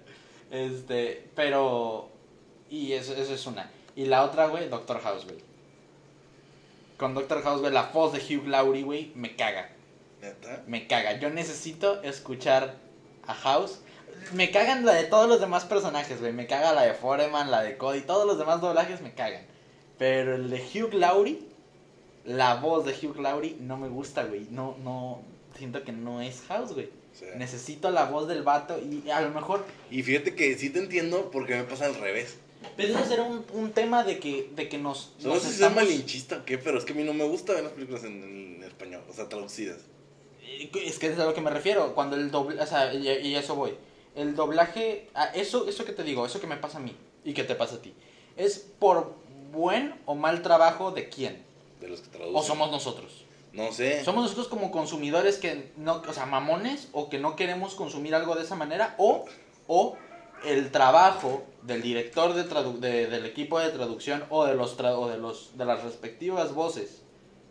Este, 0.52 1.28
pero. 1.34 2.10
Y 2.70 2.94
eso, 2.94 3.16
eso 3.16 3.34
es 3.34 3.44
una. 3.48 3.72
Y 3.96 4.06
la 4.06 4.24
otra, 4.24 4.46
güey, 4.50 4.70
Doctor 4.70 5.02
House, 5.02 5.26
güey. 5.26 5.38
Con 6.98 7.16
Doctor 7.16 7.42
House, 7.42 7.62
güey, 7.62 7.74
la 7.74 7.88
voz 7.88 8.14
de 8.14 8.20
Hugh 8.20 8.46
Laurie, 8.46 8.84
güey, 8.84 9.12
me 9.16 9.36
caga. 9.36 9.72
¿Neta? 10.22 10.62
Me 10.68 10.86
caga. 10.86 11.18
Yo 11.18 11.32
necesito 11.32 12.04
escuchar 12.04 12.76
a 13.26 13.34
House. 13.34 13.80
Me 14.32 14.52
cagan 14.52 14.86
la 14.86 14.94
de 14.94 15.06
todos 15.06 15.28
los 15.28 15.42
demás 15.42 15.66
personajes, 15.66 16.22
güey. 16.22 16.34
Me 16.34 16.46
caga 16.46 16.74
la 16.74 16.84
de 16.84 16.94
Foreman, 16.94 17.50
la 17.50 17.64
de 17.64 17.78
Cody. 17.78 18.02
Todos 18.02 18.28
los 18.28 18.38
demás 18.38 18.62
doblajes 18.62 19.02
me 19.02 19.16
cagan. 19.16 19.48
Pero 19.98 20.36
el 20.36 20.52
de 20.52 20.58
Hugh 20.58 20.94
Laurie, 20.94 21.55
la 22.26 22.56
voz 22.56 22.86
de 22.86 22.92
Hugh 22.94 23.18
Laurie, 23.20 23.56
no 23.60 23.78
me 23.78 23.88
gusta, 23.88 24.24
güey. 24.26 24.48
No, 24.52 24.76
no. 24.84 25.22
Siento 25.58 25.84
que 25.84 25.92
no 25.94 26.22
es 26.22 26.42
House, 26.48 26.74
güey. 26.74 26.90
Sí. 27.14 27.26
Necesito 27.38 27.92
la 27.92 28.06
voz 28.06 28.28
del 28.28 28.44
vato 28.44 28.78
y 28.80 29.10
a 29.10 29.22
lo 29.22 29.30
mejor. 29.32 29.64
Y 29.90 30.04
fíjate 30.04 30.36
que 30.36 30.58
sí 30.58 30.70
te 30.70 30.80
entiendo 30.80 31.30
porque 31.32 31.56
me 31.56 31.64
pasa 31.64 31.86
al 31.86 31.96
revés. 31.96 32.38
Pero 32.76 32.98
eso 32.98 33.06
será 33.06 33.24
un, 33.24 33.46
un 33.54 33.72
tema 33.72 34.04
de 34.04 34.20
que, 34.20 34.50
de 34.56 34.68
que 34.68 34.78
nos. 34.78 35.14
No 35.22 35.30
nos 35.36 35.44
sé 35.44 35.50
si 35.50 35.54
estamos- 35.56 35.76
malinchista 35.78 36.38
o 36.40 36.46
qué, 36.46 36.58
pero 36.58 36.78
es 36.78 36.84
que 36.84 36.92
a 36.92 36.96
mí 36.96 37.04
no 37.04 37.14
me 37.14 37.24
gusta 37.24 37.54
ver 37.54 37.64
las 37.64 37.72
películas 37.74 38.04
en, 38.04 38.22
en 38.24 38.64
español, 38.64 39.04
o 39.10 39.14
sea, 39.14 39.30
traducidas. 39.30 39.80
Es 40.84 41.00
que 41.00 41.08
es 41.08 41.20
a 41.20 41.26
lo 41.26 41.34
que 41.34 41.42
me 41.42 41.52
refiero. 41.52 41.94
Cuando 41.96 42.16
el 42.18 42.32
doble, 42.32 42.60
o 42.62 42.66
sea, 42.66 42.94
y, 42.94 43.08
y 43.08 43.36
eso 43.36 43.56
voy. 43.56 43.76
El 44.16 44.36
doblaje, 44.36 45.10
eso, 45.36 45.68
eso 45.70 45.86
que 45.86 45.92
te 45.94 46.04
digo, 46.04 46.26
eso 46.26 46.40
que 46.42 46.48
me 46.48 46.58
pasa 46.58 46.78
a 46.80 46.82
mí 46.82 46.96
y 47.24 47.34
que 47.34 47.44
te 47.44 47.56
pasa 47.56 47.76
a 47.76 47.82
ti, 47.82 47.94
es 48.38 48.60
por 48.80 49.14
buen 49.52 49.94
o 50.06 50.16
mal 50.16 50.42
trabajo 50.42 50.92
de 50.92 51.08
quién. 51.10 51.45
De 51.82 51.88
los 51.88 52.02
que 52.02 52.08
traducen. 52.10 52.36
O 52.36 52.44
somos 52.44 52.72
nosotros. 52.72 53.24
No 53.54 53.72
sé. 53.72 54.04
Somos 54.04 54.24
nosotros 54.24 54.48
como 54.48 54.72
consumidores 54.72 55.38
que 55.38 55.72
no, 55.78 56.02
o 56.08 56.14
sea, 56.14 56.26
mamones 56.26 56.90
o 56.92 57.10
que 57.10 57.20
no 57.20 57.36
queremos 57.36 57.76
consumir 57.76 58.14
algo 58.16 58.36
de 58.36 58.44
esa 58.44 58.56
manera 58.56 58.96
o, 58.98 59.26
o 59.68 59.96
el 60.46 60.72
trabajo 60.72 61.44
del 61.64 61.82
director 61.82 62.34
de 62.34 62.44
tradu- 62.48 62.80
de- 62.80 63.08
del 63.08 63.26
equipo 63.26 63.60
de 63.60 63.70
traducción 63.70 64.26
o 64.30 64.46
de 64.46 64.56
los 64.56 64.78
tra- 64.78 64.98
o 64.98 65.08
de 65.08 65.18
los 65.18 65.58
de 65.58 65.66
las 65.66 65.84
respectivas 65.84 66.54
voces 66.54 67.02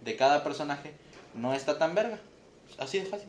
de 0.04 0.14
cada 0.16 0.44
personaje 0.44 0.92
no 1.34 1.54
está 1.54 1.78
tan 1.78 1.94
verga. 1.94 2.18
Así 2.78 2.98
de 2.98 3.06
fácil. 3.06 3.28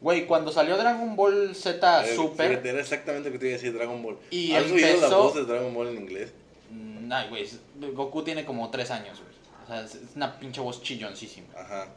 Güey, 0.00 0.26
cuando 0.26 0.52
salió 0.52 0.76
Dragon 0.76 1.16
Ball 1.16 1.54
Z 1.54 2.06
Eh, 2.06 2.16
Super. 2.16 2.66
Era 2.66 2.80
exactamente 2.80 3.28
lo 3.28 3.32
que 3.32 3.38
te 3.38 3.46
iba 3.46 3.54
a 3.54 3.58
decir 3.58 3.74
Dragon 3.74 4.02
Ball. 4.02 4.18
Y 4.30 4.52
¿Has 4.54 4.64
oído 4.70 4.76
la 4.86 4.92
empezó- 4.94 5.22
voz 5.22 5.34
de 5.34 5.44
Dragon 5.44 5.74
Ball 5.74 5.88
en 5.88 5.96
inglés? 5.96 6.32
Mm, 6.70 7.12
Ay, 7.12 7.28
güey, 7.28 7.48
Goku 7.94 8.22
tiene 8.22 8.44
como 8.44 8.70
tres 8.70 8.90
años, 8.90 9.18
güey. 9.20 9.35
O 9.66 9.68
sea, 9.68 9.80
es 9.84 9.98
una 10.14 10.38
pinche 10.38 10.60
voz 10.60 10.82
chilloncísima. 10.82 11.48
Ajá. 11.56 11.88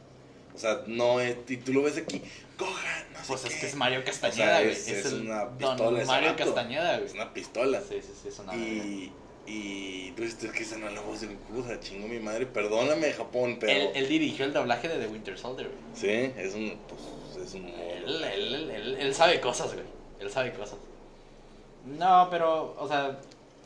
O 0.54 0.58
sea, 0.58 0.82
no 0.86 1.20
es. 1.20 1.36
Y 1.48 1.56
tú 1.58 1.72
lo 1.72 1.82
ves 1.82 1.96
aquí. 1.96 2.20
Gohan, 2.58 3.12
no 3.12 3.20
sé 3.20 3.24
Pues 3.28 3.44
es 3.44 3.54
qué. 3.54 3.60
que 3.60 3.66
es 3.68 3.74
Mario 3.76 4.00
O 4.00 4.04
Castañeda, 4.04 4.46
sea, 4.46 4.60
güey. 4.60 4.72
es, 4.72 4.88
es, 4.88 5.06
es 5.06 5.12
el 5.12 5.20
una 5.22 5.44
don 5.44 5.56
pistola. 5.58 5.98
ese 5.98 6.06
Mario. 6.06 6.36
Castañeda, 6.36 6.94
güey. 6.96 7.06
Es 7.06 7.14
una 7.14 7.32
pistola. 7.32 7.80
Sí, 7.80 8.00
sí, 8.02 8.12
sí, 8.22 8.28
es 8.28 8.38
una. 8.40 8.54
Y. 8.56 9.12
Y 9.46 10.12
tú 10.12 10.22
dices, 10.22 10.44
es 10.44 10.52
que 10.52 10.62
esa 10.62 10.76
no 10.78 10.86
es 10.88 10.94
la 10.94 11.00
voz 11.00 11.20
de 11.22 11.28
o 11.28 11.64
sea, 11.66 11.80
chingo 11.80 12.06
mi 12.06 12.18
madre. 12.20 12.46
Perdóname, 12.46 13.12
Japón, 13.12 13.56
pero. 13.60 13.72
Él, 13.72 13.90
él 13.94 14.08
dirigió 14.08 14.44
el 14.44 14.52
doblaje 14.52 14.88
de 14.88 14.98
The 14.98 15.06
Winter 15.06 15.38
Soldier, 15.38 15.68
güey. 15.68 15.80
Sí, 15.94 16.32
es 16.36 16.54
un. 16.54 16.78
Pues, 16.88 17.46
es 17.48 17.54
un. 17.54 17.66
Él, 17.68 18.22
él, 18.24 18.54
él, 18.54 18.70
él- 18.70 18.96
él 19.00 19.14
sabe 19.14 19.40
cosas, 19.40 19.72
güey. 19.72 19.86
Él 20.20 20.30
sabe 20.30 20.52
cosas. 20.52 20.78
No, 21.86 22.28
pero, 22.30 22.76
o 22.78 22.86
sea, 22.86 23.18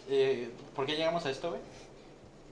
eh, 0.09 0.49
¿por 0.77 0.87
qué 0.87 0.93
llegamos 0.97 1.27
a 1.27 1.31
esto, 1.31 1.51
güey? 1.51 1.61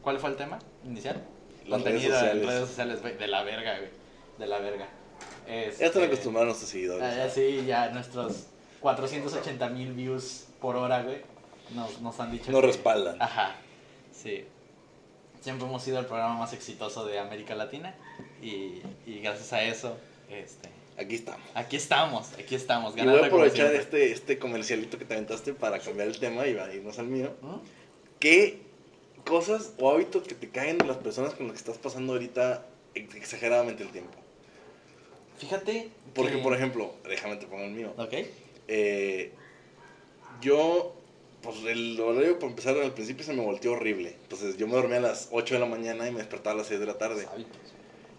¿Cuál 0.02 0.18
fue 0.18 0.30
el 0.30 0.36
tema 0.36 0.58
inicial? 0.84 1.22
Las 1.66 1.82
Contenido 1.82 2.10
redes 2.20 2.32
en 2.34 2.46
redes 2.46 2.68
sociales, 2.68 3.00
güey. 3.02 3.16
De 3.16 3.26
la 3.28 3.42
verga, 3.42 3.78
güey. 3.78 3.90
De 4.38 4.46
la 4.46 4.58
verga. 4.58 4.88
Ya 5.46 5.54
están 5.64 5.86
Este, 5.86 6.04
acostumbrados 6.04 6.46
nuestros 6.48 6.70
seguidores. 6.70 7.02
ah, 7.04 7.16
ya 7.16 7.28
sí, 7.30 7.64
ya 7.66 7.88
nuestros 7.90 8.46
480 8.80 9.68
mil 9.70 9.92
views 9.92 10.46
por 10.60 10.76
hora, 10.76 11.02
güey. 11.02 11.18
Nos, 11.74 12.00
nos 12.00 12.18
han 12.20 12.30
dicho 12.32 12.50
Nos 12.50 12.60
que- 12.60 12.66
respaldan. 12.68 13.20
Ajá, 13.20 13.56
sí. 14.12 14.44
Siempre 15.40 15.66
hemos 15.66 15.82
sido 15.82 15.98
el 15.98 16.06
programa 16.06 16.36
más 16.38 16.52
exitoso 16.52 17.04
de 17.06 17.18
América 17.18 17.54
Latina. 17.54 17.94
Y, 18.40 18.82
y 19.06 19.20
gracias 19.22 19.52
a 19.52 19.62
eso, 19.64 19.96
este, 20.30 20.68
Aquí 20.98 21.14
estamos. 21.14 21.40
aquí 21.54 21.76
estamos, 21.76 22.32
aquí 22.38 22.54
estamos. 22.54 22.94
Y 22.96 23.00
voy 23.04 23.18
a 23.20 23.26
aprovechar 23.26 23.72
este, 23.74 24.12
este 24.12 24.38
comercialito 24.38 24.98
que 24.98 25.04
te 25.04 25.14
aventaste 25.14 25.54
para 25.54 25.78
cambiar 25.78 26.08
el 26.08 26.18
tema 26.18 26.46
y 26.46 26.54
va- 26.54 26.72
irnos 26.72 26.98
al 26.98 27.06
mío. 27.06 27.34
¿Mm? 27.40 27.54
¿Qué 28.20 28.60
cosas 29.26 29.72
o 29.78 29.90
hábitos 29.90 30.22
que 30.26 30.34
te 30.34 30.48
caen 30.48 30.78
de 30.78 30.86
las 30.86 30.96
personas 30.98 31.34
con 31.34 31.46
las 31.46 31.54
que 31.54 31.58
estás 31.58 31.78
pasando 31.78 32.12
ahorita 32.14 32.66
ex- 32.94 33.14
exageradamente 33.14 33.82
el 33.82 33.90
tiempo? 33.90 34.12
Fíjate. 35.38 35.88
Porque, 36.14 36.32
que- 36.36 36.38
por 36.42 36.54
ejemplo, 36.54 36.94
déjame 37.08 37.36
te 37.36 37.46
pongo 37.46 37.64
el 37.64 37.72
mío. 37.72 37.92
Ok. 37.96 38.14
Eh, 38.68 39.32
yo, 40.40 40.94
pues 41.42 41.56
el 41.66 41.98
horario 42.00 42.38
para 42.38 42.50
empezar 42.50 42.76
al 42.76 42.92
principio 42.92 43.24
se 43.24 43.32
me 43.32 43.42
volteó 43.42 43.72
horrible. 43.72 44.16
Entonces 44.22 44.56
yo 44.56 44.66
me 44.66 44.74
dormía 44.74 44.98
a 44.98 45.02
las 45.02 45.28
8 45.32 45.54
de 45.54 45.60
la 45.60 45.66
mañana 45.66 46.06
y 46.08 46.12
me 46.12 46.18
despertaba 46.18 46.54
a 46.54 46.58
las 46.58 46.66
6 46.68 46.80
de 46.80 46.86
la 46.86 46.98
tarde. 46.98 47.26
Hábitos. 47.32 47.58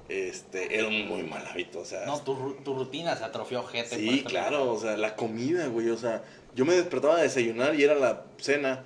Este, 0.10 0.78
era 0.78 0.88
un 0.90 1.08
muy 1.08 1.24
mal 1.24 1.48
hábito, 1.48 1.80
o 1.80 1.86
sea. 1.86 2.06
No, 2.06 2.20
tu, 2.22 2.56
tu 2.64 2.76
rutina 2.76 3.16
se 3.16 3.24
atrofió 3.24 3.64
gente. 3.64 3.96
Sí, 3.96 4.10
este 4.10 4.24
claro, 4.26 4.72
o 4.74 4.80
sea, 4.80 4.98
la 4.98 5.16
comida, 5.16 5.68
güey, 5.68 5.90
o 5.90 5.98
sea, 5.98 6.24
yo 6.56 6.66
me 6.66 6.74
despertaba 6.74 7.18
a 7.18 7.22
desayunar 7.22 7.74
y 7.76 7.84
era 7.84 7.96
la 7.96 8.26
cena. 8.38 8.84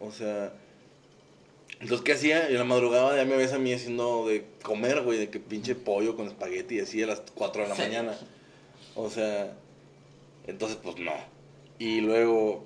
O 0.00 0.10
sea, 0.10 0.52
entonces, 1.82 2.04
¿qué 2.04 2.12
hacía? 2.12 2.46
En 2.48 2.58
la 2.58 2.64
madrugada 2.64 3.16
ya 3.16 3.24
me 3.24 3.36
ves 3.36 3.52
a 3.52 3.58
mí 3.58 3.72
haciendo 3.72 4.28
de 4.28 4.46
comer, 4.62 5.02
güey, 5.02 5.18
de 5.18 5.30
que 5.30 5.40
pinche 5.40 5.74
pollo 5.74 6.14
con 6.14 6.28
espagueti 6.28 6.76
y 6.76 6.80
así 6.80 7.02
a 7.02 7.08
las 7.08 7.22
4 7.34 7.64
de 7.64 7.68
la 7.68 7.74
mañana. 7.74 8.16
O 8.94 9.10
sea, 9.10 9.52
entonces, 10.46 10.78
pues 10.80 10.98
no. 10.98 11.10
Y 11.80 12.00
luego, 12.00 12.62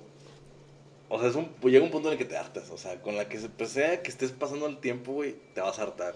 o 1.09 1.19
sea, 1.19 1.29
es 1.29 1.35
un, 1.35 1.47
pues, 1.47 1.73
llega 1.73 1.83
un 1.83 1.89
punto 1.89 2.09
en 2.09 2.11
el 2.13 2.19
que 2.19 2.25
te 2.25 2.37
hartas, 2.37 2.69
o 2.69 2.77
sea, 2.77 3.01
con 3.01 3.17
la 3.17 3.27
que 3.27 3.39
pues, 3.39 3.71
sea 3.71 4.03
que 4.03 4.11
estés 4.11 4.31
pasando 4.31 4.67
el 4.67 4.77
tiempo, 4.77 5.13
güey, 5.13 5.35
te 5.55 5.61
vas 5.61 5.79
a 5.79 5.81
hartar. 5.81 6.13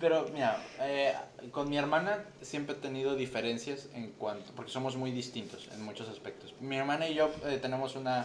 Pero 0.00 0.26
mira, 0.32 0.64
eh, 0.80 1.12
con 1.50 1.68
mi 1.68 1.76
hermana 1.76 2.24
siempre 2.40 2.74
he 2.74 2.78
tenido 2.78 3.16
diferencias 3.16 3.90
en 3.92 4.12
cuanto, 4.12 4.50
porque 4.56 4.72
somos 4.72 4.96
muy 4.96 5.10
distintos 5.10 5.68
en 5.74 5.82
muchos 5.82 6.08
aspectos. 6.08 6.54
Mi 6.58 6.78
hermana 6.78 7.06
y 7.06 7.16
yo 7.16 7.30
eh, 7.44 7.58
tenemos 7.60 7.96
una, 7.96 8.24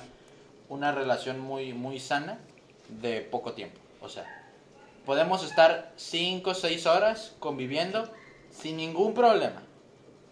una 0.70 0.94
relación 0.94 1.42
muy, 1.42 1.74
muy 1.74 2.00
sana 2.00 2.40
de 3.02 3.22
poco 3.22 3.54
tiempo. 3.54 3.80
O 4.02 4.10
sea, 4.10 4.26
podemos 5.06 5.44
estar 5.44 5.92
5 5.96 6.50
o 6.50 6.54
6 6.54 6.86
horas 6.86 7.36
conviviendo 7.40 8.10
sin 8.52 8.78
ningún 8.78 9.14
problema. 9.14 9.64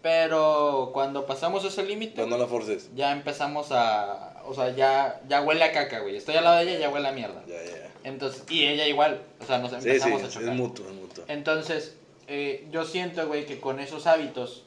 Pero 0.02 0.90
cuando 0.94 1.26
pasamos 1.26 1.64
ese 1.64 1.82
límite, 1.82 2.26
no 2.26 2.38
la 2.38 2.46
forces. 2.46 2.90
ya 2.94 3.12
empezamos 3.12 3.68
a... 3.70 4.42
O 4.46 4.54
sea, 4.54 4.74
ya, 4.74 5.20
ya 5.28 5.42
huele 5.42 5.62
a 5.62 5.72
caca, 5.72 6.00
güey. 6.00 6.16
Estoy 6.16 6.36
al 6.36 6.44
lado 6.44 6.56
de 6.56 6.62
ella 6.62 6.78
y 6.78 6.80
ya 6.80 6.90
huele 6.90 7.08
a 7.08 7.12
mierda. 7.12 7.44
Ya, 7.46 7.62
ya, 7.62 7.70
ya. 7.70 7.90
Entonces, 8.04 8.44
y 8.48 8.64
ella 8.64 8.86
igual. 8.88 9.20
O 9.40 9.44
sea, 9.44 9.58
nos 9.58 9.70
Sí, 9.70 9.80
sí, 9.80 9.88
empezamos 9.88 10.22
a 10.22 10.28
chocar. 10.28 10.48
es 10.48 10.54
mutuo, 10.54 10.86
es 10.86 10.94
mutuo. 10.94 11.24
Entonces, 11.28 11.94
eh, 12.26 12.66
yo 12.72 12.84
siento, 12.84 13.26
güey, 13.28 13.44
que 13.44 13.60
con 13.60 13.78
esos 13.78 14.06
hábitos, 14.06 14.64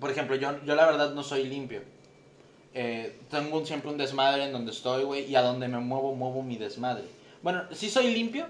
por 0.00 0.10
ejemplo, 0.10 0.36
yo, 0.36 0.58
yo 0.64 0.74
la 0.74 0.86
verdad 0.86 1.12
no 1.12 1.22
soy 1.22 1.44
limpio. 1.44 1.82
Eh, 2.74 3.18
tengo 3.30 3.58
un- 3.58 3.66
siempre 3.66 3.90
un 3.90 3.98
desmadre 3.98 4.44
en 4.44 4.52
donde 4.52 4.70
estoy, 4.70 5.04
güey, 5.04 5.24
y 5.30 5.34
a 5.36 5.42
donde 5.42 5.66
me 5.68 5.78
muevo, 5.78 6.14
muevo 6.14 6.42
mi 6.42 6.56
desmadre. 6.56 7.04
Bueno, 7.42 7.64
sí 7.72 7.90
soy 7.90 8.12
limpio, 8.14 8.46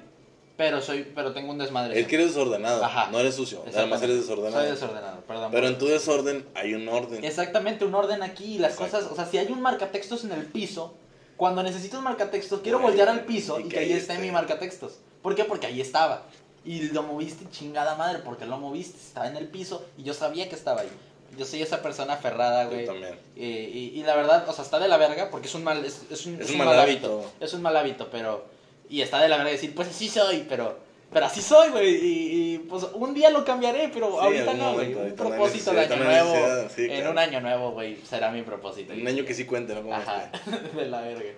pero 0.58 0.82
soy 0.82 1.10
pero 1.14 1.32
tengo 1.32 1.52
un 1.52 1.58
desmadre. 1.58 1.98
Es 1.98 2.06
que 2.06 2.16
eres 2.16 2.28
desordenado, 2.28 2.84
Ajá. 2.84 3.08
no 3.10 3.18
eres 3.18 3.34
sucio, 3.34 3.58
nada 3.60 3.68
más 3.70 3.74
Exactamente. 4.02 4.04
eres 4.06 4.20
desordenado. 4.20 4.62
Soy 4.62 4.70
desordenado, 4.72 5.20
perdón. 5.22 5.50
Pero 5.52 5.68
en 5.68 5.78
tu 5.78 5.86
desorden 5.86 6.44
hay 6.54 6.74
un 6.74 6.86
orden. 6.88 7.24
Exactamente, 7.24 7.84
un 7.86 7.94
orden 7.94 8.22
aquí 8.22 8.56
y 8.56 8.58
las 8.58 8.72
Exacto. 8.72 8.96
cosas, 8.98 9.12
o 9.12 9.16
sea, 9.16 9.24
si 9.26 9.38
hay 9.38 9.50
un 9.50 9.62
marcatextos 9.62 10.24
en 10.24 10.32
el 10.32 10.44
piso, 10.44 10.94
cuando 11.38 11.62
necesito 11.62 11.96
un 11.96 12.04
marcatextos, 12.04 12.60
quiero 12.60 12.76
Ahí, 12.78 12.84
voltear 12.84 13.08
al 13.08 13.20
piso 13.24 13.58
y 13.58 13.64
y, 13.64 13.68
que 13.68 13.78
ahí 13.78 13.92
esté. 13.92 14.18
mi 14.18 14.30
marcatextos. 14.30 14.98
¿Por 15.22 15.34
qué? 15.34 15.44
Porque 15.44 15.66
ahí 15.66 15.80
estaba. 15.80 16.24
Y 16.62 16.90
lo 16.90 17.02
moviste 17.04 17.46
chingada 17.50 17.94
madre, 17.94 18.18
porque 18.22 18.44
lo 18.44 18.58
moviste, 18.58 18.98
estaba 18.98 19.28
en 19.28 19.36
el 19.38 19.46
piso 19.48 19.82
y 19.96 20.02
yo 20.02 20.12
sabía 20.12 20.46
que 20.50 20.54
estaba 20.56 20.82
ahí. 20.82 20.90
Yo 21.38 21.44
soy 21.44 21.62
esa 21.62 21.80
persona 21.82 22.14
aferrada, 22.14 22.64
Yo 22.64 22.70
güey. 22.70 22.86
también. 22.86 23.14
Eh, 23.36 23.70
y, 23.72 23.98
y 24.00 24.02
la 24.02 24.16
verdad, 24.16 24.48
o 24.48 24.52
sea, 24.52 24.64
está 24.64 24.78
de 24.78 24.88
la 24.88 24.96
verga 24.96 25.30
porque 25.30 25.46
es 25.48 25.54
un 25.54 25.64
mal, 25.64 25.84
es, 25.84 26.02
es 26.10 26.26
un, 26.26 26.34
Es 26.34 26.40
es 26.42 26.46
un 26.48 26.52
un 26.52 26.58
mal 26.58 26.66
mal 26.68 26.80
hábito. 26.80 27.06
hábito. 27.20 27.32
Es 27.40 27.54
un 27.54 27.62
mal 27.62 27.76
hábito, 27.76 28.08
pero... 28.10 28.44
Y 28.88 29.02
está 29.02 29.20
de 29.22 29.28
la 29.28 29.36
verga 29.36 29.52
decir, 29.52 29.74
pues 29.74 29.88
así 29.88 30.08
soy, 30.08 30.44
pero... 30.48 30.78
Pero 31.12 31.26
así 31.26 31.40
soy, 31.42 31.70
güey. 31.70 31.94
Y, 31.94 32.54
y, 32.54 32.58
pues 32.58 32.84
un 32.94 33.14
día 33.14 33.30
lo 33.30 33.44
cambiaré, 33.44 33.90
pero 33.92 34.12
Sí, 34.12 34.18
ahorita 34.20 34.54
no, 34.54 34.74
güey. 34.74 34.94
Un 34.94 35.16
propósito 35.16 35.72
de 35.72 35.80
año 35.80 35.96
nuevo. 35.96 36.34
En 36.76 37.08
un 37.08 37.18
año 37.18 37.40
nuevo, 37.40 37.72
güey, 37.72 37.96
será 38.08 38.30
mi 38.30 38.42
propósito. 38.42 38.92
Un 38.92 39.06
año 39.08 39.24
que 39.24 39.34
sí 39.34 39.44
cuente, 39.44 39.74
¿no? 39.74 39.82
Como 39.82 39.94
Ajá, 39.94 40.30
este. 40.32 40.76
de 40.76 40.86
la 40.86 41.00
verga. 41.00 41.30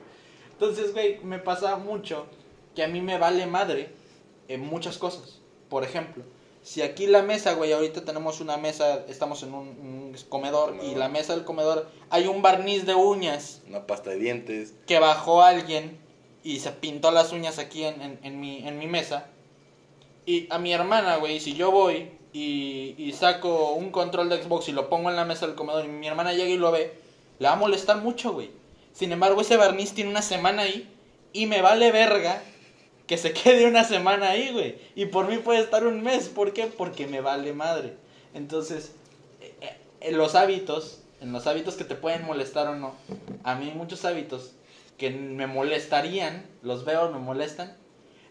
Entonces, 0.52 0.92
güey, 0.92 1.18
me 1.24 1.38
pasa 1.38 1.76
mucho 1.76 2.26
que 2.74 2.82
a 2.82 2.88
mí 2.88 3.00
me 3.00 3.16
vale 3.16 3.46
madre 3.46 3.88
en 4.48 4.60
muchas 4.60 4.98
cosas. 4.98 5.40
Por 5.70 5.84
ejemplo, 5.84 6.22
si 6.62 6.82
aquí 6.82 7.06
la 7.06 7.22
mesa, 7.22 7.54
güey, 7.54 7.72
ahorita 7.72 8.04
tenemos 8.04 8.40
una 8.40 8.56
mesa, 8.56 9.04
estamos 9.08 9.42
en 9.42 9.52
un, 9.54 9.68
un 9.68 10.16
comedor, 10.28 10.76
y 10.82 10.94
la 10.94 11.08
mesa 11.08 11.34
del 11.34 11.44
comedor 11.44 11.88
hay 12.10 12.26
un 12.26 12.40
barniz 12.42 12.86
de 12.86 12.94
uñas 12.94 13.62
Una 13.68 13.86
pasta 13.86 14.10
de 14.10 14.16
dientes. 14.18 14.74
que 14.86 14.98
bajó 14.98 15.42
alguien 15.42 15.98
y 16.44 16.60
se 16.60 16.70
pintó 16.72 17.10
las 17.10 17.32
uñas 17.32 17.58
aquí 17.58 17.84
en, 17.84 18.00
en, 18.00 18.18
en 18.22 18.40
mi, 18.40 18.66
en 18.66 18.78
mi 18.78 18.86
mesa. 18.86 19.26
Y 20.24 20.46
a 20.50 20.58
mi 20.58 20.72
hermana, 20.72 21.16
güey, 21.16 21.40
si 21.40 21.54
yo 21.54 21.70
voy 21.70 22.10
y, 22.32 22.94
y 22.96 23.12
saco 23.12 23.72
un 23.72 23.90
control 23.90 24.28
de 24.28 24.42
Xbox 24.42 24.68
y 24.68 24.72
lo 24.72 24.88
pongo 24.88 25.10
en 25.10 25.16
la 25.16 25.24
mesa 25.24 25.46
del 25.46 25.56
comedor 25.56 25.84
y 25.84 25.88
mi 25.88 26.06
hermana 26.06 26.32
llega 26.32 26.48
y 26.48 26.58
lo 26.58 26.70
ve, 26.70 26.94
le 27.38 27.46
va 27.48 27.54
a 27.54 27.56
molestar 27.56 27.96
mucho, 27.98 28.32
güey. 28.32 28.50
Sin 28.92 29.10
embargo, 29.10 29.40
ese 29.40 29.56
barniz 29.56 29.94
tiene 29.94 30.10
una 30.10 30.22
semana 30.22 30.62
ahí 30.62 30.88
y 31.32 31.46
me 31.46 31.60
vale 31.60 31.90
verga 31.90 32.42
que 33.12 33.18
se 33.18 33.34
quede 33.34 33.66
una 33.66 33.84
semana 33.84 34.30
ahí, 34.30 34.52
güey. 34.52 34.78
Y 34.94 35.04
por 35.04 35.28
mí 35.28 35.36
puede 35.36 35.60
estar 35.60 35.86
un 35.86 36.02
mes. 36.02 36.30
¿Por 36.30 36.54
qué? 36.54 36.64
Porque 36.64 37.06
me 37.06 37.20
vale 37.20 37.52
madre. 37.52 37.92
Entonces, 38.32 38.92
eh, 39.42 39.52
eh, 39.60 39.76
en 40.00 40.16
los 40.16 40.34
hábitos, 40.34 41.02
en 41.20 41.30
los 41.30 41.46
hábitos 41.46 41.74
que 41.74 41.84
te 41.84 41.94
pueden 41.94 42.24
molestar 42.24 42.68
o 42.68 42.74
no, 42.74 42.94
a 43.44 43.54
mí 43.54 43.70
muchos 43.76 44.06
hábitos 44.06 44.52
que 44.96 45.10
me 45.10 45.46
molestarían, 45.46 46.46
los 46.62 46.86
veo, 46.86 47.10
me 47.10 47.18
molestan, 47.18 47.76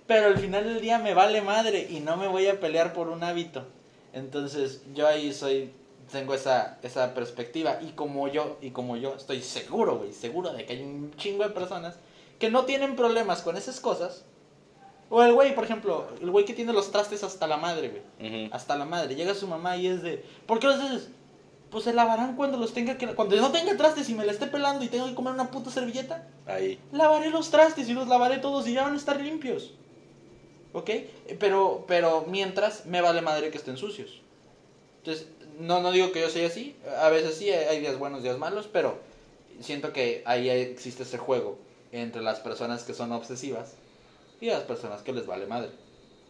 pero 0.08 0.26
al 0.26 0.40
final 0.40 0.64
del 0.64 0.82
día 0.82 0.98
me 0.98 1.14
vale 1.14 1.44
madre 1.44 1.86
y 1.88 2.00
no 2.00 2.18
me 2.18 2.28
voy 2.28 2.48
a 2.48 2.60
pelear 2.60 2.92
por 2.94 3.10
un 3.10 3.24
hábito. 3.24 3.68
Entonces, 4.14 4.82
yo 4.96 5.08
ahí 5.08 5.32
soy 5.32 5.70
tengo 6.12 6.34
esa, 6.34 6.80
esa 6.82 7.14
perspectiva 7.14 7.78
y 7.84 7.92
como 7.92 8.28
yo 8.30 8.58
y 8.62 8.72
como 8.72 8.98
yo 8.98 9.14
estoy 9.14 9.44
seguro, 9.44 10.00
güey, 10.00 10.12
seguro 10.12 10.52
de 10.52 10.66
que 10.66 10.74
hay 10.74 10.82
un 10.82 11.14
chingo 11.18 11.44
de 11.44 11.52
personas 11.52 11.98
que 12.40 12.50
no 12.50 12.66
tienen 12.66 12.96
problemas 12.96 13.44
con 13.44 13.58
esas 13.58 13.80
cosas. 13.80 14.26
O 15.14 15.22
el 15.22 15.34
güey, 15.34 15.54
por 15.54 15.66
ejemplo, 15.66 16.08
el 16.22 16.32
güey 16.32 16.46
que 16.46 16.54
tiene 16.54 16.72
los 16.72 16.90
trastes 16.90 17.22
hasta 17.26 17.46
la 17.46 17.58
madre, 17.58 17.90
güey. 17.90 18.50
Hasta 18.54 18.78
la 18.78 18.86
madre. 18.86 19.14
Llega 19.14 19.36
su 19.36 19.46
mamá 19.46 19.76
y 19.76 19.88
es 19.88 20.02
de, 20.02 20.24
¿por 20.48 20.60
qué 20.60 20.68
los 20.68 20.78
haces? 20.78 21.10
Pues 21.70 21.84
se 21.84 21.94
lavarán 21.94 22.38
cuando 22.38 22.58
los 22.58 22.74
tenga 22.74 22.98
que 22.98 23.08
cuando 23.08 23.36
yo 23.36 23.42
no 23.42 23.52
tenga 23.52 23.76
trastes 23.76 24.10
y 24.10 24.16
me 24.16 24.26
la 24.26 24.32
esté 24.32 24.48
pelando 24.48 24.86
y 24.86 24.88
tengo 24.88 25.08
que 25.08 25.14
comer 25.14 25.34
una 25.34 25.52
puta 25.52 25.70
servilleta. 25.70 26.30
Ahí. 26.46 26.80
Lavaré 26.94 27.30
los 27.30 27.52
trastes 27.52 27.90
y 27.90 27.94
los 27.94 28.08
lavaré 28.08 28.38
todos 28.38 28.66
y 28.70 28.74
ya 28.74 28.84
van 28.84 28.94
a 28.94 28.98
estar 28.98 29.20
limpios. 29.20 29.74
¿Ok? 30.72 30.90
Pero, 31.40 31.84
pero 31.90 32.24
mientras 32.30 32.86
me 32.86 33.02
vale 33.02 33.22
madre 33.22 33.52
que 33.52 33.58
estén 33.58 33.76
sucios. 33.76 34.22
Entonces, 35.00 35.28
no, 35.60 35.82
no 35.82 35.92
digo 35.92 36.14
que 36.14 36.22
yo 36.22 36.30
sea 36.30 36.48
así. 36.48 36.78
A 37.02 37.10
veces 37.10 37.36
sí, 37.36 37.50
hay 37.50 37.82
días 37.82 38.00
buenos, 38.00 38.24
días 38.24 38.38
malos, 38.38 38.70
pero 38.72 38.98
siento 39.60 39.92
que 39.92 40.24
ahí 40.26 40.50
existe 40.50 41.04
ese 41.04 41.18
juego 41.18 41.60
entre 41.92 42.22
las 42.22 42.40
personas 42.40 42.84
que 42.84 42.94
son 42.94 43.12
obsesivas 43.12 43.76
y 44.42 44.48
las 44.48 44.64
personas 44.64 45.02
que 45.04 45.14
les 45.14 45.26
vale 45.26 45.46
madre. 45.46 45.70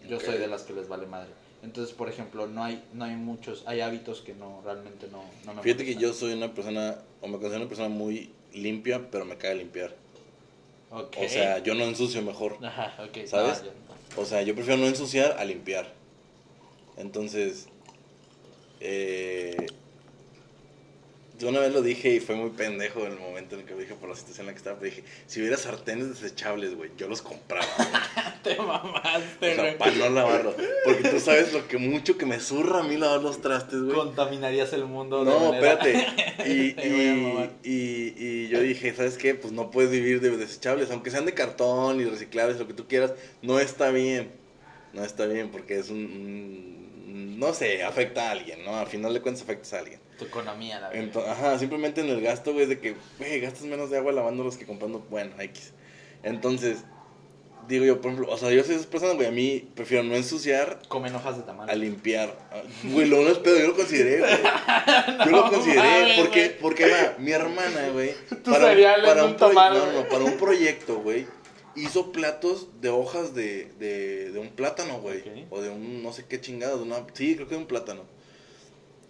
Yo 0.08 0.20
soy 0.20 0.38
de 0.38 0.48
las 0.48 0.64
que 0.64 0.74
les 0.74 0.88
vale 0.88 1.08
madre. 1.08 1.30
Entonces, 1.64 1.94
por 1.94 2.10
ejemplo, 2.10 2.48
no 2.48 2.64
hay, 2.64 2.84
no 2.94 3.06
hay 3.06 3.16
muchos, 3.16 3.64
hay 3.68 3.82
hábitos 3.82 4.22
que 4.22 4.34
no, 4.34 4.62
realmente 4.66 5.08
no, 5.12 5.24
no 5.46 5.54
me 5.54 5.62
Fíjate 5.62 5.86
que 5.86 5.96
yo 5.96 6.12
soy 6.12 6.34
una 6.34 6.54
persona, 6.54 6.98
o 7.22 7.28
me 7.28 7.34
considero 7.34 7.62
una 7.62 7.68
persona 7.70 7.90
muy 7.90 8.32
limpia, 8.52 9.10
pero 9.12 9.26
me 9.26 9.38
caga 9.38 9.54
limpiar. 9.56 9.96
Ok. 10.90 11.18
O 11.24 11.30
sea, 11.30 11.60
yo 11.60 11.76
no 11.76 11.84
ensucio 11.86 12.22
mejor. 12.24 12.58
Ajá, 12.64 12.96
ok. 13.04 13.26
¿sabes? 13.28 13.60
no, 13.64 13.66
yo- 13.68 14.22
O 14.22 14.26
sea, 14.26 14.42
yo 14.42 14.56
prefiero 14.56 14.82
no 14.82 14.88
ensuciar 14.88 15.38
a 15.40 15.46
limpiar. 15.46 15.94
Entonces, 16.98 17.68
eh, 18.80 19.68
yo 21.42 21.50
una 21.50 21.60
vez 21.60 21.74
lo 21.74 21.82
dije 21.82 22.10
y 22.14 22.20
fue 22.20 22.36
muy 22.36 22.52
pendejo 22.52 23.06
en 23.06 23.14
el 23.14 23.20
momento 23.20 23.56
en 23.56 23.62
el 23.62 23.68
que 23.68 23.74
lo 23.74 23.80
dije 23.80 23.96
por 23.96 24.10
la 24.10 24.16
situación 24.16 24.44
en 24.44 24.48
la 24.48 24.54
que 24.54 24.58
estaba. 24.60 24.80
Pero 24.80 24.92
dije, 24.96 25.04
si 25.28 25.40
hubiera 25.42 25.58
sartenes 25.58 26.10
desechables, 26.10 26.76
güey, 26.76 26.92
yo 26.98 27.08
los 27.08 27.22
compraba. 27.22 27.66
Te 28.44 28.56
mamaste, 28.56 29.52
o 29.52 29.56
sea, 29.56 29.64
güey. 29.64 29.78
para 29.78 29.92
no 29.92 30.10
lavarlos. 30.10 30.56
Porque 30.86 31.10
tú 31.10 31.20
sabes 31.20 31.52
lo 31.54 31.68
que 31.68 31.78
mucho 31.78 32.18
que 32.18 32.26
me 32.26 32.40
zurra 32.40 32.80
a 32.80 32.84
mí 32.84 32.98
lavar 32.98 33.22
los 33.22 33.42
trastes, 33.42 33.82
güey. 33.82 33.96
Contaminarías 33.96 34.74
el 34.74 34.86
mundo 34.86 35.24
de 35.26 35.32
No, 35.32 35.40
manera- 35.52 35.74
espérate. 35.74 36.08
Y, 36.44 36.76
y, 37.64 38.14
y 38.16 38.48
yo 38.50 38.60
dije, 38.62 38.94
¿sabes 38.96 39.18
qué? 39.18 39.36
Pues 39.36 39.54
no 39.54 39.70
puedes 39.72 39.92
vivir 39.92 40.22
de 40.22 40.36
desechables, 40.38 40.90
aunque 40.92 41.12
sean 41.12 41.26
de 41.26 41.34
cartón 41.34 42.02
y 42.02 42.06
reciclables, 42.06 42.58
lo 42.58 42.68
que 42.68 42.74
tú 42.74 42.88
quieras, 42.88 43.14
no 43.42 43.60
está 43.60 43.92
bien. 43.92 44.32
No 44.94 45.06
está 45.06 45.26
bien 45.28 45.50
porque 45.50 45.78
es 45.80 45.90
un... 45.90 45.98
un- 45.98 47.40
no 47.40 47.54
sé, 47.54 47.84
afecta 47.84 48.28
a 48.28 48.32
alguien, 48.32 48.64
¿no? 48.66 48.76
Al 48.78 48.88
final 48.88 49.14
de 49.14 49.22
cuentas 49.22 49.44
afectas 49.44 49.74
a 49.74 49.80
alguien. 49.80 50.01
Tu 50.22 50.28
economía, 50.28 50.80
la 50.80 50.90
verdad. 50.90 51.32
Ajá, 51.32 51.58
simplemente 51.58 52.02
en 52.02 52.10
el 52.10 52.22
gasto, 52.22 52.54
güey, 52.54 52.68
de 52.68 52.80
que, 52.80 52.96
güey, 53.18 53.40
gastas 53.40 53.64
menos 53.64 53.90
de 53.90 53.98
agua 53.98 54.12
lavándolos 54.12 54.56
que 54.58 54.66
comprando, 54.68 55.00
bueno, 55.10 55.32
X. 55.40 55.72
Entonces, 56.22 56.84
digo 57.68 57.86
yo, 57.86 58.02
por 58.02 58.12
ejemplo, 58.12 58.32
o 58.32 58.38
sea, 58.38 58.52
yo 58.52 58.64
soy 58.64 58.76
esa 58.76 58.88
persona, 58.90 59.14
güey, 59.14 59.28
a 59.28 59.32
mí 59.32 59.68
prefiero 59.76 60.04
no 60.04 60.16
ensuciar 60.16 60.80
Comen 60.88 61.16
hojas 61.16 61.38
de 61.38 61.44
tamal. 61.44 61.68
a 61.70 61.74
limpiar. 61.76 62.38
Ah, 62.52 62.62
Güey, 62.84 63.08
lo 63.08 63.24
no 63.24 63.30
es 63.30 63.40
pedo, 63.40 63.58
yo 63.58 63.68
lo 63.70 63.76
consideré, 63.76 64.20
güey. 64.20 64.32
Yo 65.26 65.32
lo 65.32 65.46
No 65.46 65.50
consideré 65.52 66.16
porque, 66.20 66.58
porque 66.62 66.90
va, 66.90 67.16
mi 67.18 67.32
hermana, 67.32 67.90
güey. 67.94 68.14
Tu 68.44 68.54
cereal 68.54 69.04
en 69.06 69.24
un 69.26 69.36
pro- 69.36 69.48
tamal, 69.50 69.74
No, 69.74 69.92
no, 70.02 70.08
para 70.08 70.24
un 70.24 70.38
proyecto, 70.38 71.00
güey. 71.00 71.26
Hizo 71.76 72.12
platos 72.12 72.68
de 72.82 72.90
hojas 72.90 73.34
de, 73.34 73.72
de, 73.80 74.32
de 74.32 74.40
un 74.40 74.50
plátano, 74.50 75.00
güey. 75.00 75.20
Ok. 75.20 75.28
O 75.52 75.62
de 75.62 75.70
un 75.70 76.04
no 76.04 76.12
sé 76.14 76.26
qué 76.28 76.40
chingado, 76.42 76.78
de 76.78 76.84
una. 76.84 76.98
Sí, 77.14 77.36
creo 77.36 77.48
que 77.48 77.56
de 77.56 77.62
un 77.62 77.68
plátano. 77.68 78.04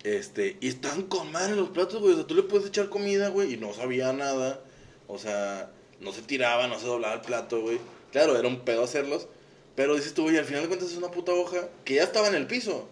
Este, 0.04 0.58
y 0.62 0.68
están 0.68 1.04
con 1.04 1.32
madre 1.32 1.56
los 1.56 1.70
platos, 1.70 2.02
güey. 2.02 2.14
O 2.14 2.18
sea, 2.18 2.28
tú 2.28 2.36
le 2.36 2.44
puedes 2.44 2.68
echar 2.68 2.90
comida, 2.90 3.30
güey, 3.30 3.54
y 3.54 3.58
no 3.58 3.74
sabía 3.74 4.12
nada. 4.14 4.62
O 5.08 5.18
sea, 5.18 5.72
no 6.00 6.12
se 6.12 6.22
tiraba, 6.22 6.68
no 6.68 6.80
se 6.80 6.88
doblaba 6.88 7.16
el 7.16 7.22
plato, 7.22 7.62
güey. 7.62 7.80
Claro, 8.12 8.38
era 8.38 8.48
un 8.48 8.62
pedo 8.62 8.84
hacerlos. 8.84 9.28
Pero 9.76 9.96
dices 9.96 10.14
tú, 10.14 10.24
güey, 10.24 10.38
al 10.38 10.46
final 10.46 10.64
de 10.64 10.68
cuentas 10.68 10.92
es 10.92 10.98
una 10.98 11.12
puta 11.12 11.32
hoja 11.34 11.70
que 11.86 11.96
ya 11.96 12.04
estaba 12.04 12.28
en 12.28 12.36
el 12.36 12.48
piso. 12.48 12.88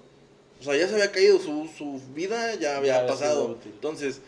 O 0.59 0.63
sea, 0.63 0.75
ya 0.75 0.87
se 0.87 0.93
había 0.93 1.11
caído, 1.11 1.39
su, 1.39 1.69
su 1.77 2.01
vida 2.13 2.55
ya 2.55 2.77
había 2.77 3.01
Ya 3.01 3.07
pasado. 3.07 3.57
Entonces, 3.65 4.21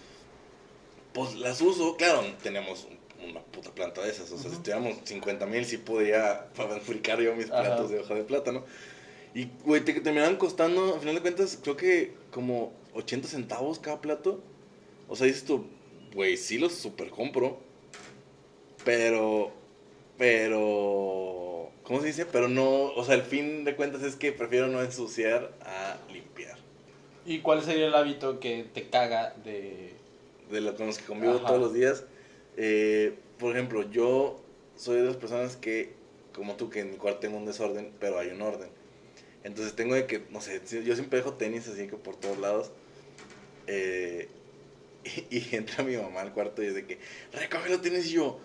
pues 1.14 1.36
las 1.36 1.62
uso. 1.62 1.98
Claro, 1.98 2.24
tenemos 2.42 2.88
una 3.28 3.42
puta 3.42 3.70
planta 3.72 4.02
de 4.02 4.12
esas. 4.12 4.32
O 4.32 4.38
sea, 4.38 4.50
si 4.50 4.58
tuviéramos 4.58 4.98
50 5.04 5.46
mil, 5.46 5.66
sí 5.66 5.78
podría 5.78 6.48
fabricar 6.54 7.20
yo 7.20 7.36
mis 7.36 7.52
Ajá. 7.52 7.64
platos 7.64 7.90
de 7.90 8.00
hoja 8.00 8.16
de 8.16 8.24
plátano. 8.24 8.64
Y, 9.34 9.48
güey, 9.64 9.84
te 9.84 9.94
terminaban 9.94 10.36
costando, 10.36 10.96
al 10.96 11.00
final 11.00 11.16
de 11.16 11.22
cuentas, 11.22 11.58
creo 11.62 11.78
que 11.78 12.14
como 12.32 12.74
80 12.94 13.28
centavos 13.28 13.80
cada 13.80 14.02
plato. 14.02 14.42
O 15.08 15.16
sea, 15.16 15.28
dices 15.28 15.46
tú, 15.46 15.66
güey, 16.14 16.38
sí 16.38 16.58
los 16.58 16.74
super 16.74 17.10
compro. 17.10 17.60
Pero, 18.84 19.52
pero, 20.18 21.70
¿cómo 21.84 22.02
se 22.02 22.08
dice? 22.08 22.26
Pero 22.26 22.48
no, 22.48 22.86
o 22.94 23.06
sea, 23.06 23.16
el 23.16 23.22
fin 23.22 23.64
de 23.64 23.76
cuentas 23.76 24.04
es 24.04 24.16
que 24.16 24.32
prefiero 24.32 24.68
no 24.68 24.82
ensuciar 24.82 25.54
a 25.62 25.98
limpiar. 26.12 26.58
¿Y 27.26 27.40
cuál 27.40 27.62
sería 27.64 27.88
el 27.88 27.94
hábito 27.96 28.40
que 28.40 28.66
te 28.74 28.90
caga 28.90 29.36
de... 29.44 29.94
De 30.50 30.60
los 30.60 30.76
con 30.76 30.88
los 30.88 30.98
que 30.98 31.06
convivo 31.06 31.36
Ajá. 31.36 31.48
todos 31.48 31.60
los 31.62 31.74
días. 31.74 32.04
Eh, 32.58 33.18
por 33.40 33.56
ejemplo, 33.56 33.90
yo 33.90 34.42
soy 34.76 34.98
de 34.98 35.04
las 35.04 35.16
personas 35.16 35.56
que, 35.56 35.94
como 36.34 36.56
tú, 36.56 36.70
que 36.70 36.82
en 36.82 36.92
mi 36.92 36.98
cuarto 36.98 37.20
tengo 37.22 37.38
un 37.38 37.46
desorden, 37.46 37.94
pero 38.00 38.20
hay 38.20 38.30
un 38.30 38.42
orden. 38.42 38.70
Entonces 39.44 39.76
tengo 39.76 39.96
de 39.96 40.06
que, 40.06 40.24
no 40.30 40.42
sé, 40.42 40.62
yo 40.84 40.96
siempre 40.96 41.20
dejo 41.20 41.34
tenis 41.34 41.68
así 41.68 41.88
que 41.88 41.98
por 41.98 42.16
todos 42.16 42.38
lados. 42.38 42.72
Eh, 43.68 44.30
y, 45.30 45.38
y 45.38 45.56
entra 45.56 45.84
mi 45.84 45.98
mamá 45.98 46.22
al 46.22 46.34
cuarto 46.34 46.64
y 46.64 46.68
es 46.68 46.76
de 46.76 46.86
que, 46.86 47.00
recoge 47.34 47.70
los 47.70 47.82
tenis 47.82 48.08
y 48.08 48.14
yo, 48.14 48.40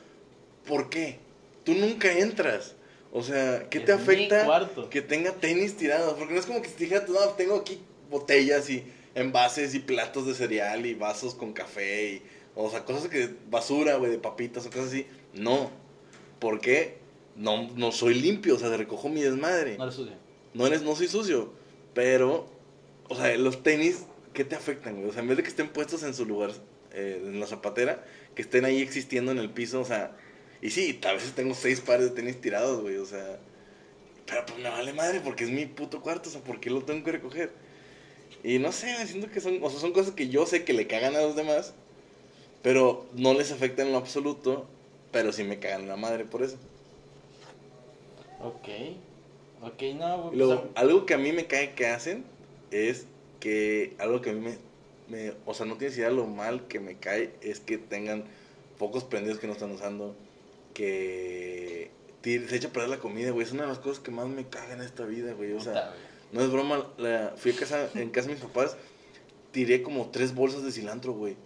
¿por 0.66 0.90
qué? 0.90 1.18
Tú 1.64 1.74
nunca 1.74 2.12
entras. 2.12 2.74
O 3.12 3.22
sea, 3.22 3.68
¿qué 3.70 3.80
te 3.80 3.92
Es 3.92 4.00
afecta 4.00 4.70
que 4.90 5.00
tenga 5.00 5.32
tenis 5.32 5.76
tirados? 5.76 6.14
Porque 6.18 6.34
no 6.34 6.40
es 6.40 6.46
como 6.46 6.60
que 6.60 6.68
si 6.68 6.84
dijera, 6.84 7.04
no, 7.08 7.18
tengo 7.30 7.56
aquí 7.56 7.80
botellas 8.10 8.68
y 8.68 8.84
envases 9.14 9.74
y 9.74 9.78
platos 9.78 10.26
de 10.26 10.34
cereal 10.34 10.84
y 10.84 10.94
vasos 10.94 11.34
con 11.34 11.52
café 11.52 12.12
y, 12.12 12.22
o 12.54 12.70
sea, 12.70 12.84
cosas 12.84 13.08
que, 13.08 13.30
basura, 13.48 13.96
güey, 13.96 14.10
de 14.10 14.18
papitas 14.18 14.66
o 14.66 14.70
cosas 14.70 14.88
así. 14.88 15.06
No. 15.34 15.70
¿Por 16.38 16.60
qué? 16.60 16.98
No, 17.36 17.70
no 17.74 17.92
soy 17.92 18.14
limpio, 18.14 18.56
o 18.56 18.58
sea, 18.58 18.74
recojo 18.76 19.08
mi 19.08 19.22
desmadre. 19.22 19.78
No 19.78 19.90
sucio. 19.90 20.12
No 20.56 20.66
eres, 20.66 20.80
no 20.80 20.96
soy 20.96 21.06
sucio, 21.06 21.52
pero, 21.92 22.48
o 23.10 23.14
sea, 23.14 23.36
los 23.36 23.62
tenis, 23.62 24.06
¿qué 24.32 24.42
te 24.42 24.54
afectan, 24.54 24.96
güey? 24.96 25.10
O 25.10 25.12
sea, 25.12 25.20
en 25.20 25.28
vez 25.28 25.36
de 25.36 25.42
que 25.42 25.50
estén 25.50 25.68
puestos 25.68 26.02
en 26.02 26.14
su 26.14 26.24
lugar, 26.24 26.50
eh, 26.92 27.20
en 27.22 27.38
la 27.38 27.46
zapatera, 27.46 28.02
que 28.34 28.40
estén 28.40 28.64
ahí 28.64 28.80
existiendo 28.80 29.32
en 29.32 29.38
el 29.38 29.50
piso, 29.50 29.82
o 29.82 29.84
sea, 29.84 30.16
y 30.62 30.70
sí, 30.70 30.98
a 31.06 31.12
veces 31.12 31.32
tengo 31.32 31.54
seis 31.54 31.82
pares 31.82 32.08
de 32.08 32.16
tenis 32.16 32.40
tirados, 32.40 32.80
güey, 32.80 32.96
o 32.96 33.04
sea, 33.04 33.38
pero 34.24 34.46
pues 34.46 34.58
me 34.58 34.70
vale 34.70 34.94
madre 34.94 35.20
porque 35.20 35.44
es 35.44 35.50
mi 35.50 35.66
puto 35.66 36.00
cuarto, 36.00 36.30
o 36.30 36.32
sea, 36.32 36.40
¿por 36.40 36.58
qué 36.58 36.70
lo 36.70 36.82
tengo 36.82 37.04
que 37.04 37.12
recoger? 37.12 37.50
Y 38.42 38.58
no 38.58 38.72
sé, 38.72 38.96
me 38.98 39.06
siento 39.06 39.30
que 39.30 39.42
son, 39.42 39.62
o 39.62 39.68
sea, 39.68 39.78
son 39.78 39.92
cosas 39.92 40.14
que 40.14 40.30
yo 40.30 40.46
sé 40.46 40.64
que 40.64 40.72
le 40.72 40.86
cagan 40.86 41.16
a 41.16 41.20
los 41.20 41.36
demás, 41.36 41.74
pero 42.62 43.06
no 43.12 43.34
les 43.34 43.52
afectan 43.52 43.88
en 43.88 43.92
lo 43.92 43.98
absoluto, 43.98 44.66
pero 45.12 45.32
sí 45.32 45.44
me 45.44 45.58
cagan 45.58 45.86
la 45.86 45.96
madre 45.96 46.24
por 46.24 46.42
eso. 46.42 46.56
Ok. 48.40 48.68
Ok, 49.62 49.82
no, 49.98 50.22
güey. 50.30 50.38
Pues, 50.38 50.60
algo 50.74 51.06
que 51.06 51.14
a 51.14 51.18
mí 51.18 51.32
me 51.32 51.46
cae 51.46 51.74
que 51.74 51.86
hacen 51.86 52.24
es 52.70 53.06
que 53.40 53.94
algo 53.98 54.20
que 54.20 54.30
a 54.30 54.32
mí 54.32 54.40
me, 54.40 54.56
me- 55.08 55.32
o 55.44 55.54
sea, 55.54 55.66
no 55.66 55.76
tienes 55.76 55.96
idea 55.96 56.10
lo 56.10 56.26
mal 56.26 56.66
que 56.68 56.80
me 56.80 56.96
cae 56.96 57.32
es 57.40 57.60
que 57.60 57.78
tengan 57.78 58.24
pocos 58.78 59.04
prendidos 59.04 59.38
que 59.38 59.46
no 59.46 59.54
están 59.54 59.70
usando, 59.72 60.14
que 60.74 61.90
se 62.22 62.56
echa 62.56 62.68
a 62.68 62.72
perder 62.72 62.90
la 62.90 62.98
comida, 62.98 63.30
güey, 63.30 63.46
es 63.46 63.52
una 63.52 63.62
de 63.62 63.68
las 63.68 63.78
cosas 63.78 64.00
que 64.00 64.10
más 64.10 64.26
me 64.26 64.46
caga 64.46 64.74
en 64.74 64.82
esta 64.82 65.04
vida, 65.04 65.32
güey, 65.32 65.52
o 65.52 65.58
puta, 65.58 65.72
sea, 65.72 65.88
güey. 65.90 66.00
no 66.32 66.40
es 66.42 66.50
broma, 66.50 66.86
la- 66.98 67.34
fui 67.36 67.52
a 67.52 67.56
casa, 67.56 67.88
en 67.94 68.10
casa 68.10 68.28
de 68.28 68.34
mis 68.34 68.42
papás, 68.42 68.76
tiré 69.52 69.82
como 69.82 70.10
tres 70.10 70.34
bolsas 70.34 70.64
de 70.64 70.72
cilantro, 70.72 71.12
güey, 71.12 71.36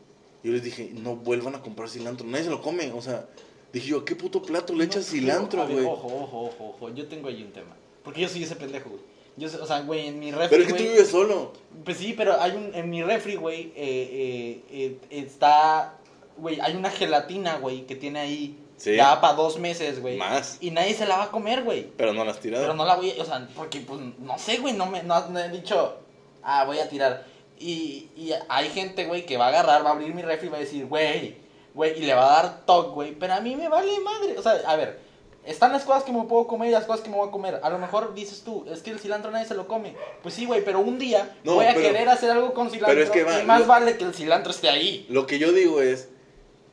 yo 0.43 0.53
les 0.53 0.63
dije, 0.63 0.91
no 0.95 1.17
vuelvan 1.17 1.55
a 1.55 1.63
comprar 1.63 1.91
cilantro, 1.91 2.27
nadie 2.27 2.45
se 2.45 2.51
lo 2.51 2.63
come, 2.63 2.91
o 2.93 3.03
sea, 3.03 3.29
dije 3.73 3.89
yo, 3.89 3.99
¿a 3.99 4.05
qué 4.05 4.17
puto 4.17 4.43
plato 4.43 4.73
le 4.75 4.85
echas 4.85 5.05
No, 5.07 5.13
pero, 5.13 5.21
cilantro, 5.21 5.69
güey? 5.69 5.85
Ojo, 5.85 6.07
ojo, 6.07 6.41
ojo, 6.47 6.69
ojo. 6.71 6.95
Yo 6.95 7.07
tengo 7.07 7.29
ahí 7.29 7.43
un 7.43 7.53
tema. 7.53 7.77
Porque 8.11 8.23
yo 8.23 8.29
soy 8.29 8.43
ese 8.43 8.57
pendejo, 8.57 8.91
güey. 8.91 9.03
Yo, 9.37 9.49
o 9.63 9.67
sea, 9.67 9.83
güey, 9.83 10.09
en 10.09 10.19
mi 10.19 10.33
refri, 10.33 10.49
Pero 10.49 10.63
es 10.63 10.73
que 10.73 10.75
tú 10.75 10.83
vives 10.83 11.09
solo. 11.09 11.53
Pues 11.85 11.97
sí, 11.97 12.13
pero 12.17 12.41
hay 12.41 12.51
un, 12.51 12.75
en 12.75 12.91
mi 12.91 13.05
refri, 13.05 13.37
güey, 13.37 13.73
eh, 13.77 13.77
eh, 13.77 14.63
eh, 14.69 14.99
está, 15.11 15.95
güey, 16.37 16.61
hay 16.61 16.75
una 16.75 16.91
gelatina, 16.91 17.59
güey, 17.59 17.87
que 17.87 17.95
tiene 17.95 18.19
ahí 18.19 18.59
Sí. 18.77 18.97
ya 18.97 19.21
para 19.21 19.35
dos 19.35 19.61
meses, 19.61 20.01
güey. 20.01 20.17
Más. 20.17 20.59
Y 20.61 20.73
nadie 20.73 20.95
se 20.95 21.07
la 21.07 21.19
va 21.19 21.25
a 21.25 21.31
comer, 21.31 21.63
güey. 21.63 21.87
Pero 21.97 22.13
no 22.13 22.25
las 22.25 22.37
has 22.37 22.43
tirado. 22.43 22.65
Pero 22.65 22.75
no 22.75 22.85
la 22.85 22.97
voy 22.97 23.13
a, 23.13 23.23
o 23.23 23.25
sea, 23.25 23.47
porque 23.55 23.79
pues 23.79 24.01
no 24.19 24.37
sé, 24.39 24.57
güey, 24.57 24.73
no 24.73 24.87
me 24.87 25.05
no, 25.05 25.29
no 25.29 25.39
he 25.39 25.51
dicho, 25.51 25.99
ah, 26.43 26.65
voy 26.65 26.81
a 26.81 26.89
tirar. 26.89 27.25
Y, 27.61 28.09
y 28.17 28.33
hay 28.49 28.71
gente, 28.71 29.05
güey, 29.05 29.25
que 29.25 29.37
va 29.37 29.45
a 29.45 29.49
agarrar, 29.51 29.85
va 29.85 29.91
a 29.91 29.93
abrir 29.93 30.13
mi 30.13 30.23
refri 30.23 30.49
y 30.49 30.51
va 30.51 30.57
a 30.57 30.61
decir, 30.61 30.87
güey, 30.87 31.37
güey, 31.75 31.97
y 31.97 32.07
le 32.07 32.15
va 32.15 32.25
a 32.25 32.43
dar 32.43 32.67
toque, 32.67 32.91
güey, 32.91 33.13
pero 33.13 33.35
a 33.35 33.41
mí 33.41 33.55
me 33.55 33.69
vale 33.69 34.01
madre. 34.01 34.37
O 34.37 34.43
sea, 34.43 34.61
a 34.67 34.75
ver, 34.75 34.99
están 35.45 35.73
las 35.73 35.85
cosas 35.85 36.05
que 36.05 36.13
me 36.13 36.23
puedo 36.25 36.47
comer 36.47 36.69
y 36.69 36.73
las 36.73 36.85
cosas 36.85 37.03
que 37.03 37.11
me 37.11 37.17
voy 37.17 37.29
a 37.29 37.31
comer. 37.33 37.61
A 37.63 37.71
lo 37.71 37.79
mejor 37.79 38.15
dices 38.15 38.43
tú, 38.45 38.67
es 38.71 38.83
que 38.83 38.91
el 38.91 38.99
cilantro 38.99 39.31
nadie 39.31 39.47
se 39.47 39.55
lo 39.55 39.67
come. 39.67 39.95
Pues 40.23 40.35
sí, 40.35 40.47
güey, 40.47 40.65
pero 40.65 40.81
un 40.81 40.99
día 40.99 41.37
No, 41.45 41.55
voy 41.55 41.67
a 41.67 41.75
pero- 41.75 41.81
querer 41.89 42.09
hacer 42.09 42.31
algo 42.31 42.53
con 42.55 42.71
cilantro 42.71 42.95
pero 42.95 43.03
es 43.05 43.11
que 43.11 43.25
va, 43.25 43.41
y 43.43 43.47
más 43.47 43.61
lo- 43.61 43.67
vale 43.67 43.97
que 43.97 44.05
el 44.05 44.15
cilantro 44.15 44.51
esté 44.53 44.69
ahí. 44.69 45.07
Lo 45.09 45.27
que 45.27 45.39
yo 45.39 45.53
digo 45.53 45.81
es, 45.81 46.09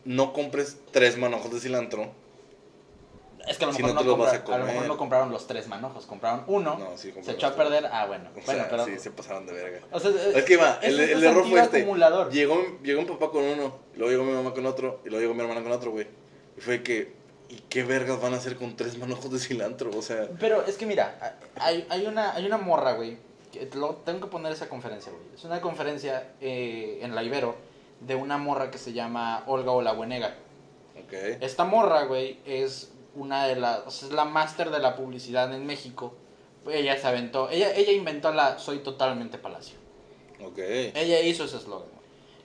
no 0.06 0.34
compres 0.34 0.78
tres 0.92 1.18
manojos 1.18 1.52
de 1.54 1.60
cilantro. 1.60 2.12
Es 3.48 3.58
que 3.58 3.64
a 3.64 3.68
lo 3.68 3.74
Si 3.74 3.82
mejor 3.82 3.96
no 3.96 4.18
no, 4.18 4.24
a 4.26 4.30
a 4.32 4.58
lo 4.58 4.66
mejor 4.66 4.98
compraron 4.98 5.32
los 5.32 5.48
tres 5.48 5.70
manojos, 5.70 6.06
compraron 6.06 6.44
uno, 6.48 6.78
No, 6.78 6.98
sí, 6.98 7.14
se 7.22 7.32
echó 7.32 7.48
a 7.48 7.56
perder, 7.56 7.86
ah, 7.90 8.06
bueno, 8.06 8.30
O 8.36 8.42
bueno, 8.46 8.62
sea, 8.64 8.70
pero... 8.70 8.84
sí, 8.86 9.00
se 9.00 9.12
pasaron 9.12 9.46
de 9.46 9.54
verga. 9.54 9.80
O 9.92 10.00
sea, 10.02 10.12
Es 10.36 10.44
que 10.44 10.58
va, 10.58 10.80
el, 10.82 11.00
el 11.00 11.24
error 11.24 11.48
fue 11.48 11.62
este. 11.62 11.78
acumulador. 11.78 12.30
Llegó, 12.30 12.62
llegó 12.84 13.02
mi 13.04 13.08
papá 13.08 13.32
con 13.32 13.44
uno, 13.46 13.74
luego 13.96 14.12
llegó 14.12 14.24
mi 14.26 14.34
mamá 14.34 14.54
con 14.54 14.66
otro, 14.66 15.00
y 15.06 15.10
luego 15.10 15.22
llegó 15.22 15.34
mi 15.34 15.42
hermana 15.42 15.64
con 15.64 15.72
otro, 15.72 15.92
güey. 15.92 16.08
Y 16.58 16.62
fue 16.62 16.84
que, 16.84 17.14
¿y 17.50 17.56
qué 17.70 17.84
vergas 17.84 18.22
van 18.22 18.34
a 18.34 18.38
hacer 18.38 18.56
con 18.56 18.76
tres 18.76 18.98
manojos 18.98 19.32
de 19.32 19.40
cilantro? 19.40 19.92
O 19.98 20.02
sea, 20.02 20.28
Pero 20.40 20.66
es 20.66 20.78
que 20.78 20.86
mira, 20.86 21.38
hay, 21.56 21.86
hay, 21.90 22.06
una, 22.06 22.34
hay 22.34 22.46
una 22.46 22.58
morra, 22.58 22.94
güey. 22.94 23.18
que 23.52 23.66
tengo 23.66 24.22
que 24.22 24.28
poner 24.28 24.52
esa 24.52 24.70
conferencia, 24.70 25.12
güey. 25.12 25.24
Es 25.36 25.44
una 25.44 25.62
conferencia 25.62 26.34
eh, 26.42 27.00
en 27.02 27.16
la 27.16 27.24
Ibero 27.24 27.56
de 28.02 28.16
una 28.16 28.38
morra 28.38 28.70
que 28.70 28.78
se 28.78 28.94
llama 28.94 29.44
Olga 29.48 29.72
Olabuenega. 29.72 30.36
ok. 31.04 31.14
Esta 31.42 31.64
morra, 31.64 32.04
güey, 32.04 32.40
es 32.46 32.92
una 33.16 33.48
de 33.48 33.56
las. 33.56 33.80
o 33.88 33.92
sea, 33.92 34.10
es 34.10 34.14
la 34.14 34.26
máster 34.26 34.70
de 34.70 34.80
la 34.80 34.96
publicidad 34.96 35.54
en 35.54 35.66
México. 35.66 36.14
ella 36.70 36.98
se 36.98 37.08
aventó, 37.08 37.50
ella, 37.50 37.74
ella 37.76 37.92
inventó 37.94 38.32
la 38.32 38.60
Soy 38.60 38.80
totalmente 38.80 39.38
Palacio. 39.38 39.78
Ok. 40.44 40.60
Ella 40.60 41.22
hizo 41.22 41.46
ese 41.46 41.58
eslogan. 41.58 41.88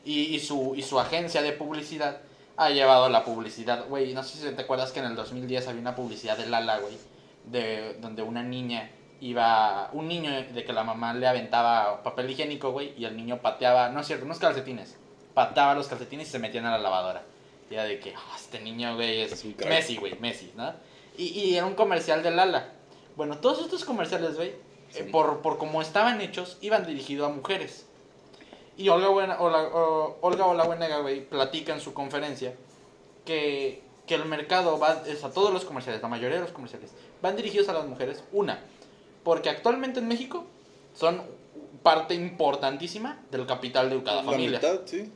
Y, 0.04 0.34
y, 0.34 0.40
su, 0.40 0.74
y 0.74 0.82
su 0.82 0.98
agencia 0.98 1.42
de 1.42 1.52
publicidad 1.52 2.22
ha 2.56 2.70
llevado 2.70 3.08
la 3.08 3.24
publicidad. 3.24 3.86
Güey, 3.88 4.14
no 4.14 4.22
sé 4.22 4.38
si 4.48 4.54
te 4.54 4.62
acuerdas 4.62 4.92
que 4.92 5.00
en 5.00 5.06
el 5.06 5.16
2010 5.16 5.68
había 5.68 5.80
una 5.80 5.94
publicidad 5.94 6.36
de 6.36 6.46
Lala, 6.46 6.78
güey. 6.78 6.96
De, 7.44 7.94
donde 8.00 8.22
una 8.22 8.42
niña 8.42 8.90
iba. 9.20 9.90
Un 9.92 10.08
niño 10.08 10.30
de 10.30 10.64
que 10.64 10.72
la 10.72 10.84
mamá 10.84 11.14
le 11.14 11.26
aventaba 11.26 12.02
papel 12.02 12.30
higiénico, 12.30 12.70
güey. 12.72 12.94
Y 12.96 13.04
el 13.04 13.16
niño 13.16 13.38
pateaba. 13.40 13.88
No 13.88 14.00
es 14.00 14.06
cierto, 14.06 14.24
unos 14.24 14.38
calcetines. 14.38 14.96
Pateaba 15.34 15.74
los 15.74 15.88
calcetines 15.88 16.28
y 16.28 16.30
se 16.30 16.38
metían 16.38 16.66
a 16.66 16.72
la 16.72 16.78
lavadora. 16.78 17.22
Y 17.70 17.74
era 17.74 17.84
de 17.84 17.98
que, 17.98 18.14
"Ah, 18.14 18.36
este 18.36 18.60
niño, 18.60 18.94
güey, 18.96 19.22
es, 19.22 19.32
Es 19.32 19.44
un 19.44 19.52
crack. 19.54 19.68
Messi, 19.70 19.96
güey, 19.96 20.18
Messi, 20.20 20.52
¿no? 20.56 20.72
Y, 21.16 21.24
y 21.28 21.56
era 21.56 21.64
un 21.66 21.74
comercial 21.74 22.22
de 22.22 22.30
Lala. 22.30 22.68
Bueno, 23.16 23.38
todos 23.38 23.60
estos 23.62 23.84
comerciales, 23.84 24.36
güey, 24.36 24.52
Sí. 24.90 25.00
eh, 25.00 25.04
por, 25.10 25.40
por 25.40 25.56
cómo 25.58 25.80
estaban 25.80 26.20
hechos, 26.20 26.58
iban 26.60 26.86
dirigidos 26.86 27.30
a 27.30 27.34
mujeres. 27.34 27.86
Y 28.76 28.88
Olga, 28.88 29.08
Buena, 29.08 29.38
Ola- 29.40 29.68
o- 29.72 30.18
Olga 30.22 30.46
Olabuenega, 30.46 30.98
güey, 31.00 31.24
platica 31.24 31.72
en 31.74 31.80
su 31.80 31.92
conferencia 31.92 32.54
que, 33.24 33.82
que 34.06 34.14
el 34.14 34.24
mercado 34.24 34.78
va, 34.78 35.02
es 35.06 35.22
a 35.24 35.30
todos 35.30 35.52
los 35.52 35.64
comerciales, 35.64 36.02
la 36.02 36.08
mayoría 36.08 36.36
de 36.36 36.42
los 36.42 36.52
comerciales, 36.52 36.90
van 37.20 37.36
dirigidos 37.36 37.68
a 37.68 37.72
las 37.74 37.86
mujeres. 37.86 38.22
Una, 38.32 38.60
porque 39.24 39.50
actualmente 39.50 40.00
en 40.00 40.08
México 40.08 40.44
son 40.94 41.22
parte 41.82 42.14
importantísima 42.14 43.20
del 43.30 43.46
capital 43.46 43.90
de 43.90 44.02
cada 44.02 44.22
La 44.22 44.30
familia. 44.30 44.58
mitad, 44.58 44.80
sí. 44.86 45.12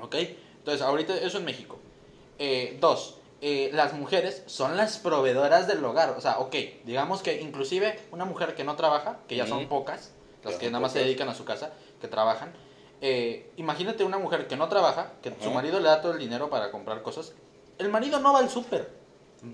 ¿Ok? 0.00 0.14
Entonces, 0.58 0.82
ahorita 0.82 1.14
eso 1.16 1.38
en 1.38 1.44
México. 1.44 1.78
Eh, 2.38 2.76
dos, 2.80 3.18
eh, 3.40 3.70
las 3.72 3.92
mujeres 3.94 4.42
son 4.46 4.76
las 4.76 4.98
proveedoras 4.98 5.66
del 5.68 5.84
hogar. 5.84 6.10
O 6.10 6.20
sea, 6.20 6.38
ok, 6.38 6.54
digamos 6.84 7.22
que 7.22 7.40
inclusive 7.40 7.98
una 8.10 8.24
mujer 8.24 8.54
que 8.54 8.64
no 8.64 8.76
trabaja, 8.76 9.18
que 9.28 9.36
ya 9.36 9.46
son 9.46 9.68
pocas, 9.68 10.12
las 10.42 10.54
Ya 10.54 10.58
que 10.60 10.66
nada 10.66 10.80
más 10.80 10.92
se 10.92 10.98
dedican 11.00 11.28
a 11.28 11.34
su 11.34 11.44
casa, 11.44 11.72
que 12.00 12.08
trabajan. 12.08 12.52
Eh, 13.00 13.50
imagínate 13.56 14.04
una 14.04 14.18
mujer 14.18 14.46
que 14.48 14.56
no 14.56 14.68
trabaja, 14.68 15.12
que 15.22 15.30
su 15.30 15.46
Ajá. 15.46 15.50
marido 15.50 15.80
le 15.80 15.88
da 15.88 16.00
todo 16.00 16.12
el 16.12 16.18
dinero 16.18 16.50
para 16.50 16.70
comprar 16.70 17.02
cosas. 17.02 17.32
El 17.78 17.88
marido 17.90 18.20
no 18.20 18.32
va 18.32 18.38
al 18.40 18.50
súper, 18.50 18.90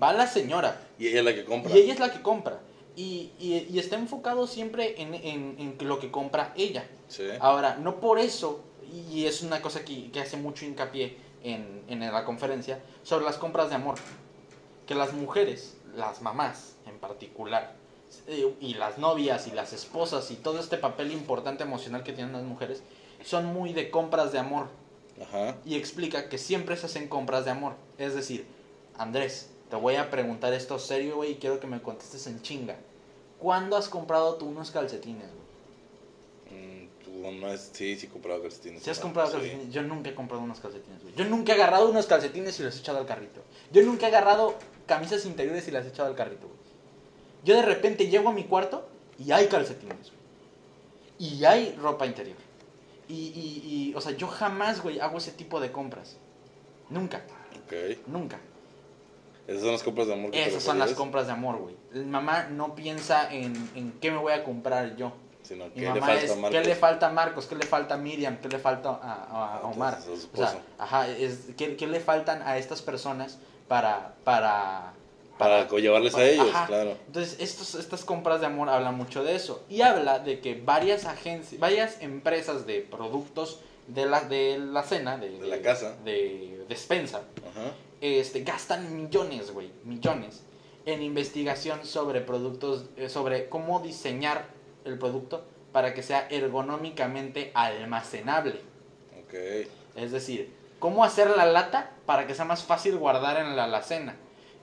va 0.01 0.13
la 0.13 0.27
señora. 0.27 0.79
Y 0.97 1.07
ella 1.07 1.19
es 1.19 1.25
la 1.25 1.33
que 1.33 1.45
compra. 1.45 1.75
Y 1.75 1.79
ella 1.79 1.93
es 1.93 1.99
la 1.99 2.11
que 2.13 2.21
compra. 2.21 2.59
Y, 2.95 3.31
y- 3.39 3.67
y 3.71 3.79
está 3.79 3.95
enfocado 3.95 4.45
siempre 4.47 5.01
en, 5.01 5.13
en- 5.15 5.55
en 5.79 5.87
lo 5.87 5.99
que 5.99 6.11
compra 6.11 6.53
ella. 6.55 6.87
Sí. 7.07 7.27
Ahora, 7.39 7.75
no 7.77 7.99
por 7.99 8.19
eso, 8.19 8.61
y 9.11 9.25
es 9.25 9.41
una 9.41 9.61
cosa 9.61 9.83
que, 9.83 10.11
que 10.11 10.19
hace 10.21 10.37
mucho 10.37 10.63
hincapié 10.65 11.17
en, 11.43 11.83
en 11.87 11.99
la 11.99 12.23
conferencia, 12.23 12.79
sobre 13.03 13.25
las 13.25 13.37
compras 13.37 13.69
de 13.69 13.75
amor. 13.75 13.95
Que 14.85 14.95
las 14.95 15.13
mujeres, 15.13 15.75
las 15.95 16.21
mamás 16.21 16.75
en 16.85 16.97
particular, 16.99 17.73
eh, 18.27 18.53
y 18.61 18.75
las 18.75 18.97
novias 18.99 19.47
y 19.47 19.51
las 19.51 19.73
esposas 19.73 20.29
y 20.29 20.35
todo 20.35 20.59
este 20.59 20.77
papel 20.77 21.11
importante 21.11 21.63
emocional 21.63 22.03
que 22.03 22.13
tienen 22.13 22.33
las 22.33 22.43
mujeres, 22.43 22.83
son 23.23 23.45
muy 23.47 23.73
de 23.73 23.89
compras 23.89 24.31
de 24.31 24.39
amor. 24.39 24.67
Ajá. 25.21 25.55
Y 25.65 25.75
explica 25.75 26.27
que 26.29 26.37
siempre 26.37 26.75
se 26.77 26.87
hacen 26.87 27.07
compras 27.07 27.45
de 27.45 27.51
amor. 27.51 27.73
Es 27.97 28.15
decir, 28.15 28.45
Andrés, 28.97 29.49
te 29.69 29.75
voy 29.75 29.95
a 29.95 30.09
preguntar 30.09 30.53
esto 30.53 30.79
serio, 30.79 31.15
güey, 31.17 31.31
y 31.31 31.35
quiero 31.35 31.59
que 31.59 31.67
me 31.67 31.81
contestes 31.81 32.27
en 32.27 32.41
chinga. 32.41 32.75
¿Cuándo 33.39 33.75
has 33.77 33.89
comprado 33.89 34.35
tú 34.35 34.45
unos 34.47 34.71
calcetines, 34.71 35.27
güey? 36.49 36.59
Mm, 36.59 36.87
tú 37.03 37.31
no 37.31 37.47
es, 37.51 37.69
sí, 37.73 37.95
sí 37.95 38.07
he 38.07 38.09
comprado 38.09 38.41
calcetines. 38.41 38.83
Si 38.83 38.89
has 38.89 38.99
comprado 38.99 39.29
Sí. 39.29 39.37
calcetines, 39.37 39.73
yo 39.73 39.81
nunca 39.83 40.09
he 40.09 40.15
comprado 40.15 40.43
unos 40.43 40.59
calcetines, 40.59 41.01
güey. 41.01 41.13
Yo 41.15 41.25
nunca 41.25 41.51
he 41.53 41.55
agarrado 41.55 41.89
unos 41.89 42.05
calcetines 42.05 42.59
y 42.59 42.63
los 42.63 42.75
he 42.75 42.79
echado 42.79 42.99
al 42.99 43.05
carrito. 43.05 43.41
Yo 43.71 43.81
nunca 43.83 44.05
he 44.07 44.09
agarrado 44.09 44.55
camisas 44.85 45.25
interiores 45.25 45.67
y 45.67 45.71
las 45.71 45.85
he 45.85 45.89
echado 45.89 46.09
al 46.09 46.15
carrito, 46.15 46.47
güey. 46.47 46.59
Yo 47.43 47.55
de 47.55 47.61
repente 47.63 48.07
llego 48.07 48.29
a 48.29 48.33
mi 48.33 48.45
cuarto 48.45 48.87
y 49.19 49.31
hay 49.31 49.47
calcetines, 49.47 50.11
güey. 50.11 50.23
Y 51.31 51.45
hay 51.45 51.75
ropa 51.81 52.05
interior. 52.05 52.37
Y, 53.07 53.13
y, 53.13 53.89
y, 53.91 53.95
o 53.95 54.01
sea, 54.01 54.13
yo 54.13 54.27
jamás, 54.27 54.81
güey, 54.81 54.99
hago 54.99 55.17
ese 55.17 55.31
tipo 55.31 55.59
de 55.59 55.71
compras. 55.71 56.17
Nunca, 56.89 57.23
Ok. 57.65 57.97
nunca. 58.07 58.39
Esas 59.47 59.61
son 59.63 59.71
las 59.73 59.83
compras 59.83 60.07
de 60.07 60.13
amor 60.13 60.31
que 60.31 60.41
te 60.41 60.47
Esas 60.49 60.63
son 60.63 60.79
las 60.79 60.93
compras 60.93 61.25
de 61.27 61.33
amor, 61.33 61.57
güey. 61.57 61.75
Mamá 62.05 62.47
no 62.49 62.75
piensa 62.75 63.31
en, 63.33 63.53
en 63.75 63.91
qué 63.99 64.09
me 64.11 64.17
voy 64.17 64.31
a 64.33 64.43
comprar 64.43 64.95
yo. 64.95 65.11
Sino 65.41 65.65
Mi 65.65 65.71
que 65.71 65.81
le 65.81 65.87
mamá 65.89 66.07
falta 66.07 66.21
es, 66.23 66.31
a 66.31 66.35
Marcos. 66.35 66.51
¿qué 66.61 66.65
le 66.67 66.75
falta 66.75 67.07
a 67.07 67.11
Marcos? 67.11 67.45
¿Qué 67.47 67.55
le 67.55 67.65
falta 67.65 67.95
a 67.95 67.97
Miriam? 67.97 68.37
¿Qué 68.37 68.47
le 68.47 68.59
falta 68.59 68.89
a, 68.89 69.13
a- 69.13 69.57
a 69.57 69.61
Omar? 69.63 69.97
entonces, 69.99 70.29
O 70.33 70.37
sea, 70.37 70.61
ajá, 70.77 71.09
es, 71.09 71.47
¿qué, 71.57 71.75
qué 71.75 71.87
le 71.87 71.99
faltan 71.99 72.41
a 72.43 72.57
estas 72.57 72.81
personas 72.81 73.37
para... 73.67 74.13
Para, 74.23 74.93
Para 75.37 75.67
llevarles 75.67 76.15
a 76.15 76.23
ellos, 76.23 76.47
ajá. 76.53 76.67
claro. 76.67 76.97
Entonces, 77.07 77.37
estos, 77.39 77.75
estas 77.75 78.05
compras 78.05 78.39
de 78.39 78.45
amor 78.45 78.69
hablan 78.69 78.95
mucho 78.95 79.23
de 79.23 79.35
eso. 79.35 79.63
Y 79.69 79.81
habla 79.81 80.19
de 80.19 80.39
que 80.39 80.55
varias 80.55 81.05
agencias, 81.05 81.59
varias 81.59 82.01
empresas 82.01 82.65
de 82.67 82.81
productos 82.81 83.59
de 83.87 84.05
la, 84.05 84.21
de 84.21 84.59
la 84.59 84.83
cena, 84.83 85.17
de, 85.17 85.39
De 85.39 85.47
la 85.47 85.61
casa. 85.61 85.95
de 86.05 86.63
despensa, 86.69 87.23
Ajá. 87.49 87.71
este, 87.99 88.43
gastan 88.43 88.95
millones, 88.95 89.51
güey, 89.51 89.71
millones 89.83 90.43
en 90.85 91.01
investigación 91.01 91.85
sobre 91.85 92.21
productos, 92.21 92.85
eh, 92.97 93.09
sobre 93.09 93.47
cómo 93.49 93.79
diseñar 93.79 94.45
el 94.85 94.97
producto 94.97 95.45
para 95.71 95.93
que 95.93 96.03
sea 96.03 96.27
ergonómicamente 96.29 97.51
almacenable. 97.53 98.59
Ok. 99.23 99.67
Es 99.95 100.11
decir, 100.11 100.53
cómo 100.79 101.03
hacer 101.03 101.29
la 101.29 101.45
lata 101.45 101.91
para 102.05 102.27
que 102.27 102.35
sea 102.35 102.45
más 102.45 102.63
fácil 102.63 102.97
guardar 102.97 103.37
en 103.37 103.55
la 103.55 103.63
alacena. 103.65 104.15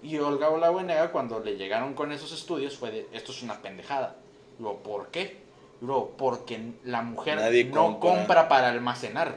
Y 0.02 0.18
Olga 0.18 0.48
Olabuenega 0.48 1.12
cuando 1.12 1.40
le 1.40 1.56
llegaron 1.56 1.94
con 1.94 2.12
esos 2.12 2.32
estudios 2.32 2.76
fue 2.76 2.90
de, 2.90 3.08
esto 3.12 3.32
es 3.32 3.42
una 3.42 3.60
pendejada. 3.60 4.16
Digo, 4.58 4.78
¿por 4.78 5.08
qué? 5.08 5.38
Digo, 5.80 6.14
porque 6.16 6.72
la 6.84 7.02
mujer 7.02 7.36
Nadie 7.36 7.64
no 7.64 7.98
compra. 7.98 8.10
compra 8.10 8.48
para 8.48 8.68
almacenar, 8.70 9.36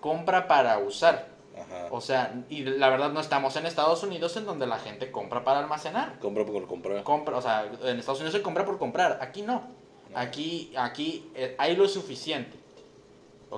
compra 0.00 0.48
para 0.48 0.78
usar. 0.78 1.28
Ajá. 1.56 1.86
O 1.90 2.00
sea, 2.00 2.34
y 2.50 2.64
la 2.64 2.88
verdad 2.90 3.12
no 3.12 3.20
estamos 3.20 3.56
en 3.56 3.64
Estados 3.66 4.02
Unidos 4.02 4.36
en 4.36 4.44
donde 4.44 4.66
la 4.66 4.78
gente 4.78 5.10
compra 5.10 5.42
para 5.42 5.60
almacenar. 5.60 6.18
Compra 6.18 6.44
por 6.44 6.66
comprar. 6.66 7.02
Compra, 7.02 7.36
o 7.36 7.42
sea, 7.42 7.66
en 7.82 7.98
Estados 7.98 8.20
Unidos 8.20 8.34
se 8.34 8.42
compra 8.42 8.64
por 8.64 8.78
comprar, 8.78 9.18
aquí 9.22 9.42
no. 9.42 9.62
No. 10.10 10.18
Aquí, 10.18 10.72
aquí 10.76 11.30
eh, 11.34 11.54
hay 11.58 11.76
lo 11.76 11.88
suficiente. 11.88 12.56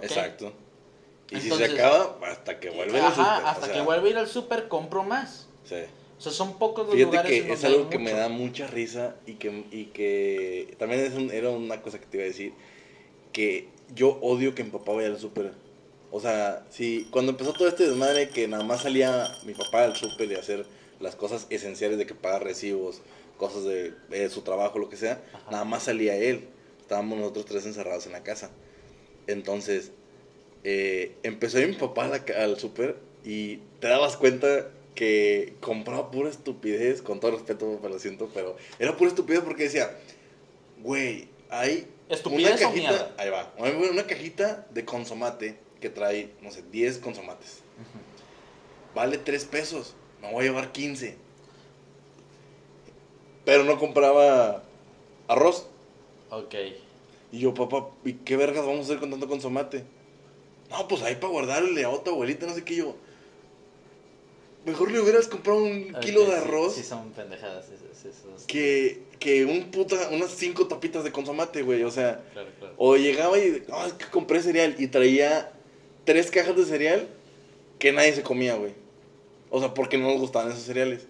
Exacto. 0.02 0.52
Y 1.30 1.40
si 1.40 1.50
se 1.50 1.64
acaba, 1.64 2.16
hasta 2.26 2.58
que 2.58 2.70
vuelve 2.70 2.98
Ajá, 3.00 3.08
al 3.08 3.14
súper, 3.14 3.44
o 3.44 3.48
hasta 3.48 3.66
sea, 3.66 3.74
que 3.74 3.80
vuelva 3.82 4.06
a 4.06 4.10
ir 4.10 4.18
al 4.18 4.28
súper 4.28 4.68
compro 4.68 5.02
más. 5.02 5.48
Sí. 5.64 5.82
O 6.18 6.20
sea, 6.20 6.32
son 6.32 6.58
pocos 6.58 6.84
los 6.86 6.96
Fíjate 6.96 7.10
lugares 7.16 7.32
en 7.32 7.46
que 7.46 7.52
es 7.52 7.62
donde 7.62 7.66
hay 7.68 7.74
algo 7.80 7.90
que 7.90 7.98
me 7.98 8.04
mucho. 8.10 8.16
da 8.16 8.28
mucha 8.28 8.66
risa 8.66 9.16
y 9.24 9.34
que, 9.34 9.64
y 9.70 9.84
que 9.86 10.74
también 10.78 11.02
es 11.02 11.14
un- 11.14 11.30
era 11.30 11.50
una 11.50 11.80
cosa 11.80 12.00
que 12.00 12.06
te 12.06 12.16
iba 12.16 12.24
a 12.24 12.28
decir, 12.28 12.52
que 13.32 13.68
yo 13.94 14.18
odio 14.20 14.54
que 14.54 14.64
mi 14.64 14.70
papá 14.70 14.92
vaya 14.92 15.08
al 15.08 15.18
súper. 15.18 15.52
O 16.10 16.20
sea, 16.20 16.66
si 16.70 17.06
cuando 17.12 17.32
empezó 17.32 17.52
todo 17.52 17.68
este 17.68 17.86
desmadre 17.86 18.30
que 18.30 18.48
nada 18.48 18.64
más 18.64 18.82
salía 18.82 19.30
mi 19.44 19.54
papá 19.54 19.84
al 19.84 19.94
súper 19.94 20.30
y 20.32 20.34
hacer 20.34 20.66
las 21.00 21.14
cosas 21.14 21.46
esenciales 21.50 21.98
de 21.98 22.06
que 22.06 22.14
pagar 22.14 22.42
recibos, 22.42 23.00
cosas 23.36 23.64
de, 23.64 24.28
su 24.30 24.40
trabajo, 24.42 24.78
lo 24.80 24.88
que 24.88 24.96
sea, 24.96 25.22
Ajá. 25.32 25.50
nada 25.52 25.64
más 25.64 25.84
salía 25.84 26.16
él. 26.16 26.48
Estábamos 26.80 27.18
nosotros 27.18 27.44
tres 27.44 27.66
encerrados 27.66 28.06
en 28.06 28.12
la 28.12 28.24
casa. 28.24 28.50
Entonces, 29.28 29.92
eh, 30.64 31.14
empezó 31.22 31.58
a 31.58 31.60
ir 31.60 31.68
mi 31.68 31.74
papá 31.76 32.08
la 32.08 32.24
al 32.42 32.58
súper 32.58 32.96
y 33.24 33.58
te 33.80 33.88
dabas 33.88 34.16
cuenta 34.16 34.70
que 34.94 35.54
compraba 35.60 36.10
pura 36.10 36.30
estupidez, 36.30 37.02
con 37.02 37.20
todo 37.20 37.32
respeto, 37.32 37.76
papá, 37.76 37.88
lo 37.88 37.98
siento, 37.98 38.30
pero 38.34 38.56
era 38.78 38.96
pura 38.96 39.08
estupidez 39.08 39.42
porque 39.42 39.64
decía, 39.64 39.96
güey, 40.82 41.28
hay 41.50 41.86
¿Estupidez 42.08 42.60
una 42.60 42.70
cajita, 42.70 43.14
ahí 43.18 43.30
va, 43.30 43.52
una 43.58 44.06
cajita 44.06 44.66
de 44.70 44.84
consomate 44.84 45.58
que 45.80 45.90
trae, 45.90 46.30
no 46.40 46.50
sé, 46.50 46.62
10 46.70 46.98
consomates. 46.98 47.60
Vale 48.94 49.18
3 49.18 49.44
pesos, 49.44 49.94
me 50.20 50.32
voy 50.32 50.44
a 50.44 50.48
llevar 50.48 50.72
15. 50.72 51.16
Pero 53.44 53.64
no 53.64 53.78
compraba 53.78 54.64
arroz. 55.28 55.66
Ok. 56.30 56.54
Y 57.30 57.40
yo, 57.40 57.54
papá, 57.54 57.90
¿y 58.04 58.14
qué 58.14 58.36
vergas 58.36 58.64
vamos 58.64 58.80
a 58.80 58.82
hacer 58.84 58.98
con 58.98 59.10
tanto 59.10 59.28
consomate? 59.28 59.84
No, 60.70 60.88
pues 60.88 61.02
ahí 61.02 61.14
para 61.14 61.32
guardarle 61.32 61.84
a 61.84 61.90
otra 61.90 62.12
abuelita, 62.12 62.46
no 62.46 62.54
sé 62.54 62.64
qué 62.64 62.76
yo. 62.76 62.96
Mejor 64.66 64.90
le 64.90 65.00
hubieras 65.00 65.28
comprado 65.28 65.62
un 65.62 65.94
kilo 66.00 66.24
de 66.26 66.34
arroz 66.36 66.74
Sí, 66.74 66.82
son 66.82 67.10
pendejadas 67.12 67.66
esas. 67.70 68.04
esas- 68.04 68.44
que, 68.46 69.00
que 69.18 69.44
un 69.44 69.70
puta, 69.70 70.08
unas 70.10 70.30
cinco 70.32 70.66
tapitas 70.68 71.04
de 71.04 71.12
consomate, 71.12 71.62
güey. 71.62 71.82
O 71.84 71.90
sea, 71.90 72.22
Claro, 72.32 72.48
claro. 72.58 72.74
o 72.76 72.96
llegaba 72.96 73.38
y, 73.38 73.62
ah, 73.72 73.86
es 73.86 73.92
que 73.94 74.06
compré 74.06 74.42
cereal 74.42 74.74
y 74.78 74.88
traía 74.88 75.52
tres 76.04 76.30
cajas 76.30 76.56
de 76.56 76.64
cereal 76.64 77.08
que 77.78 77.92
nadie 77.92 78.12
se 78.14 78.22
comía, 78.22 78.56
güey. 78.56 78.72
O 79.50 79.60
sea, 79.60 79.72
porque 79.74 79.96
no 79.96 80.08
nos 80.08 80.20
gustaban 80.20 80.50
esos 80.52 80.64
cereales. 80.64 81.06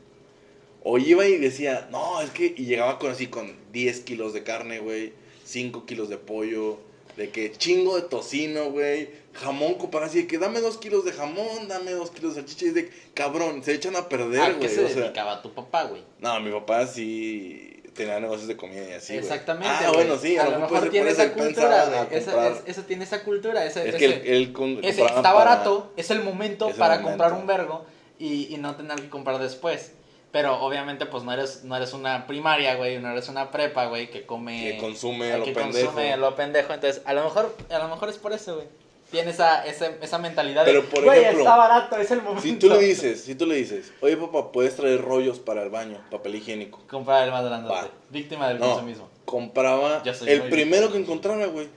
O 0.85 0.97
iba 0.99 1.27
y 1.27 1.37
decía, 1.39 1.89
no, 1.91 2.21
es 2.21 2.31
que, 2.31 2.55
y 2.57 2.67
llegaba 2.67 2.99
con 2.99 3.11
así 3.11 3.27
con 3.27 3.53
10 3.73 4.01
kilos 4.01 4.33
de 4.33 4.45
carne, 4.45 4.79
güey, 4.79 5.13
5 5.45 5.85
kilos 5.87 6.09
de 6.09 6.19
pollo, 6.19 6.79
de 7.17 7.31
que 7.31 7.51
chingo 7.53 7.97
de 7.97 8.03
tocino, 8.03 8.71
güey, 8.71 9.09
jamón, 9.39 9.77
así 10.03 10.23
de 10.23 10.27
que 10.27 10.39
dame 10.39 10.61
2 10.61 10.77
kilos 10.79 11.05
de 11.05 11.13
jamón, 11.13 11.69
dame 11.69 11.93
2 11.93 12.11
kilos 12.11 12.35
de 12.35 12.43
salchicha, 12.43 12.67
y 12.67 12.71
de 12.71 12.91
cabrón, 13.15 13.63
se 13.65 13.73
echan 13.75 13.97
a 13.97 14.09
perder, 14.09 14.41
¿A 14.41 14.49
güey. 14.51 14.61
qué 14.61 14.69
se 14.69 14.85
o 14.85 14.89
sea, 14.89 15.03
dedicaba 15.03 15.43
tu 15.43 15.53
papá, 15.55 15.85
güey? 15.85 16.03
no, 16.19 16.39
mi 16.41 16.51
papá 16.51 16.87
sí 16.87 17.75
tenía 17.95 18.21
negocios 18.21 18.47
de 18.47 18.57
comida 18.57 18.89
y 18.89 18.93
así. 18.93 19.17
Exactamente. 19.17 19.69
Ah, 19.69 19.91
güey. 19.91 20.07
bueno, 20.07 20.21
sí, 20.21 20.37
a, 20.39 20.49
lo 20.49 20.61
mejor 20.61 20.89
tiene 20.91 21.11
esa 21.11 21.33
cultura, 21.33 21.85
güey. 21.87 22.19
Esa, 22.21 22.31
comprar. 22.33 22.53
es- 22.53 22.63
esa 22.67 22.87
tiene 22.87 23.05
esa 23.05 23.25
cultura. 23.25 23.65
Es 23.65 23.77
ese- 23.77 23.97
que 23.99 24.05
él, 24.05 24.23
él 24.25 24.53
con- 24.53 24.79
ese 24.85 25.03
está 25.03 25.21
para- 25.23 25.33
barato, 25.33 25.93
es 25.97 26.11
el 26.13 26.23
momento 26.23 26.71
para 26.79 26.95
momento. 27.01 27.09
comprar 27.09 27.33
un 27.33 27.47
vergo 27.49 27.87
y, 28.19 28.55
y 28.55 28.59
no 28.59 28.77
tener 28.77 29.01
que 29.01 29.09
comprar 29.09 29.39
después. 29.41 29.93
Pero 30.31 30.61
obviamente, 30.61 31.07
pues 31.07 31.25
no 31.25 31.33
eres, 31.33 31.65
no 31.65 31.75
eres 31.75 31.93
una 31.93 32.27
primaria, 32.29 32.77
güey, 32.77 33.01
no 33.01 33.11
eres 33.11 33.29
una 33.31 33.51
prepa, 33.51 33.87
güey, 33.87 34.11
que 34.11 34.27
come. 34.27 34.73
Que 34.75 34.79
consume 34.79 35.33
a 35.33 35.39
lo 35.39 35.45
que 35.45 35.53
pendejo. 35.53 35.87
consume 35.87 36.13
a 36.13 36.17
lo 36.19 36.37
pendejo. 36.37 36.73
Entonces, 36.75 37.03
a 37.05 37.15
lo 37.15 37.25
mejor, 37.25 37.57
a 37.69 37.79
lo 37.79 37.89
mejor 37.89 38.11
es 38.11 38.19
por 38.19 38.33
eso, 38.33 38.57
güey. 38.57 38.69
Tiene 39.11 39.31
esa, 39.31 39.65
esa, 39.65 39.87
esa 40.03 40.19
mentalidad 40.19 40.65
Pero, 40.67 40.83
de, 40.83 40.89
por 40.89 41.03
güey, 41.03 41.21
ejemplo, 41.21 41.41
está 41.45 41.57
barato, 41.57 41.97
es 41.97 42.11
el 42.11 42.21
momento. 42.21 42.43
Si 42.43 42.57
tú 42.57 42.69
le 42.69 42.79
dices, 42.79 43.23
si 43.23 43.35
tú 43.35 43.47
le 43.47 43.55
dices, 43.55 43.91
oye 44.01 44.17
papá, 44.19 44.53
puedes 44.53 44.77
traer 44.77 45.01
rollos 45.01 45.39
para 45.39 45.63
el 45.63 45.71
baño, 45.71 45.99
papel 46.11 46.35
higiénico. 46.35 46.83
Comprar 46.89 47.25
el 47.25 47.31
más 47.31 47.43
grande, 47.45 47.71
víctima 48.11 48.49
del 48.49 48.59
No, 48.59 48.67
consumismo. 48.67 49.09
compraba 49.25 50.03
el 50.05 50.43
primero 50.51 50.89
víctima. 50.89 50.93
que 50.93 50.99
encontrara, 50.99 51.47
güey. 51.47 51.69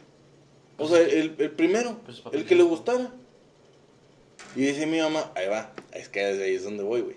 O 0.78 0.88
sea, 0.90 1.00
el, 1.00 1.36
el 1.38 1.52
primero, 1.52 1.96
Pues, 2.06 2.22
el 2.34 2.46
que 2.46 2.56
le 2.56 2.64
gustara. 2.64 3.12
Y 4.56 4.62
dice 4.64 4.86
mi 4.86 5.00
mamá, 5.00 5.32
ahí 5.36 5.48
va, 5.48 5.72
es 5.94 6.10
que 6.10 6.20
desde 6.26 6.44
ahí 6.46 6.56
es 6.56 6.64
donde 6.66 6.84
voy, 6.84 7.02
güey. 7.02 7.16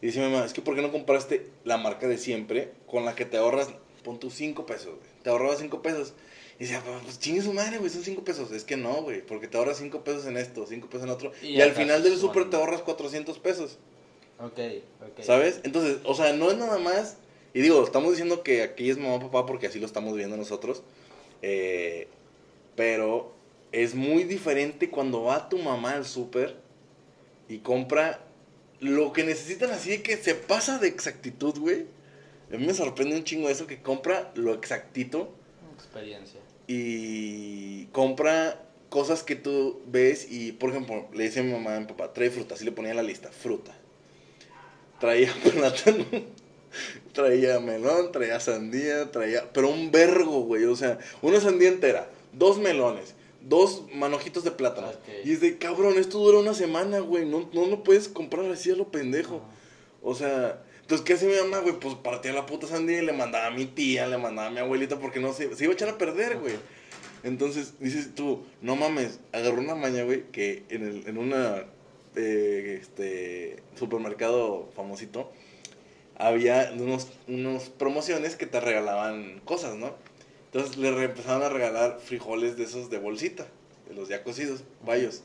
Y 0.00 0.06
dice 0.06 0.20
mi 0.20 0.30
mamá, 0.30 0.46
es 0.46 0.54
que 0.54 0.62
¿por 0.62 0.74
qué 0.74 0.80
no 0.80 0.90
compraste 0.90 1.50
la 1.64 1.76
marca 1.76 2.08
de 2.08 2.16
siempre 2.16 2.72
con 2.86 3.04
la 3.04 3.14
que 3.14 3.26
te 3.26 3.36
ahorras, 3.36 3.68
pon 4.04 4.18
tus 4.18 4.32
5 4.34 4.64
pesos, 4.64 4.86
güey? 4.96 5.10
Te 5.22 5.28
ahorrabas 5.28 5.58
5 5.58 5.82
pesos. 5.82 6.14
Y 6.60 6.64
decía, 6.64 6.80
"Papá, 6.80 7.00
pues 7.02 7.18
chingue 7.18 7.40
su 7.40 7.54
madre, 7.54 7.78
güey, 7.78 7.90
son 7.90 8.04
5 8.04 8.22
pesos. 8.22 8.52
Es 8.52 8.64
que 8.64 8.76
no, 8.76 9.02
güey, 9.02 9.24
porque 9.24 9.48
te 9.48 9.56
ahorras 9.56 9.78
5 9.78 10.04
pesos 10.04 10.26
en 10.26 10.36
esto, 10.36 10.66
5 10.68 10.88
pesos 10.90 11.04
en 11.04 11.10
otro. 11.10 11.32
Y 11.42 11.56
Y, 11.56 11.60
al 11.62 11.72
final 11.72 12.02
del 12.02 12.18
súper 12.18 12.50
te 12.50 12.56
ahorras 12.56 12.82
400 12.82 13.38
pesos. 13.38 13.78
Ok, 14.38 14.58
ok. 15.00 15.22
¿Sabes? 15.22 15.62
Entonces, 15.64 16.00
o 16.04 16.14
sea, 16.14 16.34
no 16.34 16.50
es 16.50 16.58
nada 16.58 16.78
más. 16.78 17.16
Y 17.54 17.62
digo, 17.62 17.82
estamos 17.82 18.10
diciendo 18.10 18.42
que 18.42 18.62
aquí 18.62 18.90
es 18.90 18.98
mamá 18.98 19.18
papá 19.20 19.46
porque 19.46 19.68
así 19.68 19.80
lo 19.80 19.86
estamos 19.86 20.14
viendo 20.14 20.36
nosotros. 20.36 20.82
eh, 21.42 22.08
pero 22.76 23.32
es 23.72 23.94
muy 23.94 24.24
diferente 24.24 24.90
cuando 24.90 25.22
va 25.24 25.48
tu 25.48 25.58
mamá 25.58 25.92
al 25.92 26.04
súper 26.04 26.56
y 27.48 27.58
compra 27.58 28.24
lo 28.80 29.12
que 29.12 29.24
necesitan 29.24 29.70
así 29.70 29.90
de 29.90 30.02
que 30.02 30.16
se 30.16 30.34
pasa 30.34 30.78
de 30.78 30.88
exactitud, 30.88 31.58
güey. 31.58 31.86
A 32.52 32.56
mí 32.56 32.66
me 32.66 32.74
sorprende 32.74 33.16
un 33.16 33.24
chingo 33.24 33.48
eso 33.48 33.66
que 33.66 33.80
compra 33.80 34.30
lo 34.34 34.52
exactito 34.54 35.30
Experiencia. 35.80 36.40
Y 36.72 37.86
compra 37.86 38.62
cosas 38.90 39.24
que 39.24 39.34
tú 39.34 39.80
ves 39.86 40.30
y, 40.30 40.52
por 40.52 40.70
ejemplo, 40.70 41.08
le 41.12 41.24
dice 41.24 41.40
a 41.40 41.42
mi 41.42 41.50
mamá 41.50 41.74
a 41.74 41.80
mi 41.80 41.86
papá, 41.86 42.12
trae 42.12 42.30
fruta, 42.30 42.54
así 42.54 42.64
le 42.64 42.70
ponía 42.70 42.92
en 42.92 42.96
la 42.96 43.02
lista, 43.02 43.28
fruta. 43.32 43.76
Traía 45.00 45.34
plátano, 45.42 46.04
traía 47.12 47.58
melón, 47.58 48.12
traía 48.12 48.38
sandía, 48.38 49.10
traía, 49.10 49.50
pero 49.52 49.68
un 49.68 49.90
vergo, 49.90 50.42
güey, 50.42 50.62
o 50.64 50.76
sea, 50.76 51.00
una 51.22 51.40
sandía 51.40 51.70
entera, 51.70 52.08
dos 52.32 52.58
melones, 52.58 53.16
dos 53.40 53.86
manojitos 53.92 54.44
de 54.44 54.52
plátano. 54.52 54.92
Y 55.24 55.32
es 55.32 55.40
de, 55.40 55.58
cabrón, 55.58 55.98
esto 55.98 56.18
dura 56.18 56.38
una 56.38 56.54
semana, 56.54 57.00
güey, 57.00 57.26
no, 57.26 57.50
no 57.52 57.66
lo 57.66 57.82
puedes 57.82 58.06
comprar 58.06 58.48
así 58.48 58.70
a 58.70 58.76
lo 58.76 58.92
pendejo. 58.92 59.42
O 60.02 60.14
sea, 60.14 60.62
entonces, 60.90 61.06
¿qué 61.06 61.12
hace 61.12 61.28
mi 61.28 61.36
mamá, 61.36 61.60
güey? 61.60 61.78
Pues 61.78 61.94
partía 61.94 62.32
la 62.32 62.46
puta 62.46 62.66
sandía 62.66 63.00
y 63.00 63.06
le 63.06 63.12
mandaba 63.12 63.46
a 63.46 63.50
mi 63.52 63.64
tía, 63.64 64.08
le 64.08 64.18
mandaba 64.18 64.48
a 64.48 64.50
mi 64.50 64.58
abuelita 64.58 64.98
porque 64.98 65.20
no 65.20 65.32
se, 65.32 65.54
se 65.54 65.62
iba 65.62 65.72
a 65.72 65.74
echar 65.74 65.88
a 65.88 65.96
perder, 65.98 66.40
güey. 66.40 66.54
Entonces, 67.22 67.74
dices 67.78 68.12
tú, 68.16 68.44
no 68.60 68.74
mames, 68.74 69.20
agarró 69.30 69.60
una 69.60 69.76
maña, 69.76 70.02
güey, 70.02 70.24
que 70.32 70.64
en, 70.68 70.82
el, 70.84 71.06
en 71.06 71.16
una 71.16 71.64
eh, 72.16 72.80
este, 72.82 73.62
supermercado 73.78 74.68
famosito 74.74 75.30
había 76.16 76.72
unos, 76.76 77.06
unos 77.28 77.68
promociones 77.68 78.34
que 78.34 78.46
te 78.46 78.58
regalaban 78.58 79.40
cosas, 79.44 79.76
¿no? 79.76 79.94
Entonces 80.46 80.76
le 80.76 80.88
empezaron 80.88 81.44
a 81.44 81.50
regalar 81.50 82.00
frijoles 82.00 82.56
de 82.56 82.64
esos 82.64 82.90
de 82.90 82.98
bolsita, 82.98 83.46
de 83.88 83.94
los 83.94 84.08
ya 84.08 84.24
cocidos, 84.24 84.64
bayos. 84.84 85.22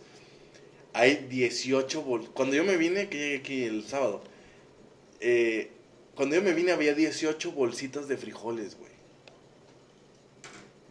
Hay 0.93 1.25
18 1.27 2.03
bol... 2.03 2.29
Cuando 2.35 2.55
yo 2.55 2.63
me 2.63 2.77
vine, 2.77 3.09
que 3.09 3.17
llegué 3.17 3.37
aquí 3.37 3.63
el 3.63 3.83
sábado, 3.83 4.21
eh, 5.19 5.71
cuando 6.15 6.35
yo 6.35 6.41
me 6.41 6.53
vine 6.53 6.71
había 6.71 6.93
18 6.93 7.51
bolsitas 7.51 8.07
de 8.07 8.17
frijoles, 8.17 8.77
güey. 8.77 8.91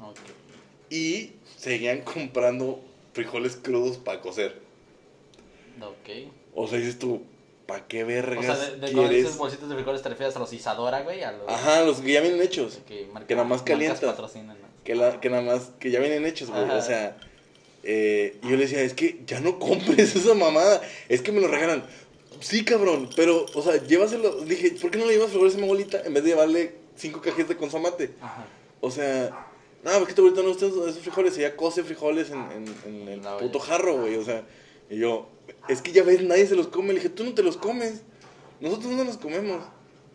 Ok. 0.00 0.18
Y 0.90 1.32
seguían 1.56 2.02
comprando 2.02 2.80
frijoles 3.12 3.56
crudos 3.56 3.96
para 3.96 4.20
cocer. 4.20 4.58
Ok. 5.80 6.30
O 6.54 6.68
sea, 6.68 6.78
dices 6.78 6.98
tú, 6.98 7.22
¿para 7.66 7.86
qué 7.86 8.04
O 8.04 8.06
vergas 8.06 8.44
sea, 8.44 8.70
de, 8.70 8.76
de 8.78 8.92
quieres? 8.92 9.24
dices 9.24 9.36
bolsitas 9.38 9.68
de 9.68 9.74
frijoles 9.74 10.02
te 10.02 10.08
refieres 10.08 10.36
a 10.36 10.38
los 10.38 10.52
Isadora, 10.52 11.02
güey, 11.02 11.22
a 11.22 11.32
los 11.32 11.48
Ajá, 11.48 11.82
los 11.82 12.00
que 12.00 12.12
ya 12.12 12.20
vienen 12.20 12.40
hechos. 12.42 12.80
que, 12.86 13.06
marca- 13.12 13.26
que 13.26 13.34
nada 13.34 13.48
más 13.48 13.62
¿no? 14.60 14.64
Que, 14.84 14.94
la, 14.94 15.20
que 15.20 15.30
nada 15.30 15.42
más, 15.42 15.70
que 15.80 15.90
ya 15.90 16.00
vienen 16.00 16.26
hechos, 16.26 16.50
güey. 16.50 16.62
Ajá. 16.64 16.76
O 16.76 16.82
sea, 16.82 17.16
eh, 17.82 18.38
yo 18.42 18.50
le 18.50 18.58
decía, 18.58 18.82
es 18.82 18.94
que 18.94 19.20
ya 19.26 19.40
no 19.40 19.58
compres 19.58 20.14
esa 20.16 20.34
mamada. 20.34 20.80
Es 21.08 21.22
que 21.22 21.32
me 21.32 21.40
lo 21.40 21.48
regalan. 21.48 21.84
Sí, 22.40 22.64
cabrón, 22.64 23.08
pero, 23.16 23.46
o 23.54 23.62
sea, 23.62 23.76
llévaselo. 23.76 24.40
Dije, 24.42 24.72
¿por 24.80 24.90
qué 24.90 24.98
no 24.98 25.06
le 25.06 25.14
llevas 25.14 25.30
frijoles 25.30 25.54
a 25.54 25.58
mi 25.58 25.64
abuelita 25.64 26.02
en 26.04 26.14
vez 26.14 26.22
de 26.24 26.30
llevarle 26.30 26.74
cinco 26.96 27.20
cajitas 27.20 27.48
de 27.50 27.56
consomate? 27.56 28.10
Ajá. 28.20 28.46
O 28.80 28.90
sea, 28.90 29.46
no, 29.82 29.90
porque 29.98 30.14
tu 30.14 30.22
abuelita 30.22 30.42
no 30.42 30.48
gusta 30.48 30.66
esos 30.66 30.98
frijoles. 30.98 31.36
Ella 31.38 31.56
cose 31.56 31.82
frijoles 31.84 32.30
en, 32.30 32.38
en, 32.52 32.74
en 32.86 33.08
el 33.08 33.22
La 33.22 33.38
puto 33.38 33.58
jarro, 33.58 34.00
güey. 34.00 34.16
O 34.16 34.24
sea, 34.24 34.44
y 34.90 34.98
yo, 34.98 35.28
es 35.68 35.82
que 35.82 35.92
ya 35.92 36.02
ves, 36.02 36.22
nadie 36.22 36.46
se 36.46 36.56
los 36.56 36.68
come. 36.68 36.88
Le 36.88 36.94
dije, 36.94 37.08
tú 37.08 37.24
no 37.24 37.34
te 37.34 37.42
los 37.42 37.56
comes. 37.56 38.02
Nosotros 38.60 38.92
no 38.92 39.04
los 39.04 39.16
comemos. 39.16 39.62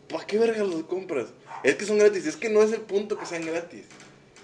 ¿Para 0.07 0.25
qué 0.25 0.37
verga 0.39 0.63
los 0.63 0.83
compras? 0.83 1.27
Es 1.63 1.75
que 1.75 1.85
son 1.85 1.99
gratis. 1.99 2.25
Es 2.25 2.35
que 2.35 2.49
no 2.49 2.63
es 2.63 2.71
el 2.71 2.81
punto 2.81 3.17
que 3.17 3.25
sean 3.25 3.45
gratis. 3.45 3.85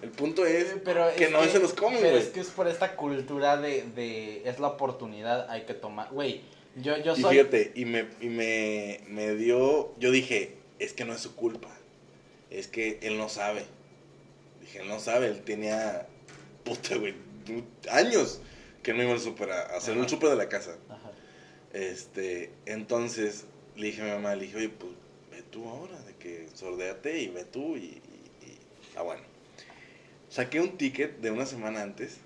El 0.02 0.10
punto 0.12 0.46
es 0.46 0.76
Pero 0.84 1.08
que 1.18 1.26
es 1.26 1.32
no 1.32 1.44
se 1.46 1.58
los 1.60 1.74
comen, 1.74 2.00
Pero 2.00 2.12
güey. 2.12 2.22
es 2.24 2.30
que 2.30 2.42
es 2.42 2.50
por 2.50 2.68
esta 2.68 2.96
cultura 2.96 3.58
de, 3.58 3.84
de 3.96 4.48
es 4.48 4.60
la 4.60 4.68
oportunidad, 4.68 5.50
hay 5.50 5.66
que 5.66 5.74
tomar. 5.74 6.10
Güey, 6.12 6.42
yo, 6.76 6.98
yo 6.98 7.16
Y 7.16 7.22
soy. 7.22 7.38
fíjate, 7.38 7.72
y 7.76 7.86
me, 7.86 8.08
y 8.22 8.28
me, 8.30 9.00
me 9.08 9.36
dio, 9.36 9.94
yo 10.00 10.12
dije, 10.12 10.56
es 10.80 10.94
que 10.94 11.06
no 11.06 11.14
es 11.14 11.22
su 11.22 11.36
culpa, 11.36 11.70
es 12.50 12.68
que 12.68 13.00
él 13.02 13.18
no 13.18 13.30
sabe. 13.30 13.66
Dije, 14.62 14.80
él 14.80 14.88
no 14.88 15.00
sabe, 15.00 15.28
él 15.28 15.42
tenía, 15.44 16.08
puta, 16.64 16.96
güey, 16.98 17.14
años 17.92 18.40
que 18.84 18.94
no 18.94 19.04
iba 19.04 19.14
al 19.14 19.20
súper, 19.20 19.52
a 19.52 19.62
a 19.62 19.78
hacer 19.78 19.94
Ajá. 19.94 20.02
un 20.04 20.10
súper 20.10 20.30
de 20.30 20.36
la 20.36 20.50
casa. 20.50 20.78
Ajá. 20.90 21.12
Este, 21.74 22.52
entonces, 22.66 23.46
le 23.76 23.88
dije 23.88 24.02
a 24.02 24.06
mi 24.06 24.12
mamá, 24.12 24.36
le 24.36 24.44
dije, 24.46 24.58
oye, 24.58 24.70
pues, 24.70 24.92
ve 25.32 25.44
tú 25.52 25.68
ahora, 25.68 26.00
de 26.02 26.14
que 26.16 26.48
sordéate 26.54 27.20
y 27.20 27.28
ve 27.28 27.44
tú 27.46 27.76
y, 27.78 27.80
y- 27.80 28.46
y- 28.48 28.58
ah, 28.96 29.02
bueno. 29.02 29.22
Saqué 30.30 30.60
un 30.60 30.78
ticket 30.78 31.18
de 31.20 31.32
una 31.32 31.46
semana 31.46 31.82
antes, 31.82 32.18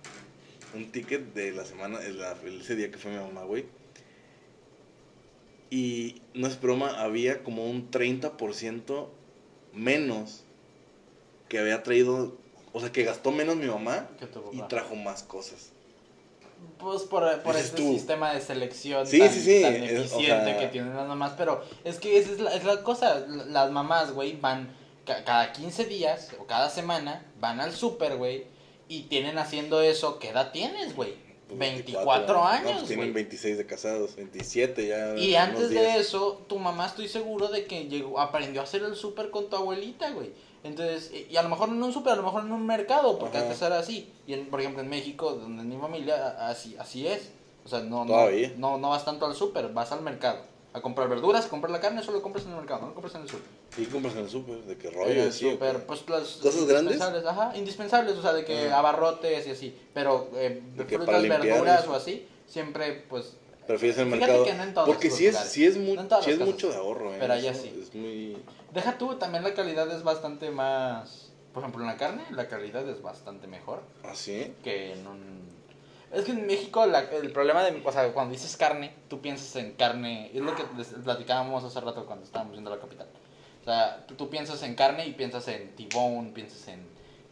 un 0.74 0.92
ticket 0.92 1.34
de 1.34 1.52
la 1.52 1.66
semana, 1.66 2.00
la- 2.02 2.38
ese 2.60 2.76
día 2.76 2.90
que 2.92 2.98
fue 2.98 3.12
mi 3.12 3.18
mamá, 3.18 3.44
güey. 3.44 3.66
Y 5.70 6.22
no 6.34 6.48
es 6.48 6.60
broma, 6.60 7.02
había 7.02 7.44
como 7.44 7.66
un 7.70 7.92
30% 7.92 9.08
menos 9.74 10.44
que 11.48 11.60
había 11.60 11.84
traído, 11.84 12.36
o 12.74 12.80
sea, 12.80 12.92
que 12.92 13.04
gastó 13.04 13.32
menos 13.32 13.56
mi 13.56 13.68
mamá 13.68 14.08
¿Qué 14.20 14.26
tu 14.28 14.42
y 14.52 14.62
trajo 14.64 14.96
más 14.96 15.24
cosas. 15.24 15.72
Pues 16.78 17.04
por, 17.04 17.42
por 17.42 17.56
tú. 17.56 17.94
sistema 17.94 18.34
de 18.34 18.42
selección 18.42 19.06
Sí, 19.08 19.20
tan, 19.20 19.30
sí, 19.30 19.40
sí, 19.42 19.62
tan 19.62 19.76
es- 19.76 19.92
o 20.00 20.02
eficiente 20.04 20.46
sea- 20.46 20.60
que 20.60 20.68
tienen 20.68 20.96
las 20.96 21.08
mamás. 21.08 21.34
Pero 21.38 21.64
es 21.84 22.00
que 22.00 22.18
esa 22.18 22.32
es 22.32 22.40
la, 22.40 22.54
es 22.54 22.64
la 22.66 22.84
cosa. 22.84 23.20
Las 23.28 23.72
mamás, 23.72 24.12
güey, 24.12 24.38
van 24.40 24.76
ca- 25.06 25.24
cada 25.24 25.54
15 25.54 25.86
días 25.86 26.32
o 26.40 26.46
cada 26.46 26.70
semana, 26.70 27.26
van 27.40 27.62
al 27.62 27.74
súper, 27.74 28.18
güey, 28.18 28.44
y 28.90 29.04
tienen 29.04 29.38
haciendo 29.38 29.82
eso. 29.82 30.20
¿Qué 30.20 30.30
edad 30.30 30.52
tienes, 30.52 30.96
güey? 30.96 31.14
Pues 31.50 31.60
24 31.60 32.34
no, 32.34 32.46
años, 32.46 32.72
pues 32.74 32.88
tienen 32.88 33.08
güey. 33.12 33.24
26 33.24 33.58
de 33.58 33.66
casados, 33.66 34.16
27 34.16 34.88
ya. 34.88 35.16
Y 35.18 35.36
antes 35.36 35.70
de 35.72 35.98
eso, 35.98 36.42
tu 36.48 36.60
mamá 36.60 36.86
estoy 36.86 37.08
seguro 37.08 37.48
de 37.48 37.66
que 37.66 37.86
llegó, 37.86 38.20
aprendió 38.20 38.62
a 38.62 38.66
hacer 38.66 38.84
el 38.84 38.96
súper 38.96 39.32
con 39.32 39.50
tu 39.50 39.56
abuelita, 39.56 40.12
güey. 40.12 40.32
Entonces, 40.64 41.12
y 41.12 41.34
y 41.34 41.38
a 41.38 41.42
lo 41.42 41.50
mejor 41.50 41.70
no 41.70 41.76
en 41.76 41.84
un 41.84 41.94
súper, 41.94 42.14
a 42.14 42.16
lo 42.18 42.24
mejor 42.24 42.44
en 42.44 42.52
un 42.52 42.66
mercado, 42.68 43.18
porque 43.18 43.38
Ajá. 43.38 43.48
antes 43.48 43.62
era 43.64 43.80
así. 43.80 44.12
Y 44.28 44.34
en- 44.34 44.46
por 44.50 44.60
ejemplo 44.60 44.84
en 44.84 44.90
México, 44.90 45.32
donde 45.34 45.64
es 45.64 45.68
mi 45.68 45.78
familia, 45.78 46.48
así, 46.48 46.76
así 46.78 47.08
es. 47.08 47.32
O 47.66 47.68
sea, 47.70 47.80
no, 47.80 48.06
no, 48.06 48.14
no, 48.58 48.78
no 48.78 48.90
vas 48.90 49.04
tanto 49.06 49.26
al 49.26 49.36
súper, 49.36 49.70
vas 49.70 49.92
al 49.92 50.02
mercado. 50.02 50.40
A 50.80 50.82
comprar 50.82 51.10
verduras, 51.10 51.46
comprar 51.48 51.72
la 51.72 51.82
carne, 51.82 52.02
solo 52.02 52.22
compras 52.22 52.46
en 52.46 52.52
el 52.52 52.58
mercado, 52.58 52.88
no 52.88 52.94
compras 52.94 53.14
en 53.16 53.24
el 53.24 53.30
súper. 53.30 53.44
¿Y 53.78 53.86
compras 53.88 54.16
en 54.16 54.22
el 54.22 54.30
súper? 54.30 54.64
¿De 54.64 54.78
qué 54.78 54.88
En 54.88 54.94
rollo? 54.94 55.24
el 55.24 55.34
Sí, 55.34 55.46
¿o 55.46 55.52
súper, 55.52 55.86
pues 55.86 56.08
las 56.08 56.22
¿Cosas 56.38 56.66
grandes? 56.66 56.94
indispensables, 56.96 57.26
Ajá, 57.26 57.58
indispensables, 57.58 58.18
o 58.18 58.22
sea, 58.22 58.32
de 58.32 58.46
que 58.46 58.68
Ajá. 58.68 58.80
abarrotes 58.80 59.46
y 59.46 59.52
así. 59.52 59.78
Pero 59.94 60.30
eh, 60.36 60.64
De 60.74 60.86
que 60.88 60.96
frutas, 60.96 61.22
verduras 61.28 61.86
o 61.88 61.94
así, 61.96 62.26
siempre 62.48 62.94
pues 63.10 63.34
Prefieres 63.68 63.98
el 64.00 64.06
mercado. 64.08 64.46
que 64.46 64.54
no 64.54 64.64
en 64.64 64.74
todos 64.74 64.88
Porque 64.88 65.12
sí 65.12 65.28
es, 65.28 65.38
sí 65.38 65.66
es, 65.66 65.78
mu- 65.78 65.96
No 65.96 66.02
en 66.02 66.08
las 66.10 66.26
es 66.26 66.40
mucho 66.40 66.70
de 66.70 66.78
ahorro, 66.78 67.14
¿eh? 67.14 67.18
Pero 67.20 67.34
allá 67.34 67.54
sí. 67.54 67.78
Es 67.82 67.94
muy. 67.94 68.42
Deja 68.72 68.98
tú, 68.98 69.16
también 69.16 69.44
la 69.44 69.54
calidad 69.54 69.92
es 69.92 70.04
bastante 70.04 70.50
más... 70.50 71.34
Por 71.52 71.62
ejemplo, 71.64 71.82
en 71.82 71.88
la 71.88 71.98
carne, 71.98 72.24
la 72.32 72.48
calidad 72.48 72.88
es 72.88 73.02
bastante 73.02 73.48
mejor 73.48 73.82
¿Así? 74.04 74.54
que 74.64 74.94
en 74.94 75.06
un... 75.08 75.49
Es 76.12 76.26
que 76.26 76.32
en 76.32 76.48
México 76.48 76.86
la- 76.86 77.02
el 77.02 77.32
problema 77.32 77.64
de... 77.64 77.82
O 77.86 77.92
sea, 77.92 78.12
cuando 78.14 78.34
dices 78.34 78.58
carne, 78.58 78.94
tú 79.10 79.22
piensas 79.22 79.56
en 79.58 79.74
carne... 79.74 80.32
Es 80.34 80.42
lo 80.42 80.56
que 80.56 80.64
platicábamos 81.04 81.64
hace 81.64 81.80
rato 81.82 82.06
cuando 82.06 82.26
estábamos 82.26 82.56
yendo 82.56 82.72
a 82.72 82.76
la 82.76 82.82
capital. 82.82 83.08
O 83.62 83.66
sea, 83.66 84.06
tú, 84.08 84.16
tú 84.16 84.30
piensas 84.30 84.62
en 84.64 84.76
carne 84.76 85.06
y 85.06 85.14
piensas 85.14 85.48
en 85.50 85.76
T-bone, 85.76 86.32
piensas 86.32 86.68
en, 86.70 86.80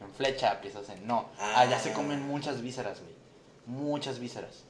en 0.02 0.12
flecha, 0.16 0.62
piensas 0.62 0.88
en... 0.90 1.08
No, 1.08 1.30
Ah. 1.40 1.62
allá 1.62 1.80
se 1.80 1.94
comen 1.94 2.22
muchas 2.22 2.62
vísceras, 2.62 3.00
güey. 3.02 3.14
Muchas 3.66 4.20
vísceras. 4.20 4.64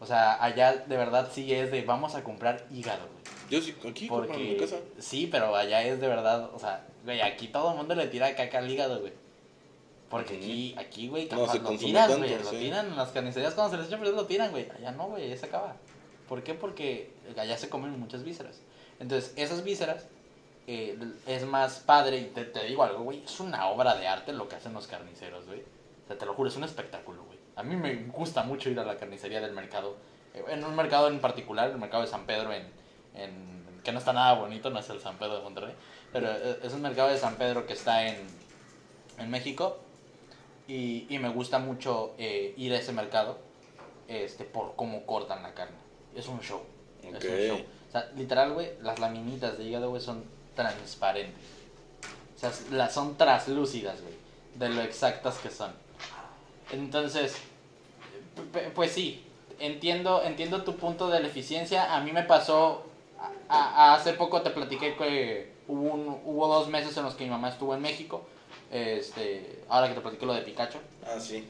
O 0.00 0.04
sea, 0.06 0.42
allá 0.44 0.76
de 0.76 0.96
verdad 0.96 1.30
sí 1.32 1.52
es 1.54 1.70
de 1.70 1.80
vamos 1.82 2.14
a 2.14 2.22
comprar 2.22 2.66
hígado, 2.70 3.06
güey. 3.06 3.24
Yo 3.48 3.62
sí, 3.62 3.74
aquí, 3.88 4.08
compro 4.08 4.34
en 4.34 4.40
mi 4.42 4.46
Porque 4.54 4.64
casa. 4.70 4.76
sí, 4.98 5.26
pero 5.30 5.56
allá 5.56 5.82
es 5.82 6.00
de 6.00 6.08
verdad, 6.08 6.50
o 6.52 6.58
sea, 6.58 6.86
güey, 7.04 7.22
aquí 7.22 7.48
todo 7.48 7.70
el 7.70 7.76
mundo 7.78 7.94
le 7.94 8.06
tira 8.08 8.34
caca 8.36 8.58
al 8.58 8.70
hígado, 8.70 9.00
güey. 9.00 9.12
Porque 10.10 10.36
aquí, 10.36 10.74
aquí, 10.78 11.08
güey, 11.08 11.28
No, 11.46 11.46
se 11.52 11.58
lo 11.58 11.68
tiran, 11.86 12.08
tanto, 12.08 12.18
güey, 12.18 12.30
lo 12.44 12.50
tiran 12.60 12.86
en 12.86 12.96
las 12.96 13.08
carnicerías 13.10 13.54
cuando 13.54 13.72
se 13.72 13.78
les 13.78 13.88
echa 13.88 13.98
perder 13.98 14.14
lo 14.14 14.26
tiran, 14.26 14.50
güey. 14.52 14.68
Allá 14.70 14.92
no, 14.92 15.08
güey, 15.08 15.24
allá 15.24 15.36
se 15.36 15.46
acaba. 15.46 15.74
¿Por 16.28 16.42
qué? 16.42 16.54
Porque 16.54 17.12
allá 17.36 17.56
se 17.58 17.68
comen 17.68 17.98
muchas 17.98 18.22
vísceras. 18.22 18.60
Entonces, 19.00 19.32
esas 19.36 19.64
vísceras 19.64 20.06
eh, 20.68 20.98
es 21.26 21.44
más 21.44 21.80
padre, 21.80 22.18
y 22.18 22.24
te, 22.26 22.44
te 22.44 22.64
digo 22.64 22.82
algo, 22.84 23.02
güey, 23.04 23.22
es 23.24 23.40
una 23.40 23.66
obra 23.68 23.94
de 23.96 24.06
arte 24.08 24.32
lo 24.32 24.48
que 24.48 24.56
hacen 24.56 24.72
los 24.74 24.86
carniceros, 24.86 25.46
güey. 25.46 25.60
O 25.60 26.06
sea, 26.08 26.18
te 26.18 26.24
lo 26.26 26.34
juro, 26.34 26.48
es 26.48 26.56
un 26.56 26.64
espectáculo, 26.64 27.24
güey. 27.24 27.38
A 27.56 27.62
mí 27.62 27.74
me 27.76 27.94
gusta 28.12 28.42
mucho 28.44 28.70
ir 28.70 28.78
a 28.80 28.84
la 28.84 28.96
carnicería 28.96 29.40
del 29.40 29.52
mercado. 29.52 29.96
eh, 30.34 30.44
En 30.48 30.64
un 30.64 30.74
mercado 30.76 31.08
en 31.08 31.20
particular, 31.20 31.70
el 31.70 31.78
mercado 31.78 32.02
de 32.04 32.08
San 32.08 32.26
Pedro, 32.26 32.52
en, 32.52 32.64
en- 33.14 33.80
que 33.82 33.92
no 33.92 33.98
está 33.98 34.12
nada 34.12 34.34
bonito, 34.34 34.70
no 34.70 34.78
es 34.80 34.88
el 34.90 35.00
San 35.00 35.16
Pedro 35.18 35.36
de 35.38 35.42
Monterrey, 35.42 35.74
pero 36.12 36.28
eh, 36.30 36.58
es 36.62 36.72
un 36.72 36.82
mercado 36.82 37.08
de 37.08 37.18
San 37.18 37.36
Pedro 37.36 37.66
que 37.66 37.72
está 37.72 38.06
en, 38.08 38.16
en 39.18 39.30
México. 39.30 39.78
Y, 40.68 41.06
y 41.08 41.18
me 41.18 41.28
gusta 41.28 41.58
mucho 41.58 42.14
eh, 42.18 42.54
ir 42.56 42.72
a 42.72 42.78
ese 42.78 42.92
mercado 42.92 43.38
este, 44.08 44.44
por 44.44 44.74
cómo 44.76 45.04
cortan 45.06 45.42
la 45.42 45.54
carne. 45.54 45.76
Es 46.14 46.26
un 46.28 46.40
show. 46.40 46.60
Es 47.02 47.24
un 47.24 47.38
show. 47.48 47.58
O 47.88 47.92
sea, 47.92 48.10
literal, 48.16 48.52
güey, 48.52 48.70
las 48.82 48.98
laminitas 48.98 49.56
de 49.58 49.64
hígado, 49.64 49.90
güey, 49.90 50.02
son 50.02 50.24
transparentes. 50.56 51.34
O 52.36 52.38
sea, 52.38 52.52
las 52.72 52.92
son 52.92 53.16
traslúcidas, 53.16 54.00
güey, 54.02 54.14
de 54.56 54.68
lo 54.68 54.82
exactas 54.82 55.38
que 55.38 55.50
son. 55.50 55.72
Entonces, 56.72 57.36
pues 58.74 58.92
sí, 58.92 59.24
entiendo, 59.58 60.22
entiendo 60.22 60.62
tu 60.64 60.76
punto 60.76 61.08
de 61.08 61.20
la 61.20 61.28
eficiencia. 61.28 61.94
A 61.94 62.00
mí 62.00 62.12
me 62.12 62.24
pasó, 62.24 62.84
a- 63.48 63.92
a- 63.92 63.94
hace 63.94 64.12
poco 64.14 64.42
te 64.42 64.50
platiqué 64.50 64.96
que 64.96 65.52
hubo, 65.68 65.92
un- 65.94 66.20
hubo 66.24 66.48
dos 66.48 66.68
meses 66.68 66.96
en 66.96 67.04
los 67.04 67.14
que 67.14 67.24
mi 67.24 67.30
mamá 67.30 67.48
estuvo 67.50 67.74
en 67.74 67.80
México. 67.82 68.26
Este, 68.70 69.62
ahora 69.68 69.88
que 69.88 69.94
te 69.94 70.00
platiqué 70.00 70.26
lo 70.26 70.34
de 70.34 70.42
Pikachu. 70.42 70.78
Ah, 71.04 71.20
sí. 71.20 71.46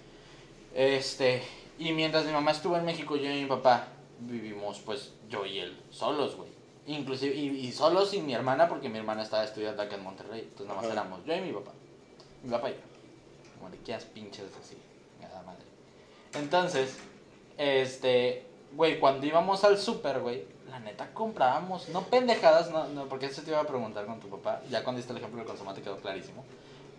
Este, 0.74 1.42
y 1.78 1.92
mientras 1.92 2.24
mi 2.26 2.32
mamá 2.32 2.50
estuvo 2.50 2.76
en 2.76 2.84
México, 2.84 3.16
yo 3.16 3.30
y 3.30 3.42
mi 3.42 3.46
papá 3.46 3.88
vivimos, 4.20 4.80
pues, 4.80 5.12
yo 5.28 5.46
y 5.46 5.58
él, 5.58 5.78
solos, 5.90 6.36
güey. 6.36 6.50
Inclusive, 6.86 7.34
y, 7.34 7.48
y 7.48 7.72
solos 7.72 8.10
sin 8.10 8.26
mi 8.26 8.34
hermana, 8.34 8.68
porque 8.68 8.88
mi 8.88 8.98
hermana 8.98 9.22
estaba 9.22 9.44
estudiando 9.44 9.82
acá 9.82 9.96
en 9.96 10.04
Monterrey. 10.04 10.40
Entonces, 10.40 10.66
nada 10.66 10.82
más 10.82 10.90
éramos 10.90 11.24
yo 11.24 11.34
y 11.34 11.40
mi 11.40 11.52
papá. 11.52 11.72
Mi 12.42 12.50
papá 12.50 12.70
y 12.70 12.74
yo. 12.74 13.62
Mariquías 13.62 14.04
pinches 14.04 14.44
así, 14.62 14.76
nada 15.20 15.42
madre. 15.42 15.64
Entonces, 16.34 16.96
este, 17.58 18.44
güey, 18.74 19.00
cuando 19.00 19.26
íbamos 19.26 19.64
al 19.64 19.78
súper, 19.78 20.20
güey, 20.20 20.44
la 20.68 20.78
neta 20.78 21.12
comprábamos, 21.14 21.88
no 21.88 22.02
pendejadas, 22.02 22.70
no, 22.70 22.86
no, 22.88 23.06
porque 23.06 23.26
eso 23.26 23.42
te 23.42 23.50
iba 23.50 23.60
a 23.60 23.66
preguntar 23.66 24.06
con 24.06 24.20
tu 24.20 24.28
papá. 24.28 24.60
Ya 24.70 24.84
cuando 24.84 24.98
diste 24.98 25.12
el 25.12 25.18
ejemplo 25.18 25.38
del 25.38 25.46
consomate 25.48 25.82
quedó 25.82 25.96
clarísimo. 25.96 26.44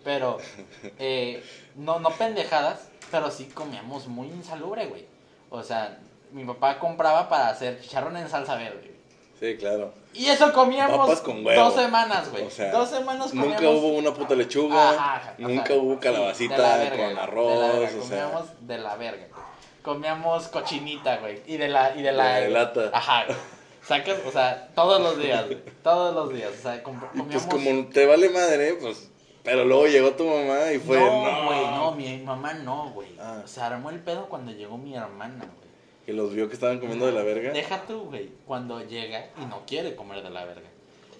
Pero, 0.04 0.38
eh, 0.98 1.42
no, 1.76 1.98
no 2.00 2.10
pendejadas, 2.10 2.88
pero 3.10 3.30
sí 3.30 3.46
comíamos 3.46 4.06
muy 4.06 4.28
insalubre, 4.28 4.86
güey. 4.86 5.06
O 5.50 5.62
sea, 5.62 5.98
mi 6.32 6.44
papá 6.44 6.78
compraba 6.78 7.28
para 7.28 7.48
hacer 7.48 7.80
chicharrón 7.80 8.16
en 8.16 8.28
salsa 8.28 8.56
verde. 8.56 8.94
Sí, 9.40 9.56
claro. 9.56 9.92
Y 10.14 10.26
eso 10.26 10.52
comíamos 10.52 11.20
con 11.20 11.44
dos 11.44 11.74
semanas, 11.74 12.28
güey. 12.30 12.44
O 12.44 12.50
sea, 12.50 12.72
dos 12.72 12.90
semanas 12.90 13.28
comíamos. 13.30 13.62
Nunca 13.62 13.70
hubo 13.70 13.88
una 13.96 14.12
puta 14.12 14.34
lechuga. 14.34 14.90
Ajá, 14.90 15.16
ajá, 15.16 15.34
nunca 15.38 15.66
sea, 15.68 15.76
hubo 15.76 16.00
calabacita 16.00 16.78
de 16.78 16.90
verga, 16.90 17.06
con 17.06 17.14
de 17.14 17.20
arroz. 17.20 17.60
la 17.60 17.66
verga, 17.78 17.86
o 17.86 17.90
sea, 17.90 18.00
comíamos 18.24 18.66
de 18.66 18.78
la 18.78 18.96
verga. 18.96 19.26
güey. 19.30 19.42
Comíamos 19.82 20.48
cochinita, 20.48 21.18
güey. 21.18 21.40
Y 21.46 21.56
de 21.56 21.68
la. 21.68 21.94
Y 21.96 22.02
de 22.02 22.12
la, 22.12 22.40
De 22.40 22.48
lata. 22.50 22.90
Ajá, 22.92 23.26
güey. 23.26 23.38
Sacas, 23.86 24.18
o 24.26 24.30
sea, 24.32 24.68
todos 24.74 25.00
los 25.00 25.18
días, 25.18 25.46
güey. 25.46 25.60
Todos 25.84 26.14
los 26.14 26.34
días. 26.34 26.50
O 26.58 26.62
sea, 26.62 26.82
com- 26.82 26.96
y 26.96 27.18
comíamos. 27.20 27.44
pues 27.44 27.46
como 27.46 27.86
te 27.86 28.06
vale 28.06 28.28
madre, 28.30 28.74
pues. 28.74 29.08
Pero 29.48 29.64
luego 29.64 29.86
llegó 29.86 30.10
tu 30.12 30.26
mamá 30.26 30.70
y 30.72 30.78
fue. 30.78 31.00
no, 31.00 31.46
güey, 31.46 31.60
no, 31.70 31.92
mi 31.92 32.18
mamá 32.18 32.52
no, 32.52 32.90
güey. 32.90 33.08
Ah. 33.18 33.42
Se 33.46 33.62
armó 33.62 33.88
el 33.88 33.98
pedo 33.98 34.28
cuando 34.28 34.52
llegó 34.52 34.76
mi 34.76 34.94
hermana, 34.94 35.38
güey. 35.38 35.68
Que 36.04 36.12
los 36.12 36.34
vio 36.34 36.48
que 36.48 36.54
estaban 36.54 36.80
comiendo 36.80 37.06
de 37.06 37.12
la 37.12 37.22
verga. 37.22 37.52
Deja 37.52 37.82
tú, 37.86 38.02
güey, 38.02 38.28
cuando 38.46 38.86
llega 38.86 39.30
y 39.40 39.46
no 39.46 39.62
quiere 39.66 39.96
comer 39.96 40.22
de 40.22 40.28
la 40.28 40.44
verga. 40.44 40.68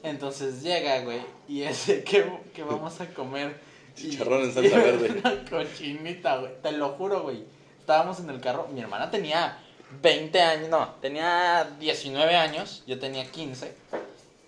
Entonces 0.02 0.62
llega, 0.62 1.00
güey, 1.00 1.20
y 1.48 1.62
ese 1.62 2.04
que, 2.04 2.30
que 2.54 2.62
vamos 2.62 3.00
a 3.00 3.06
comer. 3.14 3.58
Chicharrón 3.94 4.42
en 4.42 4.52
salsa 4.52 4.76
verde. 4.76 5.20
Una 5.24 5.44
cochinita, 5.48 6.36
güey. 6.36 6.52
Te 6.62 6.72
lo 6.72 6.90
juro, 6.90 7.22
güey. 7.22 7.44
Estábamos 7.80 8.20
en 8.20 8.28
el 8.28 8.42
carro. 8.42 8.68
Mi 8.70 8.80
hermana 8.82 9.10
tenía 9.10 9.58
20 10.02 10.38
años, 10.42 10.68
no, 10.68 10.96
tenía 11.00 11.66
19 11.80 12.36
años. 12.36 12.84
Yo 12.86 12.98
tenía 12.98 13.24
15. 13.24 13.74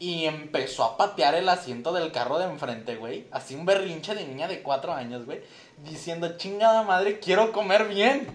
Y 0.01 0.25
empezó 0.25 0.83
a 0.85 0.97
patear 0.97 1.35
el 1.35 1.47
asiento 1.49 1.93
del 1.93 2.11
carro 2.11 2.39
de 2.39 2.47
enfrente, 2.47 2.97
güey. 2.97 3.27
Así 3.31 3.55
un 3.55 3.67
berrinche 3.67 4.15
de 4.15 4.27
niña 4.27 4.49
de 4.49 4.63
4 4.63 4.93
años, 4.95 5.27
güey. 5.27 5.41
Diciendo, 5.85 6.39
chingada 6.39 6.83
madre, 6.83 7.21
quiero 7.21 7.53
comer 7.53 7.87
bien. 7.87 8.27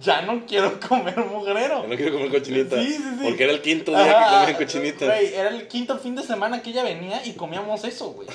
Ya 0.00 0.22
no 0.22 0.46
quiero 0.46 0.80
comer 0.88 1.18
mugrero. 1.18 1.82
Yo 1.82 1.88
no 1.88 1.96
quiero 1.96 2.14
comer 2.14 2.30
cochinita. 2.30 2.80
Sí, 2.82 2.92
sí, 2.94 3.02
sí. 3.02 3.20
Porque 3.24 3.44
era 3.44 3.52
el 3.52 3.60
quinto 3.60 3.90
día 3.90 4.18
Ajá, 4.18 4.46
que 4.46 4.52
comía 4.54 4.66
cochinita. 4.66 5.04
Güey, 5.04 5.34
era 5.34 5.50
el 5.50 5.68
quinto 5.68 5.98
fin 5.98 6.14
de 6.16 6.22
semana 6.22 6.62
que 6.62 6.70
ella 6.70 6.82
venía 6.82 7.24
y 7.26 7.34
comíamos 7.34 7.84
eso, 7.84 8.12
güey. 8.12 8.28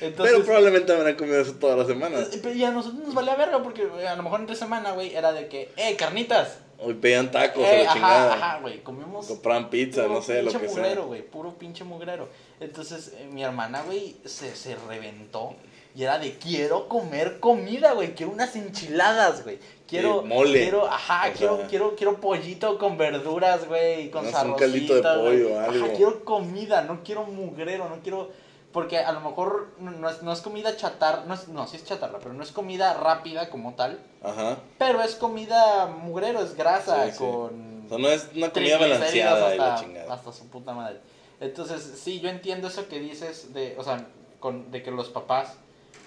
Entonces, 0.00 0.32
Pero 0.32 0.44
probablemente 0.44 0.92
habrán 0.92 1.16
comido 1.16 1.40
eso 1.40 1.54
todas 1.54 1.76
las 1.76 1.88
semanas. 1.88 2.28
eh, 2.32 2.54
ya 2.56 2.68
a 2.68 2.70
nosotros 2.72 3.04
nos 3.04 3.14
valía 3.14 3.34
verga 3.34 3.62
porque 3.64 3.82
a 4.08 4.14
lo 4.14 4.22
mejor 4.22 4.40
entre 4.40 4.54
semana, 4.54 4.92
güey, 4.92 5.14
era 5.14 5.32
de 5.32 5.48
que, 5.48 5.72
eh, 5.76 5.96
carnitas. 5.96 6.58
Hoy 6.84 6.94
pedían 6.94 7.30
tacos 7.30 7.62
Eh, 7.64 7.80
a 7.80 7.84
la 7.84 7.92
chingada. 7.92 8.34
ajá, 8.34 8.46
ajá, 8.52 8.60
güey, 8.60 8.82
comíamos 8.82 9.26
Compraban 9.26 9.70
pizza, 9.70 10.02
puro 10.02 10.14
no 10.14 10.22
sé, 10.22 10.42
lo 10.42 10.50
pinche 10.50 10.66
que 10.66 10.68
mugrero, 10.72 10.94
sea. 10.94 11.02
güey, 11.04 11.22
puro 11.22 11.54
pinche 11.58 11.84
mugrero. 11.84 12.28
Entonces, 12.60 13.12
eh, 13.16 13.28
mi 13.30 13.42
hermana, 13.42 13.82
güey, 13.82 14.16
se, 14.24 14.54
se 14.56 14.76
reventó 14.88 15.54
y 15.94 16.04
era 16.04 16.18
de, 16.18 16.38
quiero 16.38 16.88
comer 16.88 17.38
comida, 17.38 17.92
güey, 17.92 18.14
quiero 18.14 18.32
unas 18.32 18.56
enchiladas, 18.56 19.44
güey. 19.44 19.58
Quiero, 19.86 20.22
mole. 20.22 20.60
quiero, 20.62 20.86
ajá, 20.90 21.28
O 21.28 21.32
quiero, 21.36 21.56
sea. 21.58 21.66
quiero, 21.66 21.94
quiero 21.96 22.16
pollito 22.20 22.78
con 22.78 22.96
verduras, 22.96 23.68
güey, 23.68 24.10
con 24.10 24.24
No, 24.30 24.42
un 24.44 24.54
caldito 24.54 24.94
de 24.94 25.02
pollo, 25.02 25.60
algo. 25.60 25.84
Ajá, 25.84 25.92
quiero 25.94 26.24
comida, 26.24 26.82
no 26.82 27.02
quiero 27.04 27.24
mugrero, 27.24 27.88
no 27.90 28.00
quiero... 28.02 28.30
Porque 28.72 28.98
a 28.98 29.12
lo 29.12 29.20
mejor 29.20 29.68
no- 29.78 30.08
es, 30.08 30.22
no 30.22 30.32
es 30.32 30.40
comida 30.40 30.74
chatarra, 30.76 31.24
no, 31.26 31.34
es, 31.34 31.48
no, 31.48 31.66
sí 31.66 31.76
es 31.76 31.84
chatarra, 31.84 32.18
pero 32.20 32.32
no 32.32 32.42
es 32.42 32.52
comida 32.52 32.94
rápida 32.94 33.50
como 33.50 33.74
tal. 33.74 33.98
Ajá. 34.22 34.58
Pero 34.78 35.02
es 35.02 35.14
comida 35.14 35.86
mugrero, 35.86 36.40
es 36.40 36.54
grasa 36.56 37.04
Sí, 37.06 37.12
sí. 37.12 37.18
con... 37.18 37.82
O 37.84 37.88
sea, 37.88 37.98
no 37.98 38.08
es 38.08 38.28
una 38.34 38.50
comida 38.50 38.78
balanceada 38.78 39.54
y 39.54 39.58
la 39.58 39.74
hasta, 39.74 39.84
chingada. 39.86 40.14
hasta 40.14 40.32
su 40.32 40.46
puta 40.48 40.72
madre. 40.72 41.00
Entonces, 41.40 42.00
sí, 42.02 42.20
yo 42.20 42.30
entiendo 42.30 42.68
eso 42.68 42.88
que 42.88 42.98
dices 43.00 43.52
de, 43.52 43.74
o 43.78 43.84
sea, 43.84 44.06
con, 44.40 44.70
de 44.70 44.82
que 44.82 44.90
los 44.90 45.08
papás 45.10 45.54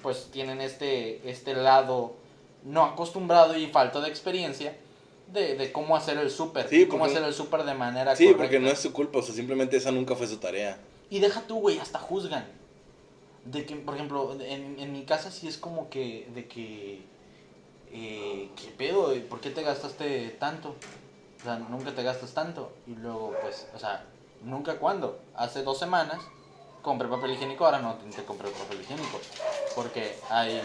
pues 0.01 0.30
tienen 0.32 0.61
este, 0.61 1.30
este 1.30 1.53
lado 1.53 2.13
no 2.63 2.84
acostumbrado 2.84 3.55
y 3.57 3.68
falta 3.68 3.99
de 3.99 4.07
experiencia 4.09 4.76
de, 5.28 5.55
de 5.55 5.72
cómo 5.72 5.95
hacer 5.95 6.18
el 6.18 6.32
súper. 6.32 6.68
Sí, 6.70 6.88
cómo 6.88 7.05
hacer 7.05 7.22
el 7.24 7.34
súper 7.34 7.63
de 7.63 7.74
manera 7.76 8.16
Sí, 8.16 8.26
correcta. 8.26 8.43
porque 8.43 8.59
no 8.59 8.70
es 8.70 8.80
su 8.80 8.91
culpa, 8.93 9.20
o 9.20 9.22
sea, 9.22 9.36
simplemente 9.36 9.78
esa 9.78 9.91
nunca 9.91 10.16
fue 10.16 10.26
su 10.28 10.38
tarea. 10.38 10.78
Y 11.10 11.20
deja 11.20 11.41
tú, 11.41 11.60
güey, 11.60 11.80
hasta 11.80 11.99
juzgan. 11.99 12.45
De 13.45 13.66
que, 13.66 13.76
por 13.76 13.95
ejemplo, 13.95 14.36
en, 14.39 14.80
en 14.80 14.91
mi 14.91 15.06
casa 15.06 15.30
sí 15.30 15.47
es 15.47 15.58
como 15.58 15.89
que, 15.89 16.28
de 16.34 16.47
que, 16.47 17.03
eh, 17.91 18.49
¿qué 18.56 18.72
pedo? 18.78 19.14
¿Por 19.30 19.39
qué 19.39 19.51
te 19.51 19.62
gastaste 19.62 20.30
tanto? 20.39 20.76
O 21.39 21.43
sea, 21.43 21.58
nunca 21.60 21.93
te 21.93 22.03
gastas 22.03 22.34
tanto. 22.34 22.74
Y 22.88 22.95
luego, 22.95 23.34
pues, 23.41 23.68
o 23.76 23.80
sea, 23.80 24.03
nunca 24.43 24.80
cuando. 24.80 25.20
Hace 25.36 25.64
dos 25.64 25.78
semanas 25.78 26.20
compré 26.82 27.08
papel 27.08 27.32
higiénico, 27.32 27.66
ahora 27.66 27.80
no 27.80 27.95
te 27.95 28.24
compré 28.24 28.49
papel 28.49 28.82
higiénico. 28.82 29.20
Porque 29.76 30.16
hay, 30.30 30.62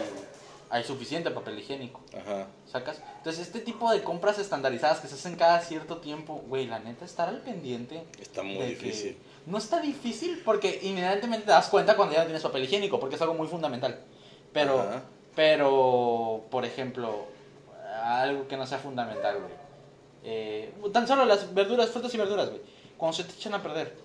hay 0.69 0.83
suficiente 0.83 1.31
papel 1.31 1.59
higiénico. 1.59 2.01
Ajá. 2.19 2.47
¿Sacas? 2.71 3.01
Entonces, 3.17 3.45
este 3.47 3.59
tipo 3.59 3.91
de 3.91 4.03
compras 4.03 4.39
estandarizadas 4.39 4.99
que 4.99 5.07
se 5.07 5.15
hacen 5.15 5.35
cada 5.35 5.61
cierto 5.61 5.97
tiempo, 5.97 6.43
güey, 6.47 6.67
la 6.67 6.79
neta, 6.79 7.05
estar 7.05 7.29
al 7.29 7.41
pendiente 7.41 8.03
Está 8.19 8.43
muy 8.43 8.57
que 8.57 8.65
difícil. 8.65 9.17
No 9.45 9.57
está 9.57 9.79
difícil 9.81 10.41
porque 10.45 10.79
inmediatamente 10.83 11.45
te 11.45 11.51
das 11.51 11.67
cuenta 11.67 11.95
cuando 11.95 12.15
ya 12.15 12.23
tienes 12.25 12.43
papel 12.43 12.63
higiénico, 12.63 12.99
porque 12.99 13.15
es 13.15 13.21
algo 13.21 13.33
muy 13.33 13.47
fundamental. 13.47 13.99
Pero, 14.53 14.79
Ajá. 14.81 15.03
pero, 15.35 16.43
por 16.51 16.65
ejemplo, 16.65 17.25
algo 18.03 18.47
que 18.47 18.57
no 18.57 18.65
sea 18.67 18.77
fundamental, 18.77 19.39
güey. 19.39 19.51
Eh, 20.23 20.73
tan 20.93 21.07
solo 21.07 21.25
las 21.25 21.53
verduras, 21.53 21.89
frutas 21.89 22.13
y 22.13 22.17
verduras, 22.17 22.49
güey. 22.49 22.61
Cuando 22.97 23.17
se 23.17 23.23
te 23.23 23.33
echan 23.33 23.53
a 23.55 23.63
perder. 23.63 23.95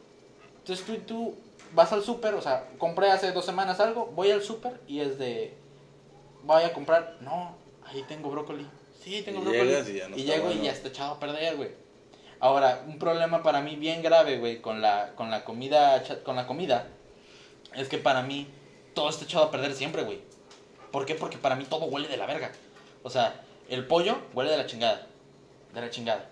Entonces 0.59 0.87
tú, 0.87 0.97
tú 1.07 1.35
vas 1.75 1.93
al 1.93 2.03
súper, 2.03 2.35
o 2.35 2.41
sea, 2.41 2.69
compré 2.79 3.11
hace 3.11 3.33
dos 3.33 3.45
semanas 3.45 3.79
algo, 3.81 4.07
voy 4.07 4.31
al 4.31 4.43
súper 4.43 4.81
y 4.89 5.01
es 5.01 5.19
de, 5.19 5.55
voy 6.43 6.63
a 6.63 6.73
comprar, 6.73 7.17
no, 7.21 7.55
ahí 7.85 8.03
tengo 8.09 8.31
brócoli. 8.31 8.67
Sí, 9.03 9.23
tengo 9.23 9.41
Y 9.41 9.45
brócoli. 9.45 9.71
y 9.93 9.95
ya 9.95 10.09
no 10.09 10.17
llego 10.17 10.47
bueno. 10.47 10.61
y 10.63 10.65
ya 10.65 10.73
está 10.73 10.89
echado 10.89 11.13
a 11.15 11.21
perder, 11.21 11.57
güey. 11.57 11.71
Ahora, 12.41 12.85
un 12.87 12.99
problema 12.99 13.43
para 13.43 13.61
mí 13.61 13.77
bien 13.77 14.03
grave, 14.03 14.39
güey, 14.39 14.61
con 14.61 14.83
la, 14.83 15.13
con 15.15 15.31
la 15.31 15.45
comida, 15.45 16.03
con 16.23 16.37
la 16.37 16.47
comida, 16.47 16.87
es 17.75 17.89
que 17.89 17.99
para 17.99 18.23
mí 18.23 18.49
todo 18.95 19.09
está 19.09 19.25
echado 19.25 19.45
a 19.45 19.51
perder 19.51 19.75
siempre, 19.75 20.03
güey. 20.03 20.21
¿Por 20.91 21.07
qué? 21.07 21.15
Porque 21.15 21.39
para 21.39 21.57
mí 21.57 21.65
todo 21.65 21.87
huele 21.87 22.09
de 22.09 22.17
la 22.17 22.27
verga. 22.27 22.53
O 23.03 23.11
sea, 23.11 23.43
el 23.69 23.87
pollo 23.87 24.19
huele 24.35 24.51
de 24.51 24.57
la 24.57 24.67
chingada. 24.67 25.07
De 25.75 25.81
la 25.81 25.91
chingada. 25.91 26.29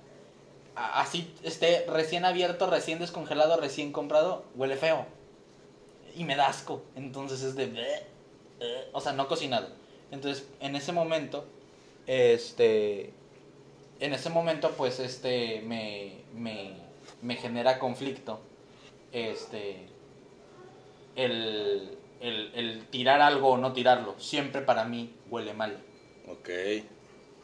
Así 0.74 1.32
esté 1.42 1.84
recién 1.88 2.24
abierto, 2.24 2.68
recién 2.68 2.98
descongelado, 2.98 3.58
recién 3.58 3.92
comprado, 3.92 4.44
huele 4.54 4.76
feo. 4.76 5.06
Y 6.16 6.24
me 6.24 6.36
da 6.36 6.48
asco. 6.48 6.82
Entonces 6.96 7.42
es 7.42 7.54
de... 7.54 8.06
O 8.92 9.00
sea, 9.00 9.12
no 9.12 9.28
cocinado. 9.28 9.68
Entonces, 10.10 10.46
en 10.60 10.76
ese 10.76 10.92
momento, 10.92 11.44
este... 12.06 13.12
En 14.00 14.12
ese 14.12 14.28
momento, 14.30 14.72
pues, 14.72 14.98
este, 15.00 15.62
me, 15.62 16.22
me, 16.34 16.76
me 17.22 17.36
genera 17.36 17.78
conflicto. 17.78 18.40
Este... 19.12 19.88
El, 21.16 21.96
el, 22.20 22.50
el 22.54 22.86
tirar 22.88 23.20
algo 23.20 23.50
o 23.50 23.56
no 23.56 23.72
tirarlo. 23.72 24.14
Siempre 24.18 24.62
para 24.62 24.84
mí 24.84 25.14
huele 25.30 25.54
mal. 25.54 25.78
Ok. 26.28 26.48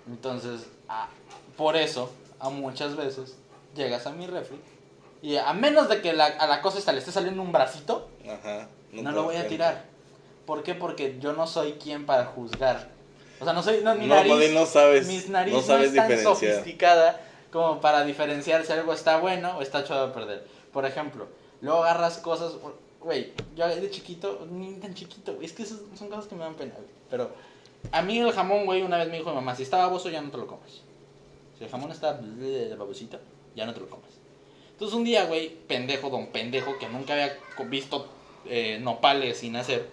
Entonces, 0.08 0.68
a- 0.88 1.08
por 1.56 1.76
eso, 1.76 2.10
a 2.40 2.50
muchas 2.50 2.96
veces 2.96 3.36
llegas 3.76 4.06
a 4.06 4.10
mi 4.12 4.26
refri 4.26 4.58
y 5.22 5.36
a 5.36 5.52
menos 5.52 5.88
de 5.88 6.00
que 6.00 6.12
la- 6.12 6.24
a 6.26 6.46
la 6.48 6.62
cosa 6.62 6.78
esta 6.78 6.92
le 6.92 6.98
esté 6.98 7.12
saliendo 7.12 7.42
un 7.42 7.52
bracito, 7.52 8.08
Ajá. 8.28 8.68
no, 8.92 9.12
lo 9.12 9.22
voy 9.24 9.36
a 9.36 9.46
tirar. 9.46 9.84
¿Por 10.46 10.64
qué? 10.64 10.74
Porque 10.74 11.18
yo 11.20 11.32
no 11.34 11.46
soy 11.46 11.74
quien 11.74 12.06
para 12.06 12.24
juzgar. 12.26 12.88
O 13.40 13.44
sea, 13.44 13.52
no 13.52 13.62
soy, 13.62 13.80
no, 13.82 13.94
mi 13.94 14.06
No, 14.06 14.16
nariz, 14.16 14.52
no 14.52 14.66
sabes. 14.66 15.06
mis 15.06 15.28
nariz 15.28 15.54
no 15.66 15.76
es 15.78 15.94
tan 15.94 16.22
sofisticada 16.22 17.20
como 17.50 17.80
para 17.80 18.04
diferenciar 18.04 18.64
si 18.64 18.72
algo 18.72 18.92
está 18.92 19.18
bueno 19.18 19.56
o 19.58 19.62
está 19.62 19.80
echado 19.80 20.06
a 20.06 20.12
perder. 20.12 20.46
Por 20.72 20.84
ejemplo, 20.86 21.26
luego 21.62 21.82
agarras 21.84 22.18
cosas, 22.18 22.52
güey, 23.00 23.32
yo 23.56 23.66
de 23.66 23.90
chiquito, 23.90 24.46
ni 24.50 24.74
tan 24.74 24.94
chiquito, 24.94 25.36
es 25.40 25.52
que 25.52 25.62
esas 25.62 25.78
son 25.98 26.08
cosas 26.08 26.26
que 26.26 26.34
me 26.34 26.44
dan 26.44 26.54
pena, 26.54 26.74
güey. 26.74 26.86
Pero 27.08 27.30
a 27.92 28.02
mí 28.02 28.18
el 28.18 28.30
jamón, 28.32 28.66
güey, 28.66 28.82
una 28.82 28.98
vez 28.98 29.08
me 29.08 29.16
dijo 29.18 29.30
mi 29.30 29.36
mamá, 29.36 29.56
si 29.56 29.62
está 29.62 29.78
baboso 29.78 30.10
ya 30.10 30.20
no 30.20 30.30
te 30.30 30.36
lo 30.36 30.46
comes. 30.46 30.82
Si 31.58 31.64
el 31.64 31.70
jamón 31.70 31.90
está 31.90 32.12
de 32.14 32.74
babosito, 32.76 33.18
ya 33.56 33.66
no 33.66 33.74
te 33.74 33.80
lo 33.80 33.88
comes. 33.88 34.10
Entonces 34.72 34.96
un 34.96 35.04
día, 35.04 35.24
güey, 35.24 35.48
pendejo, 35.48 36.08
don 36.08 36.28
pendejo, 36.28 36.78
que 36.78 36.88
nunca 36.88 37.14
había 37.14 37.36
visto 37.66 38.06
eh, 38.46 38.78
nopales 38.80 39.38
sin 39.38 39.56
hacer, 39.56 39.88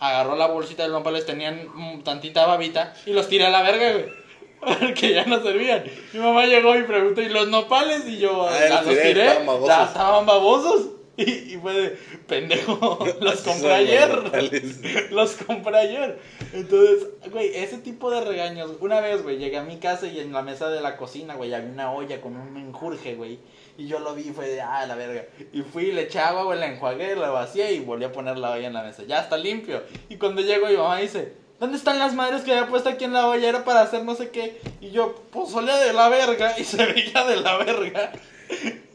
agarró 0.00 0.34
la 0.36 0.46
bolsita 0.46 0.82
de 0.82 0.88
nopales, 0.88 1.26
tenían 1.26 1.68
mm, 1.72 2.02
tantita 2.02 2.46
babita, 2.46 2.94
y 3.06 3.12
los 3.12 3.28
tiré 3.28 3.46
a 3.46 3.50
la 3.50 3.62
verga, 3.62 3.92
güey. 3.92 4.20
Porque 4.60 5.14
ya 5.14 5.24
no 5.24 5.42
servían. 5.42 5.84
Mi 6.12 6.18
mamá 6.20 6.44
llegó 6.46 6.76
y 6.76 6.82
preguntó, 6.82 7.22
¿y 7.22 7.28
los 7.28 7.48
nopales? 7.48 8.06
Y 8.06 8.18
yo, 8.18 8.46
Ah, 8.48 8.52
"Ah, 8.72 8.82
los 8.82 8.88
tiré, 8.90 9.02
tiré, 9.02 9.26
estaban 9.26 9.46
babosos". 9.46 9.68
ya 9.68 9.84
estaban 9.84 10.26
babosos. 10.26 10.86
Y, 11.16 11.22
y 11.52 11.58
fue 11.60 11.74
de, 11.74 11.98
pendejo, 12.26 12.98
los 13.20 13.40
compré 13.42 13.72
ayer. 13.74 15.10
Los 15.10 15.32
compré 15.32 15.76
ayer. 15.76 16.18
Entonces, 16.54 17.08
güey, 17.30 17.54
ese 17.54 17.76
tipo 17.76 18.10
de 18.10 18.22
regaños. 18.22 18.70
Una 18.80 19.00
vez, 19.00 19.22
güey, 19.22 19.36
llegué 19.36 19.58
a 19.58 19.62
mi 19.62 19.76
casa 19.76 20.06
y 20.06 20.18
en 20.18 20.32
la 20.32 20.40
mesa 20.40 20.70
de 20.70 20.80
la 20.80 20.96
cocina, 20.96 21.34
güey, 21.34 21.52
había 21.52 21.68
una 21.70 21.92
olla 21.92 22.22
con 22.22 22.36
un 22.36 22.54
menjurje, 22.54 23.16
güey. 23.16 23.38
Y 23.80 23.86
yo 23.88 23.98
lo 23.98 24.14
vi 24.14 24.28
y 24.28 24.32
fue 24.32 24.46
de, 24.46 24.60
ah, 24.60 24.84
la 24.86 24.94
verga. 24.94 25.24
Y 25.54 25.62
fui, 25.62 25.90
le 25.90 26.02
eché 26.02 26.18
agua, 26.18 26.44
güey, 26.44 26.58
la 26.58 26.66
enjuagué, 26.66 27.16
la 27.16 27.30
vacié 27.30 27.72
y 27.72 27.80
volví 27.80 28.04
a 28.04 28.12
poner 28.12 28.36
la 28.36 28.50
olla 28.50 28.66
en 28.66 28.74
la 28.74 28.82
mesa. 28.82 29.04
Ya 29.04 29.20
está 29.20 29.38
limpio. 29.38 29.82
Y 30.10 30.16
cuando 30.16 30.42
llego, 30.42 30.66
mi 30.66 30.76
mamá 30.76 30.98
dice, 30.98 31.32
¿dónde 31.58 31.78
están 31.78 31.98
las 31.98 32.12
madres 32.14 32.42
que 32.42 32.52
había 32.52 32.68
puesto 32.68 32.90
aquí 32.90 33.04
en 33.04 33.14
la 33.14 33.26
olla? 33.26 33.48
Era 33.48 33.64
para 33.64 33.80
hacer 33.80 34.04
no 34.04 34.14
sé 34.14 34.28
qué. 34.28 34.60
Y 34.82 34.90
yo, 34.90 35.14
pues 35.32 35.54
olía 35.54 35.76
de 35.78 35.94
la 35.94 36.10
verga. 36.10 36.58
Y 36.58 36.64
se 36.64 36.76
veía 36.84 37.24
de 37.24 37.36
la 37.36 37.56
verga. 37.56 38.12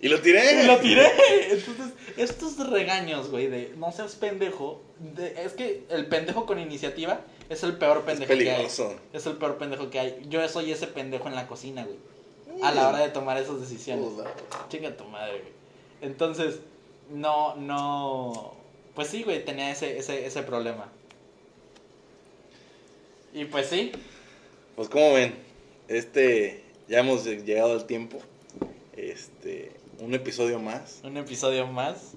Y 0.01 0.07
lo 0.09 0.19
tiré. 0.21 0.63
Y 0.63 0.67
lo 0.67 0.77
tiré. 0.77 1.07
Entonces, 1.49 1.87
estos 2.17 2.69
regaños, 2.69 3.31
güey, 3.31 3.47
de 3.47 3.73
no 3.77 3.91
seas 3.91 4.13
pendejo. 4.15 4.83
de- 4.99 5.43
es 5.43 5.53
que 5.53 5.85
el 5.89 6.05
pendejo 6.05 6.45
con 6.45 6.59
iniciativa 6.59 7.21
es 7.49 7.63
el 7.63 7.77
peor 7.77 7.97
Es 7.99 8.03
pendejo 8.03 8.27
que 8.27 8.33
hay. 8.33 8.39
peligroso. 8.45 8.95
Es 9.13 9.25
el 9.25 9.33
peor 9.37 9.57
pendejo 9.57 9.89
que 9.89 9.99
hay. 9.99 10.21
Yo 10.29 10.47
soy 10.47 10.71
ese 10.71 10.85
pendejo 10.85 11.27
en 11.27 11.33
la 11.35 11.47
cocina, 11.47 11.83
güey. 11.85 11.97
A 12.63 12.71
la 12.71 12.89
hora 12.89 12.99
de 12.99 13.09
tomar 13.09 13.37
esas 13.37 13.59
decisiones. 13.61 14.07
Chinga 14.69 14.95
tu 14.95 15.03
madre, 15.05 15.39
güey. 15.39 15.53
Entonces, 16.01 16.59
no, 17.11 17.55
no. 17.55 18.53
Pues 18.95 19.09
sí, 19.09 19.23
güey, 19.23 19.43
tenía 19.43 19.71
ese, 19.71 19.97
ese, 19.97 20.25
ese 20.25 20.43
problema. 20.43 20.89
Y 23.33 23.45
pues 23.45 23.67
sí, 23.67 23.91
Pues 24.75 24.87
como 24.89 25.13
ven, 25.13 25.35
este 25.87 26.63
ya 26.87 26.99
hemos 26.99 27.25
llegado 27.25 27.73
al 27.73 27.85
tiempo. 27.85 28.19
Este, 28.95 29.71
un 29.99 30.13
episodio 30.13 30.59
más 30.59 30.99
un 31.03 31.17
episodio 31.17 31.67
más. 31.67 32.13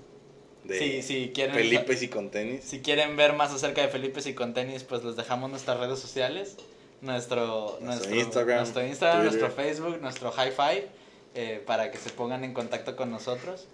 de 0.65 0.79
Sí, 0.79 1.03
sí, 1.03 1.33
quieren- 1.35 1.55
Felipe 1.57 1.97
y 2.01 2.09
con 2.09 2.31
tenis. 2.31 2.63
Si 2.65 2.81
quieren 2.81 3.17
ver 3.17 3.33
más 3.33 3.53
acerca 3.53 3.83
de 3.83 3.89
Felipe 3.89 4.21
y 4.25 4.35
con 4.35 4.55
tenis, 4.55 4.85
pues 4.85 5.03
les 5.03 5.17
dejamos 5.17 5.51
nuestras 5.51 5.81
redes 5.81 5.99
sociales. 5.99 6.57
Nuestro, 7.01 7.79
Nuestro 7.81 7.87
nuestro 7.87 8.15
Instagram, 8.17 8.59
nuestro, 8.59 8.87
Instagram, 8.87 9.23
Twitter. 9.23 9.41
nuestro 9.41 9.63
Facebook, 9.65 10.01
nuestro 10.01 10.31
High 10.33 10.53
Five, 10.53 10.89
eh, 11.35 11.63
para 11.67 11.91
que 11.91 11.99
se 11.99 12.11
pongan 12.11 12.43
en 12.45 12.53
contacto 12.55 12.97
con 12.97 13.11
nosotros. 13.11 13.67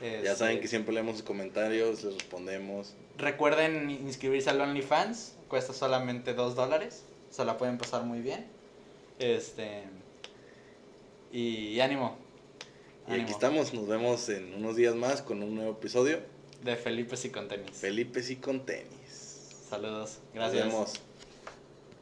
Ya 0.00 0.06
Este, 0.08 0.36
saben 0.36 0.60
que 0.60 0.68
siempre 0.68 0.94
leemos 0.94 1.16
sus 1.16 1.22
comentarios, 1.24 2.02
les 2.04 2.14
respondemos. 2.14 2.94
Recuerden 3.18 3.90
inscribirse 3.90 4.48
al 4.48 4.60
OnlyFans, 4.62 5.34
cuesta 5.48 5.74
solamente 5.74 6.32
2 6.32 6.54
dólares, 6.56 7.04
se 7.30 7.44
la 7.44 7.58
pueden 7.58 7.76
pasar 7.76 8.04
muy 8.04 8.20
bien. 8.20 8.46
Este 9.18 9.82
y 11.32 11.78
ánimo. 11.80 12.16
Y 13.08 13.20
aquí 13.20 13.30
estamos, 13.32 13.74
nos 13.74 13.86
vemos 13.88 14.28
en 14.30 14.54
unos 14.54 14.76
días 14.76 14.94
más 14.94 15.20
con 15.20 15.42
un 15.42 15.54
nuevo 15.54 15.72
episodio. 15.72 16.20
De 16.62 16.76
Felipe 16.76 17.16
y 17.22 17.28
con 17.28 17.48
tenis. 17.48 17.70
Felipe 17.72 18.22
y 18.26 18.36
con 18.36 18.64
tenis. 18.64 19.66
Saludos. 19.68 20.18
Nos 20.32 20.52
Gracias. 20.52 20.64
vemos. 20.66 20.92